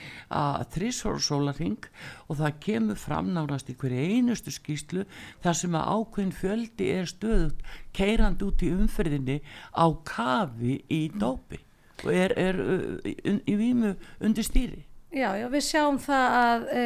að 0.42 0.66
þrísóru 0.78 1.24
sólarhing 1.28 1.92
og 2.28 2.42
það 2.42 2.60
kemur 2.66 3.00
fram 3.02 3.32
nánast 3.36 3.70
í 3.72 3.78
hverju 3.78 4.10
einustu 4.18 4.54
skýslu 4.56 5.06
þar 5.46 5.62
sem 5.62 5.78
að 5.78 5.94
ákveðin 5.94 6.36
fjöldi 6.42 6.92
er 6.98 7.08
stöðut 7.10 7.64
keirand 7.96 8.44
út 8.46 8.66
í 8.66 8.74
umferðinni 8.74 9.40
á 9.78 9.86
kafi 10.08 10.82
í 10.90 11.08
dópi 11.14 11.62
og 12.06 12.14
er, 12.14 12.34
er 12.38 12.60
uh, 12.62 13.08
í, 13.08 13.56
vímu 13.58 13.96
undir 14.22 14.46
stýri 14.46 14.84
Já, 15.18 15.32
já, 15.40 15.48
við 15.50 15.64
sjáum 15.66 15.98
það 16.02 16.36
að 16.38 16.66
e, 16.70 16.84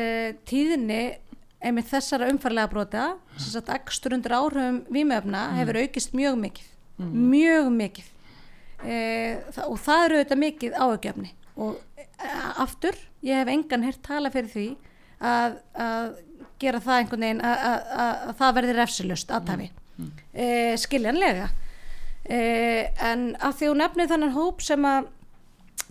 tíðinni 0.48 1.02
einmitt 1.62 1.90
þessara 1.90 2.30
umfarlega 2.32 2.70
brota, 2.72 3.06
sem 3.36 3.52
sagt 3.58 3.72
akstur 3.74 4.16
undir 4.16 4.34
áhrifum 4.38 4.82
vímöfna 4.94 5.50
hefur 5.58 5.82
aukist 5.82 6.16
mjög 6.18 6.38
mikið, 6.42 6.70
mjög 7.12 7.70
mikið. 7.76 8.08
Það, 8.82 9.66
og 9.68 9.78
það 9.84 10.06
eru 10.06 10.16
auðvitað 10.18 10.40
mikið 10.42 10.78
áhugjefni 10.80 11.34
og 11.62 12.00
e, 12.00 12.06
aftur, 12.64 12.98
ég 13.26 13.42
hef 13.42 13.52
engan 13.52 13.86
heyrt 13.86 14.02
tala 14.06 14.32
fyrir 14.34 14.50
því 14.54 14.68
að, 15.22 15.60
að 15.86 16.08
gera 16.62 16.82
það 16.82 17.02
einhvern 17.02 17.26
veginn 17.28 17.44
að, 17.46 17.66
að, 17.68 17.92
að, 18.06 18.14
að 18.32 18.38
það 18.40 18.56
verði 18.58 18.78
refsilust 18.80 19.34
aðtafi, 19.36 19.72
e, 20.34 20.48
skiljanlega. 20.82 21.50
E, 22.26 22.40
en 23.12 23.32
að 23.42 23.60
því 23.60 23.72
hún 23.74 23.84
nefnir 23.84 24.10
þannan 24.14 24.38
hóp 24.38 24.64
sem 24.66 24.88
að 24.88 25.12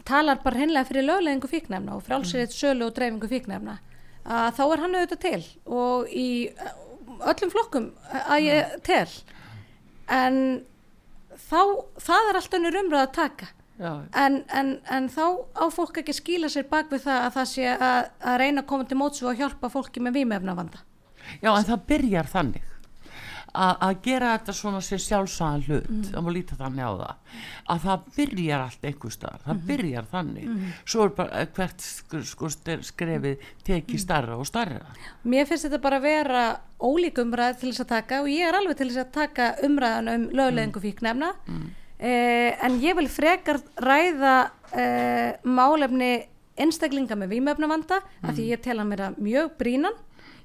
talar 0.09 0.41
bara 0.45 0.63
hennilega 0.63 0.89
fyrir 0.89 1.07
löglegingu 1.07 1.51
fíknefna 1.51 1.97
og 1.97 2.05
frálsirinn 2.07 2.53
sölu 2.55 2.89
og 2.89 2.97
dreifingu 2.97 3.29
fíknefna 3.31 3.79
að 4.25 4.57
þá 4.59 4.65
er 4.65 4.83
hann 4.85 4.97
auðvitað 4.99 5.23
til 5.25 5.45
og 5.67 6.11
í 6.13 6.29
öllum 7.21 7.53
flokkum 7.53 7.87
að 8.25 8.45
ég 8.47 8.75
tel. 8.87 9.09
En 10.11 10.37
þá 11.49 11.63
það 12.01 12.29
er 12.29 12.39
allt 12.41 12.59
önnur 12.59 12.79
umröð 12.83 13.05
að 13.05 13.17
taka. 13.17 13.51
En, 13.81 14.43
en, 14.53 14.75
en 14.93 15.07
þá 15.09 15.25
á 15.57 15.65
fólk 15.73 16.03
ekki 16.03 16.13
skýla 16.13 16.51
sér 16.53 16.67
bak 16.69 16.91
við 16.93 17.07
það 17.07 17.23
að 17.25 17.37
það 17.39 17.47
sé 17.49 17.69
að, 17.73 18.11
að 18.21 18.35
reyna 18.43 18.61
að 18.61 18.67
koma 18.69 18.85
til 18.91 18.99
móts 19.01 19.23
og 19.25 19.39
hjálpa 19.41 19.71
fólki 19.73 20.03
með 20.05 20.19
vímefnavanda 20.19 20.83
já 21.41 21.51
en 21.55 21.65
það 21.69 21.87
byrjar 21.89 22.29
þannig 22.29 22.67
að, 23.55 23.97
gera 24.05 24.33
þetta 24.39 24.53
svona 24.55 24.81
sem 24.85 24.99
sjálfsæðan 25.03 25.65
hlut, 25.67 25.89
það 26.13 26.25
má 26.27 26.31
líta 26.35 26.57
þannig 26.61 26.85
á 26.87 26.93
það 27.01 27.41
að 27.75 27.81
það 27.87 28.05
byrjar 28.17 28.65
allt 28.67 28.85
einhver 28.91 29.15
staðar, 29.15 29.41
það 29.47 29.61
byrjar 29.71 30.09
þannig. 30.13 30.47
Svo 30.85 31.05
er 31.07 31.13
bara 31.19 31.41
eh, 31.41 31.49
hvert 31.57 31.85
sk- 31.87 32.25
sko 32.31 32.51
skrefið 32.91 33.45
tekið 33.67 34.01
starra 34.05 34.37
og 34.41 34.47
starra 34.49 34.81
Mér 35.25 35.47
finnst 35.51 35.67
þetta 35.69 35.83
bara 35.83 35.99
að 36.01 36.07
vera 36.09 36.45
ólík 36.81 37.19
umræð 37.25 37.59
til 37.61 37.71
þess 37.73 37.85
að 37.85 37.91
taka 37.97 38.21
og 38.23 38.31
ég 38.33 38.47
er 38.49 38.59
alveg 38.61 38.77
til 38.81 38.89
þess 38.91 39.05
að 39.05 39.13
taka 39.19 39.51
umræðan 39.69 40.13
um 40.15 40.29
löglegingu 40.41 40.81
fíknefna 40.87 41.33
eh, 41.99 42.57
en 42.65 42.79
ég 42.81 42.97
vil 42.97 43.09
frekar 43.13 43.61
ræða 43.83 44.37
eh, 44.73 45.33
málefni 45.45 46.13
einstaklinga 46.61 47.17
með 47.17 47.31
vímöfnavanda 47.37 48.01
af 48.23 48.35
því 48.37 48.47
ég 48.55 48.61
tel 48.65 48.79
að 48.83 48.89
mér 48.91 49.03
að 49.09 49.19
mjög 49.25 49.53
brínan 49.61 49.95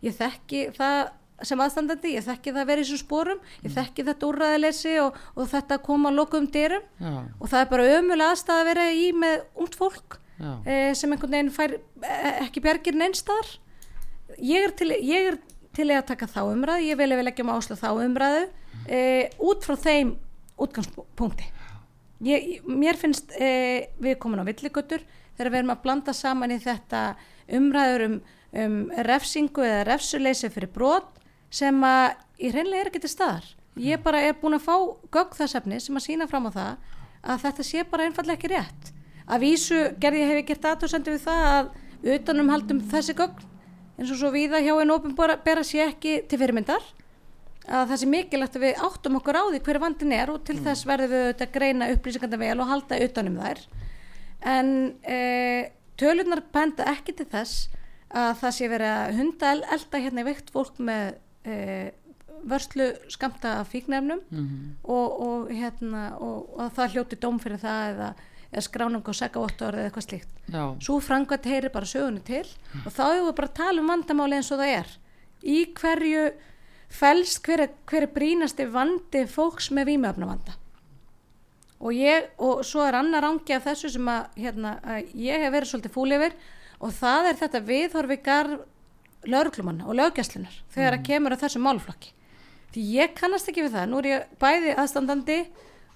ég 0.06 0.16
þekki 0.16 0.66
það 0.78 1.10
sem 1.44 1.60
aðstandandi, 1.60 2.14
ég 2.16 2.24
þekki 2.24 2.54
það 2.54 2.62
að 2.62 2.68
vera 2.70 2.82
í 2.82 2.86
þessum 2.86 3.02
sporum 3.02 3.40
ég 3.66 3.74
þekki 3.76 4.06
þetta 4.08 4.28
úrræðileysi 4.30 4.94
og, 5.04 5.18
og 5.36 5.50
þetta 5.52 5.76
að 5.76 5.82
koma 5.84 6.10
að 6.10 6.16
lokum 6.22 6.46
dyrum. 6.54 6.86
Já, 7.02 7.12
og 7.40 7.50
það 7.52 7.60
er 7.66 7.70
bara 7.74 7.88
ömulega 7.98 8.30
aðstæða 8.36 8.62
að 8.62 8.70
vera 8.70 8.86
í 8.96 9.10
með 9.14 9.44
ungt 9.66 9.76
fólk 9.76 10.20
eh, 10.66 10.94
sem 10.96 11.12
einhvern 11.16 11.32
veginn 11.36 11.52
fær 11.56 11.74
eh, 11.76 12.46
ekki 12.46 12.64
bjargir 12.64 12.96
neinstæðar 13.00 13.52
ég 14.42 14.64
er 14.70 14.74
til, 14.80 14.90
ég 14.96 15.30
er 15.34 15.38
til 15.76 15.90
að 15.92 16.06
taka 16.08 16.28
þá 16.32 16.40
umræðu 16.54 16.88
ég 16.88 16.98
vil 17.00 17.12
ef 17.12 17.20
við 17.20 17.28
leggjum 17.30 17.52
áslu 17.52 17.76
þá 17.80 17.88
umræðu 18.06 18.46
eh, 18.88 19.30
út 19.44 19.64
frá 19.68 19.76
þeim 19.76 20.16
útgangspunkti. 20.56 21.50
Ég- 22.24 22.64
mér 22.64 22.96
finnst 22.96 23.34
eh, 23.36 23.90
við 24.00 24.16
komin 24.24 24.40
á 24.40 24.48
villigötur 24.48 25.04
þegar 25.36 25.52
við 25.52 25.60
erum 25.60 25.74
að 25.76 25.82
blanda 25.84 26.14
saman 26.16 26.54
í 26.56 26.60
þetta 26.64 27.02
umræður 27.60 28.06
um, 28.08 28.16
um 28.56 28.78
refsingu 29.04 29.66
eða 29.68 29.84
refsuleysi 29.92 30.48
fyrir 30.50 30.72
brot 30.72 31.12
sem 31.56 31.78
að 31.88 32.18
í 32.44 32.52
hreinlega 32.52 32.84
er 32.86 32.90
ekki 32.92 33.02
til 33.06 33.12
staðar. 33.14 33.48
Ég 33.80 34.04
bara 34.04 34.22
er 34.24 34.36
búin 34.40 34.56
að 34.58 34.66
fá 34.68 34.76
gögn 35.16 35.38
þess 35.40 35.58
efni 35.60 35.80
sem 35.84 35.98
að 36.00 36.06
sína 36.08 36.28
fram 36.32 36.48
á 36.48 36.52
það 36.56 36.94
að 37.26 37.42
þetta 37.46 37.66
sé 37.68 37.84
bara 37.92 38.06
einfallega 38.08 38.38
ekki 38.40 38.52
rétt. 38.54 38.92
Að 39.26 39.42
vísu 39.44 39.80
gerði 40.00 40.22
ég 40.22 40.32
hef 40.32 40.40
ég 40.42 40.48
gert 40.52 40.68
aðtóðsendu 40.70 41.16
við 41.16 41.24
það 41.26 41.48
að 41.52 41.72
utanum 42.16 42.52
haldum 42.54 42.82
þessi 42.92 43.16
gögn 43.18 43.48
eins 43.96 44.12
og 44.12 44.20
svo 44.20 44.30
víða 44.36 44.60
hjá 44.62 44.74
einn 44.76 44.94
opinbera 44.94 45.64
sé 45.66 45.82
ekki 45.88 46.20
til 46.30 46.40
fyrirmyndar. 46.42 46.84
Að 47.66 47.88
það 47.90 48.00
sé 48.04 48.10
mikilvægt 48.12 48.58
að 48.60 48.66
við 48.68 48.82
áttum 48.86 49.16
okkur 49.18 49.40
á 49.42 49.44
því 49.50 49.62
hver 49.66 49.80
vandin 49.82 50.12
er 50.14 50.30
og 50.30 50.44
til 50.46 50.60
þess 50.62 50.86
verðum 50.86 51.14
við 51.16 51.42
að 51.42 51.54
greina 51.56 51.88
upplýsinganda 51.96 52.40
vel 52.44 52.60
og 52.62 52.70
halda 52.70 53.00
utanum 53.08 53.40
þær. 53.42 53.64
En 54.46 54.70
e, 55.02 55.18
tölunar 55.98 56.44
benda 56.54 56.86
ekki 56.92 57.16
til 57.18 57.26
þess 57.32 57.72
að 58.14 58.36
það 58.44 58.54
sé 58.60 58.70
verið 58.70 58.92
að 58.92 59.16
hunda 59.18 59.54
el- 59.56 59.66
elda 59.80 60.04
hérna 60.04 60.22
í 60.22 60.28
veikt 60.28 60.54
fólk 60.54 60.78
með 60.78 61.16
e, 61.46 61.92
vörslu 62.46 62.88
skamta 63.10 63.60
af 63.62 63.70
fíknefnum 63.72 64.20
og, 64.84 65.22
og, 65.28 65.50
hérna, 65.50 66.18
og, 66.20 66.50
og 66.60 66.72
það 66.76 66.96
hljóti 66.96 67.20
dóm 67.22 67.38
fyrir 67.42 67.58
það 67.62 67.86
eða, 67.94 68.10
eða 68.52 68.66
skránung 68.68 69.06
og 69.08 69.16
segavottor 69.16 69.74
eða 69.78 69.88
eitthvað 69.90 70.08
slíkt. 70.10 70.34
Já, 70.52 70.66
svo 70.86 71.00
frangvært 71.02 71.46
heyri 71.50 71.70
bara 71.74 71.86
sögunni 71.90 72.22
til 72.28 72.44
og 72.86 72.92
þá 72.92 73.02
hefur 73.14 73.30
við 73.30 73.36
bara 73.40 73.48
að 73.50 73.56
tala 73.62 73.82
um 73.82 73.90
vandamáli 73.94 74.36
eins 74.42 74.52
og 74.52 74.60
það 74.62 74.74
er. 74.82 74.92
Í 75.46 75.58
hverju 75.80 76.26
felst 76.90 77.42
hver, 77.48 77.60
er- 77.66 77.74
hver 77.90 78.04
er 78.06 78.14
brínasti 78.14 78.68
vandi 78.72 79.26
fólks 79.28 79.72
með 79.74 79.90
vímöfnavanda 79.94 80.54
og 81.86 81.92
ég 81.94 82.30
og 82.40 82.62
svo 82.66 82.86
er 82.88 82.96
annar 82.96 83.26
ángi 83.28 83.52
af 83.58 83.66
þessu 83.68 83.90
sem 83.92 84.08
að, 84.08 84.28
hérna, 84.40 84.78
að 84.84 85.10
ég 85.20 85.42
hef 85.44 85.52
verið 85.54 85.70
svolítið 85.74 85.92
fúl 85.94 86.14
yfir 86.16 86.36
og 86.80 86.94
það 86.96 87.28
er 87.32 87.40
þetta 87.42 87.62
viðhorfi 87.68 88.18
garð 88.24 88.54
lauruglumann 89.30 89.84
og 89.86 89.98
löggæslunar 90.00 90.60
þegar 90.74 91.00
að 91.00 91.06
kemur 91.10 91.36
að 91.36 91.46
þessu 91.46 91.62
málflokki 91.64 92.12
því 92.76 92.84
ég 92.98 93.16
kannast 93.16 93.50
ekki 93.50 93.64
við 93.66 93.78
það, 93.78 93.88
nú 93.92 94.02
er 94.02 94.10
ég 94.10 94.36
bæði 94.42 94.76
aðstandandi 94.82 95.40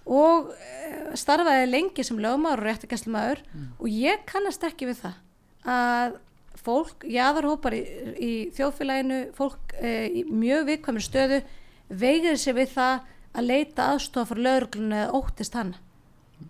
og 0.09 0.53
e, 0.55 0.93
starfaði 1.19 1.67
lengi 1.69 2.05
sem 2.07 2.19
lögmaður 2.21 2.63
og 2.63 2.69
réttakæslumæður 2.69 3.43
og 3.77 3.87
ég 3.91 4.23
kannast 4.29 4.63
ekki 4.65 4.89
við 4.89 5.03
það 5.03 5.69
að 5.69 6.17
fólk, 6.59 7.05
jáðarhópar 7.07 7.75
í, 7.75 7.81
í 8.15 8.31
þjóðfélaginu, 8.55 9.19
fólk 9.37 9.75
e, 9.79 9.93
í 10.21 10.23
mjög 10.27 10.65
viðkvæmur 10.71 11.05
stöðu 11.05 11.39
veigir 11.89 12.39
sér 12.39 12.57
við 12.57 12.73
það 12.75 13.05
að 13.39 13.47
leita 13.51 13.91
aðstofa 13.93 14.33
fyrir 14.33 14.45
lauruglunu 14.47 14.97
eða 14.97 15.19
óttist 15.19 15.55
hana. 15.57 15.79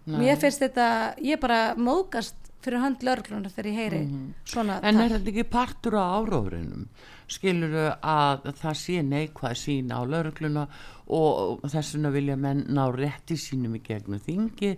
Mér 0.10 0.38
finnst 0.40 0.62
þetta, 0.62 0.88
ég 1.26 1.40
bara 1.42 1.74
móðgast 1.78 2.39
fyrir 2.64 2.84
hönd 2.84 3.04
lauruglunar 3.08 3.54
þegar 3.54 3.70
ég 3.72 3.80
heyri 3.80 4.02
svona 4.44 4.80
en 4.84 5.00
er 5.00 5.16
þetta 5.16 5.32
ekki 5.34 5.46
partur 5.54 5.98
á 6.00 6.04
áróðurinnum 6.20 6.88
skilur 7.30 7.76
að 7.96 8.50
það 8.60 8.80
sé 8.82 9.04
neikvæð 9.06 9.60
sín 9.64 9.94
á 9.94 10.00
laurugluna 10.02 10.66
og 11.10 11.64
þess 11.66 11.96
vegna 11.96 12.12
vilja 12.14 12.36
menn 12.38 12.62
ná 12.70 12.84
rétti 12.94 13.38
sínum 13.40 13.74
í 13.78 13.82
gegnum 13.86 14.22
þingi 14.22 14.76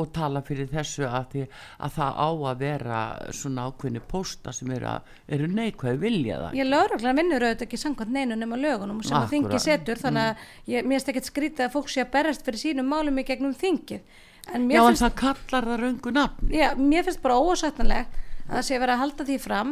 og 0.00 0.12
tala 0.16 0.40
fyrir 0.44 0.70
þessu 0.72 1.04
að, 1.08 1.26
því, 1.32 1.44
að 1.84 1.94
það 1.98 2.20
á 2.24 2.28
að 2.32 2.62
vera 2.62 3.00
svona 3.36 3.66
ákveðni 3.68 4.02
pósta 4.08 4.54
sem 4.56 4.72
eru, 4.72 4.94
að, 4.94 5.10
eru 5.36 5.48
neikvæð 5.52 6.00
vilja 6.00 6.40
það 6.40 6.58
Ég 6.60 6.70
lauruglan 6.70 7.20
vinnur 7.20 7.44
auðvitað 7.44 7.66
ekki 7.68 7.82
samkvæmt 7.84 8.14
neinu 8.16 8.38
nema 8.40 8.60
lögunum 8.60 9.02
sem 9.04 9.18
að 9.18 9.34
þingi 9.34 9.60
setur 9.66 10.00
þannig 10.00 10.30
að 10.30 10.46
ég, 10.72 10.86
mér 10.88 10.96
finnst 10.96 11.12
ekkert 11.12 11.30
skrítið 11.30 11.66
að 11.66 11.74
fólk 11.76 11.92
sé 11.92 12.04
að 12.04 12.12
berjast 12.16 12.46
fyrir 12.46 12.62
sínum 12.64 12.88
málum 12.88 13.20
í 13.20 13.26
gegnum 13.28 13.56
þingið. 13.58 14.22
En 14.52 14.64
Já, 14.64 14.68
mér 14.68 14.80
en 14.80 14.88
finnst, 14.90 15.04
það 15.04 15.18
kallar 15.20 15.68
það 15.70 15.82
röngu 15.84 16.12
nafn 16.12 16.52
já, 16.52 16.66
mér 16.76 17.06
finnst 17.06 17.22
bara 17.24 17.40
ósættanlegt 17.40 18.18
að 18.44 18.56
það 18.58 18.66
sé 18.66 18.80
verið 18.80 18.94
að 18.94 19.02
halda 19.02 19.26
því 19.28 19.36
fram 19.40 19.70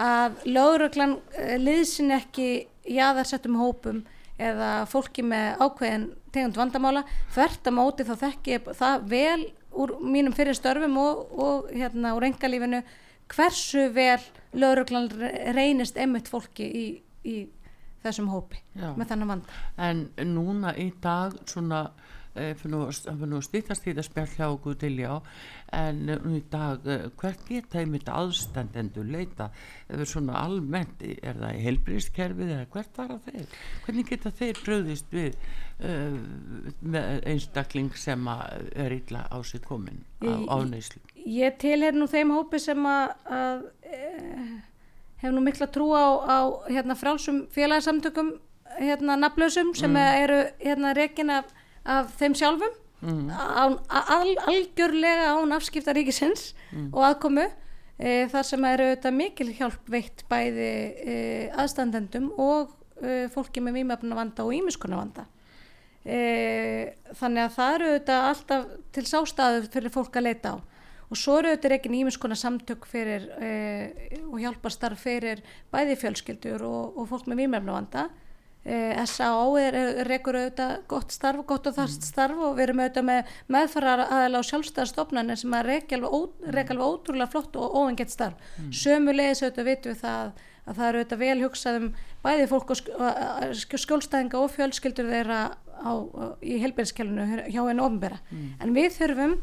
að 0.00 0.38
lauruglan 0.48 1.18
uh, 1.18 1.56
liðsin 1.60 2.14
ekki 2.16 2.46
jaðarsettum 2.88 3.58
hópum 3.60 4.00
eða 4.40 4.70
fólki 4.90 5.22
með 5.26 5.60
ákveðin 5.62 6.06
tegund 6.34 6.58
vandamála 6.58 7.04
þvert 7.34 7.68
að 7.70 7.76
móti 7.76 8.06
þá 8.06 8.14
þekki 8.24 8.56
ég 8.56 8.70
það 8.80 9.04
vel 9.12 9.42
úr 9.74 9.96
mínum 10.02 10.34
fyrir 10.34 10.56
störfum 10.58 10.96
og, 11.02 11.20
og 11.38 11.68
hérna 11.74 12.14
úr 12.16 12.26
engalífinu 12.28 12.82
hversu 13.30 13.88
vel 13.94 14.20
lauruglan 14.54 15.08
reynist 15.56 15.98
emitt 16.00 16.30
fólki 16.30 16.66
í, 16.66 16.86
í 17.24 17.36
þessum 18.04 18.28
hópi 18.32 18.60
Já. 18.74 18.92
með 18.98 19.12
þannig 19.12 19.30
vand 19.32 19.54
en 19.86 20.02
núna 20.34 20.74
í 20.76 20.90
dag 21.02 21.36
svona 21.48 21.86
fyrir 22.34 22.72
nú, 22.74 22.80
nú 23.30 23.40
stýttast 23.44 23.84
því 23.84 23.94
að 23.94 24.06
spjall 24.08 24.32
hjá 24.34 24.46
okkur 24.48 24.78
til 24.80 24.94
já 24.98 25.12
en 25.74 26.02
nú 26.10 26.34
í 26.38 26.42
dag 26.50 26.86
eh, 26.90 27.06
hvert 27.20 27.44
geta 27.48 27.80
einmitt 27.82 28.10
aðstandendur 28.10 29.06
leita? 29.08 29.50
Eða 29.88 30.08
svona 30.10 30.38
almennt 30.42 31.02
er 31.04 31.38
það 31.38 31.58
í 31.58 31.64
helbriðskerfið 31.68 32.54
eða 32.56 32.68
hvert 32.74 33.00
var 33.00 33.14
það 33.14 33.30
þeir? 33.30 33.58
Hvernig 33.86 34.10
geta 34.10 34.34
þeir 34.40 34.62
bröðist 34.64 35.14
við 35.14 35.40
uh, 35.80 36.18
með 36.82 37.26
einstakling 37.32 37.90
sem 37.98 38.30
er 38.30 38.94
illa 38.98 39.26
á 39.30 39.38
sig 39.46 39.62
komin 39.64 40.04
á 40.22 40.34
ánæslu 40.58 41.02
Ég 41.24 41.56
tilher 41.60 41.96
nú 41.96 42.06
þeim 42.10 42.34
hópi 42.36 42.58
sem 42.60 42.84
að, 42.84 43.12
að 43.32 43.62
e, 43.88 44.00
hef 45.22 45.32
nú 45.32 45.40
mikla 45.40 45.70
trú 45.72 45.86
á, 45.96 46.06
á 46.20 46.38
hérna, 46.68 46.96
frálsum 47.00 47.46
félagsamtökum 47.54 48.34
hérna 48.76 49.16
naflösum 49.16 49.72
sem 49.74 49.90
mm. 49.90 50.24
eru 50.24 50.40
hérna 50.60 50.92
rekin 50.96 51.30
af, 51.30 51.48
af 51.84 52.14
þeim 52.18 52.36
sjálfum 52.38 52.72
mm. 53.02 53.28
án, 53.30 53.76
al, 53.88 54.32
algjörlega 54.48 55.34
án 55.36 55.56
afskipta 55.56 55.94
ríkisins 55.96 56.52
mm. 56.72 56.88
og 56.92 57.04
aðkomu 57.10 57.46
e, 57.46 58.26
þar 58.32 58.48
sem 58.48 58.66
eru 58.70 58.88
auðvitað 58.90 59.18
mikil 59.20 59.50
hjálp 59.58 59.92
veitt 59.92 60.24
bæði 60.30 60.72
e, 61.04 61.16
aðstandendum 61.52 62.30
og 62.40 62.74
e, 63.00 63.24
fólki 63.34 63.64
með 63.64 63.80
výmöfna 63.80 64.20
vanda 64.20 64.46
og 64.46 64.56
ímiskona 64.56 65.00
vanda 65.02 65.28
þannig 66.04 67.40
að 67.40 67.52
það 67.54 67.74
eru 67.74 67.86
auðvitað 67.88 68.26
alltaf 68.28 68.64
til 68.92 69.04
sástaðu 69.08 69.68
fyrir 69.72 69.92
fólk 69.94 70.18
að 70.20 70.26
leita 70.26 70.50
á 70.52 70.56
og 71.14 71.18
svo 71.18 71.38
eru 71.38 71.52
þetta 71.52 71.76
ekki 71.76 71.92
nýjum 71.92 72.12
skona 72.14 72.36
samtök 72.38 72.86
fyrir 72.90 73.28
eh, 73.38 74.18
og 74.26 74.40
hjálparstarf 74.42 75.04
fyrir 75.04 75.42
bæði 75.72 75.96
fjölskyldur 76.00 76.64
og, 76.66 76.98
og 76.98 77.08
fólk 77.10 77.28
með 77.30 77.44
výmefnavanda 77.44 78.08
eh, 78.08 78.23
S.A.O. 78.64 79.58
er, 79.60 79.76
er 79.76 80.08
rekur 80.08 80.38
auðvitað 80.38 80.78
gott 80.88 81.12
starf, 81.12 81.42
gott 81.44 81.66
og 81.68 81.76
þarst 81.76 82.06
starf 82.08 82.38
og 82.40 82.54
við 82.56 82.68
erum 82.68 82.80
auðvitað 82.80 83.06
með 83.10 83.34
meðfarar 83.52 84.02
aðeila 84.06 84.40
á 84.40 84.48
sjálfstæðarstofnanir 84.48 85.40
sem 85.40 85.56
að 85.58 85.68
reyka 85.68 85.98
alveg, 85.98 86.72
alveg 86.72 86.84
ótrúlega 86.86 87.28
flott 87.34 87.58
og 87.60 87.76
óengett 87.76 88.14
starf 88.14 88.40
mm. 88.56 88.70
sömu 88.72 89.12
leiðis 89.12 89.44
auðvitað 89.44 89.68
vitum 89.68 89.92
við 89.92 90.00
það 90.00 90.32
að 90.64 90.78
það 90.78 90.86
eru 90.88 91.02
auðvitað 91.02 91.22
vel 91.24 91.42
hugsað 91.44 91.80
um 91.80 91.88
bæði 92.24 92.46
fólk 92.54 92.72
og 92.72 93.82
skjólstæðinga 93.84 94.40
og 94.40 94.52
fjölskyldur 94.54 95.10
þeirra 95.12 95.40
á, 95.52 95.92
í 96.40 96.56
helbæðskjálunu 96.62 97.50
hjá 97.52 97.60
einu 97.68 97.84
ofnbæra 97.84 98.22
mm. 98.30 98.46
en 98.64 98.72
við 98.76 98.94
þurfum 98.96 99.34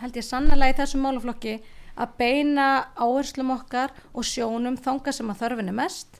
held 0.00 0.18
ég 0.18 0.26
sannlega 0.26 0.74
í 0.74 0.78
þessum 0.80 1.06
málaflokki 1.06 1.60
að 2.00 2.16
beina 2.18 2.66
áherslum 2.98 3.54
okkar 3.54 3.94
og 4.10 4.26
sjónum 4.26 4.78
þanga 4.80 5.14
sem 5.14 5.30
að 5.30 5.44
þörfin 5.44 5.70
er 5.70 5.78
mest 5.84 6.19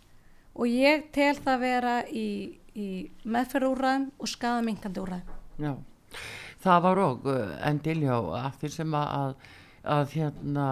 og 0.61 0.69
ég 0.69 1.09
tel 1.15 1.33
það 1.41 1.63
vera 1.65 1.95
í, 2.13 2.29
í 2.77 2.89
meðferðúræðum 3.25 4.11
og 4.21 4.31
skadaminkandi 4.31 5.01
úræðum. 5.01 5.39
Já, 5.61 5.73
það 6.65 6.83
var 6.87 7.03
og 7.07 7.31
uh, 7.31 7.55
endiljá 7.71 8.17
aftur 8.43 8.75
sem 8.75 8.97
að, 8.97 9.39
að 9.97 10.17
hérna 10.19 10.67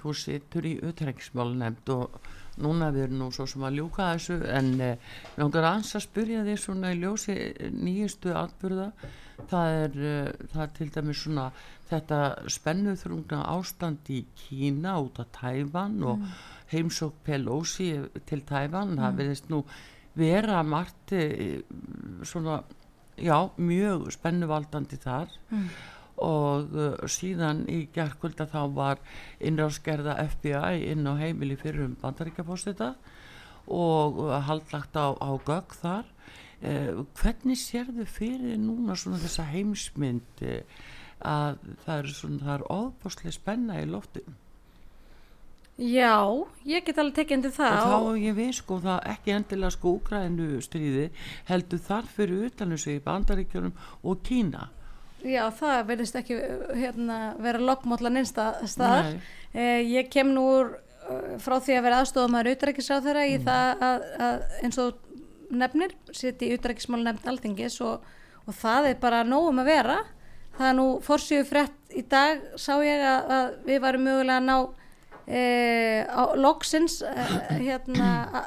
þú 0.00 0.14
sittur 0.16 0.66
í 0.68 0.78
utrengismál 0.84 1.52
nefnd 1.58 1.92
og 1.94 2.16
núna 2.60 2.90
við 2.94 3.08
erum 3.08 3.20
nú 3.22 3.28
svo 3.34 3.46
sem 3.50 3.64
að 3.66 3.80
ljúka 3.80 4.12
þessu 4.12 4.36
en 4.54 4.68
eh, 4.78 5.14
við 5.34 5.44
ángar 5.46 5.66
að 5.66 5.88
að 5.98 6.04
spyrja 6.04 6.42
því 6.46 6.56
svona 6.62 6.92
í 6.94 6.98
ljósi 7.00 7.34
nýjustu 7.74 8.34
atbyrða 8.38 8.90
það 9.50 9.78
er, 9.80 9.96
uh, 9.98 10.50
það 10.52 10.62
er 10.66 10.74
til 10.76 10.90
dæmis 10.94 11.22
svona 11.24 11.48
þetta 11.90 12.20
spennuþrungna 12.54 13.40
ástand 13.56 14.12
í 14.14 14.20
Kína 14.38 14.98
út 15.02 15.18
af 15.24 15.32
Tæfan 15.34 15.98
og 16.04 16.20
mm. 16.20 16.36
Heimsók 16.74 17.16
Pelosi 17.24 17.92
til 18.28 18.42
Tæfan, 18.44 18.94
mm. 18.94 19.02
það 19.02 19.20
verðist 19.20 19.50
nú 19.52 19.64
vera 20.14 20.62
margt 20.62 21.12
eh, 21.12 21.62
svona, 22.22 22.62
já, 23.18 23.36
mjög 23.58 24.08
spennuvaldandi 24.14 24.98
þar 25.02 25.32
mm. 25.50 25.66
og 26.24 26.74
uh, 26.78 27.04
síðan 27.10 27.64
í 27.70 27.84
gerðkvölda 27.94 28.46
þá 28.50 28.60
var 28.74 29.02
innráðskerða 29.42 30.16
FBI 30.30 30.90
inn 30.92 31.06
á 31.10 31.18
heimili 31.18 31.58
fyrir 31.58 31.88
um 31.88 31.96
bandaríkjapóstita 32.02 32.92
og 33.66 34.20
uh, 34.22 34.38
haldlagt 34.46 34.94
á, 34.94 35.14
á 35.18 35.30
gögg 35.46 35.74
þar 35.80 36.06
uh, 36.06 37.02
hvernig 37.18 37.58
sér 37.58 37.90
þau 37.90 38.06
fyrir 38.06 38.58
núna 38.62 38.98
svona 38.98 39.22
þessa 39.22 39.46
heimsmynd 39.50 40.46
að 41.24 41.58
það 41.84 41.98
er 41.98 42.14
svona, 42.14 42.42
það 42.42 42.54
er 42.54 42.66
ofbáslega 42.74 43.34
spenna 43.34 43.82
í 43.82 43.90
loftum 43.90 44.38
Já, 45.74 46.22
ég 46.62 46.84
get 46.86 46.98
alveg 47.02 47.16
tekið 47.16 47.36
undir 47.40 47.52
það 47.56 47.76
og 47.80 47.88
þá 47.90 47.94
og 47.96 48.18
ég 48.22 48.34
veist 48.36 48.60
sko 48.60 48.76
það 48.84 49.06
ekki 49.10 49.32
endilega 49.34 49.74
sko 49.74 49.94
úgræðinu 49.96 50.60
stríði 50.62 51.06
heldur 51.48 51.80
þar 51.82 52.10
fyrir 52.14 52.44
utanum 52.46 52.78
sig 52.78 53.00
í 53.00 53.02
bandaríkjunum 53.02 53.72
og 54.06 54.20
Kína. 54.22 54.68
Já, 55.24 55.48
það 55.56 55.80
verðist 55.88 56.18
ekki 56.20 56.36
hérna, 56.78 57.16
vera 57.42 57.62
lokkmótlan 57.64 58.20
einsta 58.20 58.52
staðar. 58.70 59.16
Eh, 59.50 59.80
ég 59.88 60.10
kem 60.12 60.30
nú 60.36 60.44
úr 60.52 60.70
uh, 60.76 61.34
frá 61.42 61.56
því 61.58 61.78
að 61.78 61.84
vera 61.88 61.98
aðstofað 62.04 62.32
maður 62.36 62.52
utrækisráð 62.52 63.08
þeirra 63.08 63.26
í 63.26 63.34
mm. 63.38 63.48
það 63.48 63.84
að, 63.88 64.06
að 64.28 64.46
eins 64.60 64.80
og 64.84 65.02
nefnir 65.54 65.96
sitt 66.14 66.44
í 66.44 66.52
utrækismál 66.54 67.02
nefnd 67.02 67.32
alþingis 67.32 67.80
og, 67.82 68.06
og 68.44 68.58
það 68.60 68.92
er 68.92 69.02
bara 69.02 69.24
nógum 69.26 69.58
að 69.64 69.72
vera. 69.72 69.98
Það 70.54 70.70
er 70.70 70.78
nú 70.78 70.86
fórsjöfu 71.02 71.50
frett 71.50 71.98
í 71.98 72.06
dag 72.06 72.46
sá 72.60 72.76
ég 72.84 73.02
að, 73.02 73.36
að 73.38 73.52
við 73.66 73.84
varum 73.88 74.06
mögulega 74.06 74.38
að 74.38 74.50
ná 74.52 74.83
e, 75.26 76.04
á 76.08 76.22
loksins 76.36 77.00
e, 77.02 77.14
hérna 77.60 78.08
a, 78.28 78.42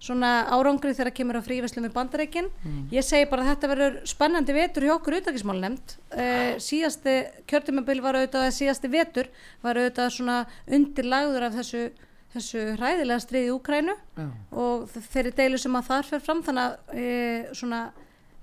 svona 0.00 0.46
árangri 0.48 0.94
þegar 0.96 1.12
kemur 1.16 1.40
á 1.40 1.44
fríveslum 1.44 1.84
við 1.84 1.96
bandareikin 1.96 2.50
mm. 2.50 2.84
ég 2.94 3.04
segi 3.04 3.28
bara 3.30 3.44
að 3.44 3.50
þetta 3.52 3.72
verður 3.74 3.98
spennandi 4.08 4.56
vetur 4.56 4.86
hjá 4.88 4.94
okkur 4.96 5.18
útækismál 5.20 5.58
nefnd 5.60 5.96
e, 6.16 6.28
síðasti 6.62 7.16
kjörtumabil 7.50 8.00
var 8.04 8.20
auðvitað 8.20 8.52
síðasti 8.56 8.92
vetur 8.92 9.28
var 9.64 9.80
auðvitað 9.80 10.14
svona 10.16 10.38
undirlagður 10.66 11.50
af 11.50 11.58
þessu 11.60 11.90
þessu 12.34 12.62
hræðilega 12.78 13.22
stríði 13.22 13.50
í 13.50 13.54
Úkrænu 13.54 13.96
yeah. 13.96 14.30
og 14.54 14.86
þeirri 15.10 15.32
deilu 15.36 15.58
sem 15.60 15.76
að 15.78 15.88
þar 15.90 16.08
fer 16.12 16.24
fram. 16.24 16.42
Þannig 16.46 16.64
að 16.64 17.02
e, 17.02 17.10
svona 17.58 17.82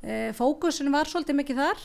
e, 0.01 0.17
fókusin 0.37 0.91
var 0.93 1.09
svolítið 1.09 1.39
mikið 1.41 1.61
þar. 1.63 1.83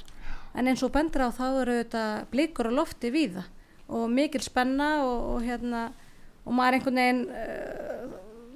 En 0.58 0.68
eins 0.68 0.82
og 0.84 0.92
bendra 0.94 1.30
á 1.30 1.32
þá 1.32 1.46
eru 1.62 1.76
þetta 1.78 2.06
blikur 2.32 2.68
og 2.72 2.80
lofti 2.82 3.12
við 3.14 3.38
það 3.38 3.50
og 3.88 4.10
mikil 4.10 4.42
spenna 4.44 4.94
og, 5.04 5.16
og 5.34 5.46
hérna 5.46 5.88
og 6.42 6.54
maður 6.56 6.78
einhvern 6.78 7.00
veginn 7.00 7.24
uh, 7.30 8.02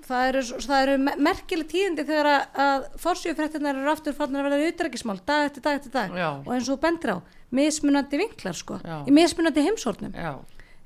það 0.06 0.28
eru, 0.30 0.42
eru 0.78 0.96
merkileg 1.02 1.70
tíðindi 1.70 2.04
þegar 2.06 2.28
að, 2.30 2.60
að 2.66 2.84
fórsjöfrættinar 3.02 3.78
eru 3.78 3.90
aftur 3.90 4.14
fannar 4.16 4.46
að 4.46 4.54
verða 4.54 4.70
utrækismál 4.72 5.18
dag 5.26 5.48
eftir 5.48 5.64
dag 5.64 5.80
eftir 5.80 5.94
dag. 5.94 6.14
Já. 6.14 6.28
og 6.38 6.52
eins 6.54 6.70
og 6.70 6.80
bendra 6.82 7.18
á 7.18 7.24
mismunandi 7.56 8.20
vinklar 8.20 8.58
sko. 8.58 8.78
Já. 8.82 9.00
í 9.06 9.14
mismunandi 9.14 9.64
heimsórnum. 9.66 10.14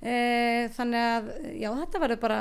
E, 0.00 0.14
þannig 0.76 1.06
að 1.10 1.30
já 1.60 1.68
þetta 1.82 2.02
verður 2.04 2.22
bara 2.22 2.40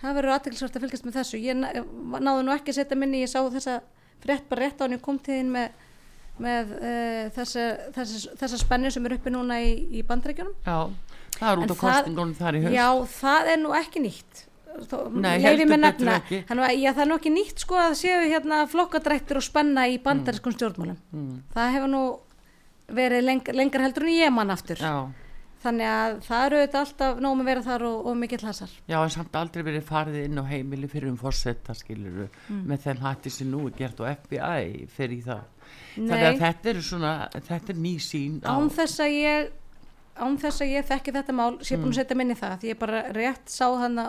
það 0.00 0.16
verður 0.20 0.34
aðtilsvært 0.36 0.78
að 0.78 0.86
fylgjast 0.86 1.08
með 1.08 1.18
þessu. 1.18 1.42
Ég 1.42 1.58
náðu 1.58 2.46
nú 2.46 2.54
ekki 2.54 2.72
að 2.72 2.80
setja 2.80 3.00
minni 3.00 3.24
ég 3.24 3.32
sá 3.32 3.40
þessa 3.42 3.80
frétt 4.22 4.48
bara 4.48 4.64
rétt 4.64 4.80
á 4.80 4.84
hann 4.86 4.96
ég 4.96 5.04
kom 5.04 5.20
til 5.20 5.40
þín 5.40 5.52
með 5.54 5.76
með 6.38 6.72
uh, 6.78 7.24
þessa, 7.34 7.64
þessa, 7.96 8.34
þessa 8.38 8.60
spennu 8.60 8.90
sem 8.94 9.06
er 9.08 9.16
uppi 9.16 9.32
núna 9.34 9.58
í, 9.58 9.72
í 9.98 10.04
bandrækjunum 10.06 10.54
Já, 10.62 10.86
það 11.38 11.50
er 11.50 11.62
út 11.62 11.74
á 11.74 11.76
kostingunum 11.82 12.36
þar 12.38 12.58
í 12.58 12.62
höst 12.64 12.76
Já, 12.76 12.88
það 13.14 13.50
er 13.52 13.60
nú 13.62 13.74
ekki 13.78 14.04
nýtt 14.04 14.44
Nei, 14.78 15.40
heldur 15.42 15.72
betur 15.72 16.10
ekki 16.14 16.40
Þannig, 16.46 16.74
já, 16.78 16.90
það 16.92 17.04
er 17.04 17.08
nú 17.10 17.16
ekki 17.18 17.32
nýtt 17.34 17.64
sko 17.64 17.78
að 17.82 17.96
séu 17.98 18.18
hérna 18.28 18.60
flokkadrættir 18.70 19.40
og 19.40 19.46
spenna 19.46 19.88
í 19.90 19.96
bandarískun 20.02 20.54
mm. 20.54 20.58
stjórnmálum 20.58 20.98
mm. 21.14 21.38
það 21.54 21.72
hefur 21.76 21.92
nú 21.94 22.02
verið 22.98 23.24
leng, 23.26 23.50
lengar 23.58 23.88
heldur 23.88 24.06
en 24.06 24.14
ég 24.14 24.34
mann 24.34 24.54
aftur 24.54 24.82
Já 24.82 25.08
Þannig 25.58 25.88
að 25.90 26.12
það 26.22 26.44
eru 26.46 26.58
auðvitað 26.58 26.84
alltaf 26.84 27.16
nógum 27.18 27.40
að 27.42 27.48
vera 27.50 27.62
þar 27.66 27.84
og, 27.88 27.94
og 28.06 28.14
mikill 28.14 28.44
hasar. 28.46 28.74
Já, 28.86 28.96
en 29.00 29.10
samt 29.10 29.38
aldrei 29.40 29.64
verið 29.66 29.88
farið 29.88 30.18
inn 30.20 30.38
á 30.38 30.44
heimili 30.46 30.90
fyrir 30.90 31.10
um 31.10 31.16
fórsetta, 31.18 31.74
skiluru, 31.74 32.28
mm. 32.46 32.60
með 32.70 32.84
þeim 32.84 33.00
hætti 33.02 33.32
sem 33.34 33.50
nú 33.50 33.64
er 33.66 33.74
gert 33.80 33.98
og 34.04 34.06
FBI 34.22 34.86
fyrir 34.94 35.24
það. 35.26 35.42
Nei. 35.98 36.08
þannig 36.08 36.26
að 36.28 36.42
þetta 36.42 36.70
er 36.70 36.78
svona 36.86 37.12
þetta 37.34 37.72
er 37.72 37.80
ný 37.82 37.94
sín 38.02 38.36
án 38.46 38.68
þess 38.72 39.02
að 39.02 39.14
ég 39.16 39.48
án 40.18 40.38
þess 40.40 40.64
að 40.64 40.72
ég 40.74 40.88
þekki 40.88 41.14
þetta 41.16 41.34
mál 41.36 41.50
sé 41.62 41.76
búin 41.76 41.88
að 41.88 41.92
mm. 41.92 41.98
setja 41.98 42.18
minni 42.18 42.36
það 42.38 42.56
því 42.62 42.72
ég 42.72 42.80
bara 42.80 43.02
rétt 43.16 43.52
sá 43.52 43.66
hana 43.80 44.06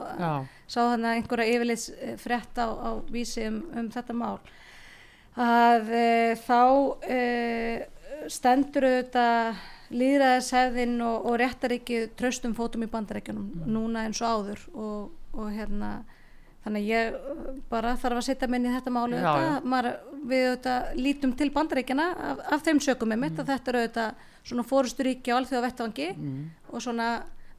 sá 0.70 0.80
hana 0.84 1.16
einhverja 1.18 1.56
yfirleits 1.56 1.90
eh, 1.98 2.16
frett 2.22 2.62
á, 2.62 2.68
á 2.68 2.90
vísi 3.12 3.46
um, 3.50 3.62
um 3.78 3.90
þetta 3.94 4.16
mál 4.18 4.38
að 5.40 5.92
e, 5.96 6.06
þá 6.44 6.62
e, 7.08 7.20
stendur 8.32 8.88
auðvitað 8.90 9.60
líðræðishefðin 9.90 10.96
og, 11.02 11.28
og 11.30 11.38
réttar 11.42 11.74
ekki 11.78 12.02
tröstum 12.20 12.54
fótum 12.58 12.86
í 12.86 12.90
bandarækjunum 12.92 13.46
mm. 13.62 13.70
núna 13.74 14.06
eins 14.06 14.22
og 14.22 14.34
áður 14.36 14.66
og, 14.74 15.12
og 15.34 15.54
hérna 15.54 15.94
þannig 16.66 16.90
ég 16.90 17.16
bara 17.72 17.96
þarf 17.98 18.20
að 18.20 18.28
setja 18.28 18.50
minni 18.52 18.74
þetta 18.74 18.94
máli 18.94 19.18
Já, 19.18 19.24
auðvitað. 19.24 19.48
já. 19.48 19.70
Maður, 19.74 19.96
við 20.30 20.44
auðvitað 20.50 20.90
lítum 21.00 21.36
til 21.40 21.50
bandaríkjana 21.56 22.10
af, 22.30 22.44
af 22.58 22.66
þeim 22.68 22.82
mitt 22.84 23.34
Mm. 23.34 23.40
að 23.40 23.52
þetta 23.54 23.72
eru 23.72 23.84
auðvitað 23.86 24.28
svona 24.44 24.64
fórusturíki 24.68 25.32
á 25.34 25.38
alþjóða 25.40 25.66
vettvangi 25.68 26.10
Mm. 26.16 26.50
og 26.74 26.82
svona 26.82 27.08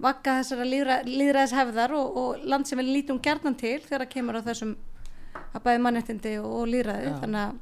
vakka 0.00 0.38
þessara 0.40 0.64
líðra, 0.64 1.00
líðræðishefðar 1.04 1.92
og, 1.92 2.16
og 2.16 2.44
land 2.48 2.66
sem 2.66 2.78
við 2.80 2.92
lítum 2.94 3.18
gerðan 3.20 3.56
til 3.60 3.80
þegar 3.84 4.08
kemur 4.08 4.38
á 4.40 4.46
þessum 4.48 4.76
að 5.54 5.62
bæði 5.66 5.82
mannettindi 5.84 6.38
og, 6.40 6.46
og 6.60 6.70
líðræði 6.72 7.10
Já. 7.10 7.18
þannig 7.24 7.42
að 7.48 7.58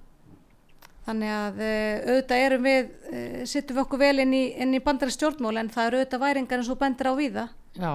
Þannig 1.09 1.31
að 1.33 1.61
uh, 1.65 2.01
auðvitað 2.05 2.43
erum 2.45 2.67
við, 2.69 2.89
uh, 3.09 3.45
sittum 3.49 3.77
við 3.79 3.83
okkur 3.87 4.01
vel 4.03 4.19
inn 4.21 4.33
í, 4.37 4.43
í 4.61 4.81
bandari 4.85 5.15
stjórnmál 5.15 5.57
en 5.57 5.71
það 5.73 5.87
eru 5.89 6.01
auðvitað 6.03 6.21
væringar 6.21 6.61
eins 6.61 6.69
og 6.69 6.79
bendir 6.83 7.09
á 7.09 7.13
víða. 7.17 7.45
Já, 7.81 7.93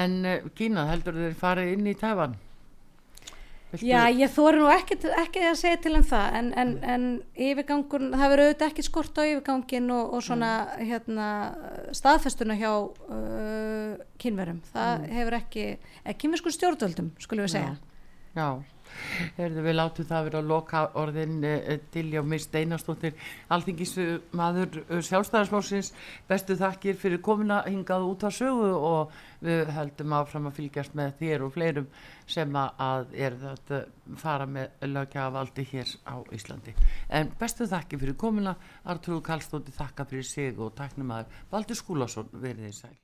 en 0.00 0.14
uh, 0.24 0.46
Kína 0.56 0.86
heldur 0.88 1.18
þeir 1.20 1.34
farið 1.36 1.72
inn 1.74 1.90
í 1.90 1.92
Tæfan? 2.00 2.38
Já, 3.76 4.08
ég 4.08 4.30
þóri 4.32 4.62
nú 4.62 4.68
ekki, 4.72 4.96
ekki 5.20 5.42
að 5.44 5.58
segja 5.60 5.80
til 5.84 5.92
um 5.98 6.04
það 6.08 6.36
en, 6.38 6.46
en, 6.56 6.70
en 6.88 7.02
yfirgangun, 7.36 8.14
það 8.14 8.32
verður 8.32 8.46
auðvitað 8.46 8.70
ekki 8.70 8.84
skort 8.86 9.20
á 9.20 9.22
yfirgangin 9.26 9.90
og, 9.92 10.14
og 10.16 10.24
svona 10.24 10.52
hérna, 10.78 11.26
staðfestuna 11.96 12.56
hjá 12.56 12.70
uh, 12.72 13.92
kynverum. 14.22 14.62
Það 14.72 15.04
hefur 15.18 15.38
ekki, 15.42 15.68
eða 16.00 16.16
kynversku 16.22 16.54
stjórnvöldum, 16.56 17.12
skulum 17.20 17.44
við 17.44 17.54
segja. 17.58 17.76
Já, 18.38 18.48
Herðu, 19.36 19.62
við 19.66 19.76
látum 19.76 20.06
það 20.08 20.26
vera 20.28 20.40
að 20.40 20.50
loka 20.50 20.82
orðin 20.98 21.38
uh, 21.44 21.72
Dilja 21.92 22.22
og 22.22 22.28
Mist 22.30 22.54
Einarstóttir 22.56 23.16
Alþingismadur 23.52 24.80
uh, 24.86 25.00
sjálfstæðarslósins 25.04 25.92
bestu 26.30 26.56
þakkir 26.58 26.98
fyrir 26.98 27.22
komuna 27.24 27.60
hingað 27.68 28.08
út 28.08 28.24
á 28.26 28.30
sögu 28.32 28.72
og 28.74 29.18
við 29.44 29.72
höldum 29.76 30.14
áfram 30.18 30.48
að 30.50 30.58
fylgjast 30.58 30.96
með 30.98 31.12
þér 31.20 31.44
og 31.46 31.52
fleirum 31.54 31.88
sem 32.26 32.60
að 32.60 33.14
er 33.14 33.38
að 33.52 33.74
fara 34.20 34.46
með 34.50 34.86
lögjavaldi 34.90 35.66
hér 35.72 35.94
á 36.10 36.16
Íslandi. 36.34 36.74
En 37.08 37.32
bestu 37.40 37.68
þakkir 37.70 38.02
fyrir 38.04 38.18
komuna. 38.18 38.56
Artur 38.84 39.22
Kallstóttir 39.24 39.76
þakka 39.76 40.08
fyrir 40.10 40.26
sig 40.26 40.58
og 40.58 40.74
taknum 40.78 41.14
að 41.14 41.30
Valdur 41.52 41.78
Skúlason 41.78 42.32
verið 42.32 42.72
í 42.72 42.74
sæl 42.82 42.98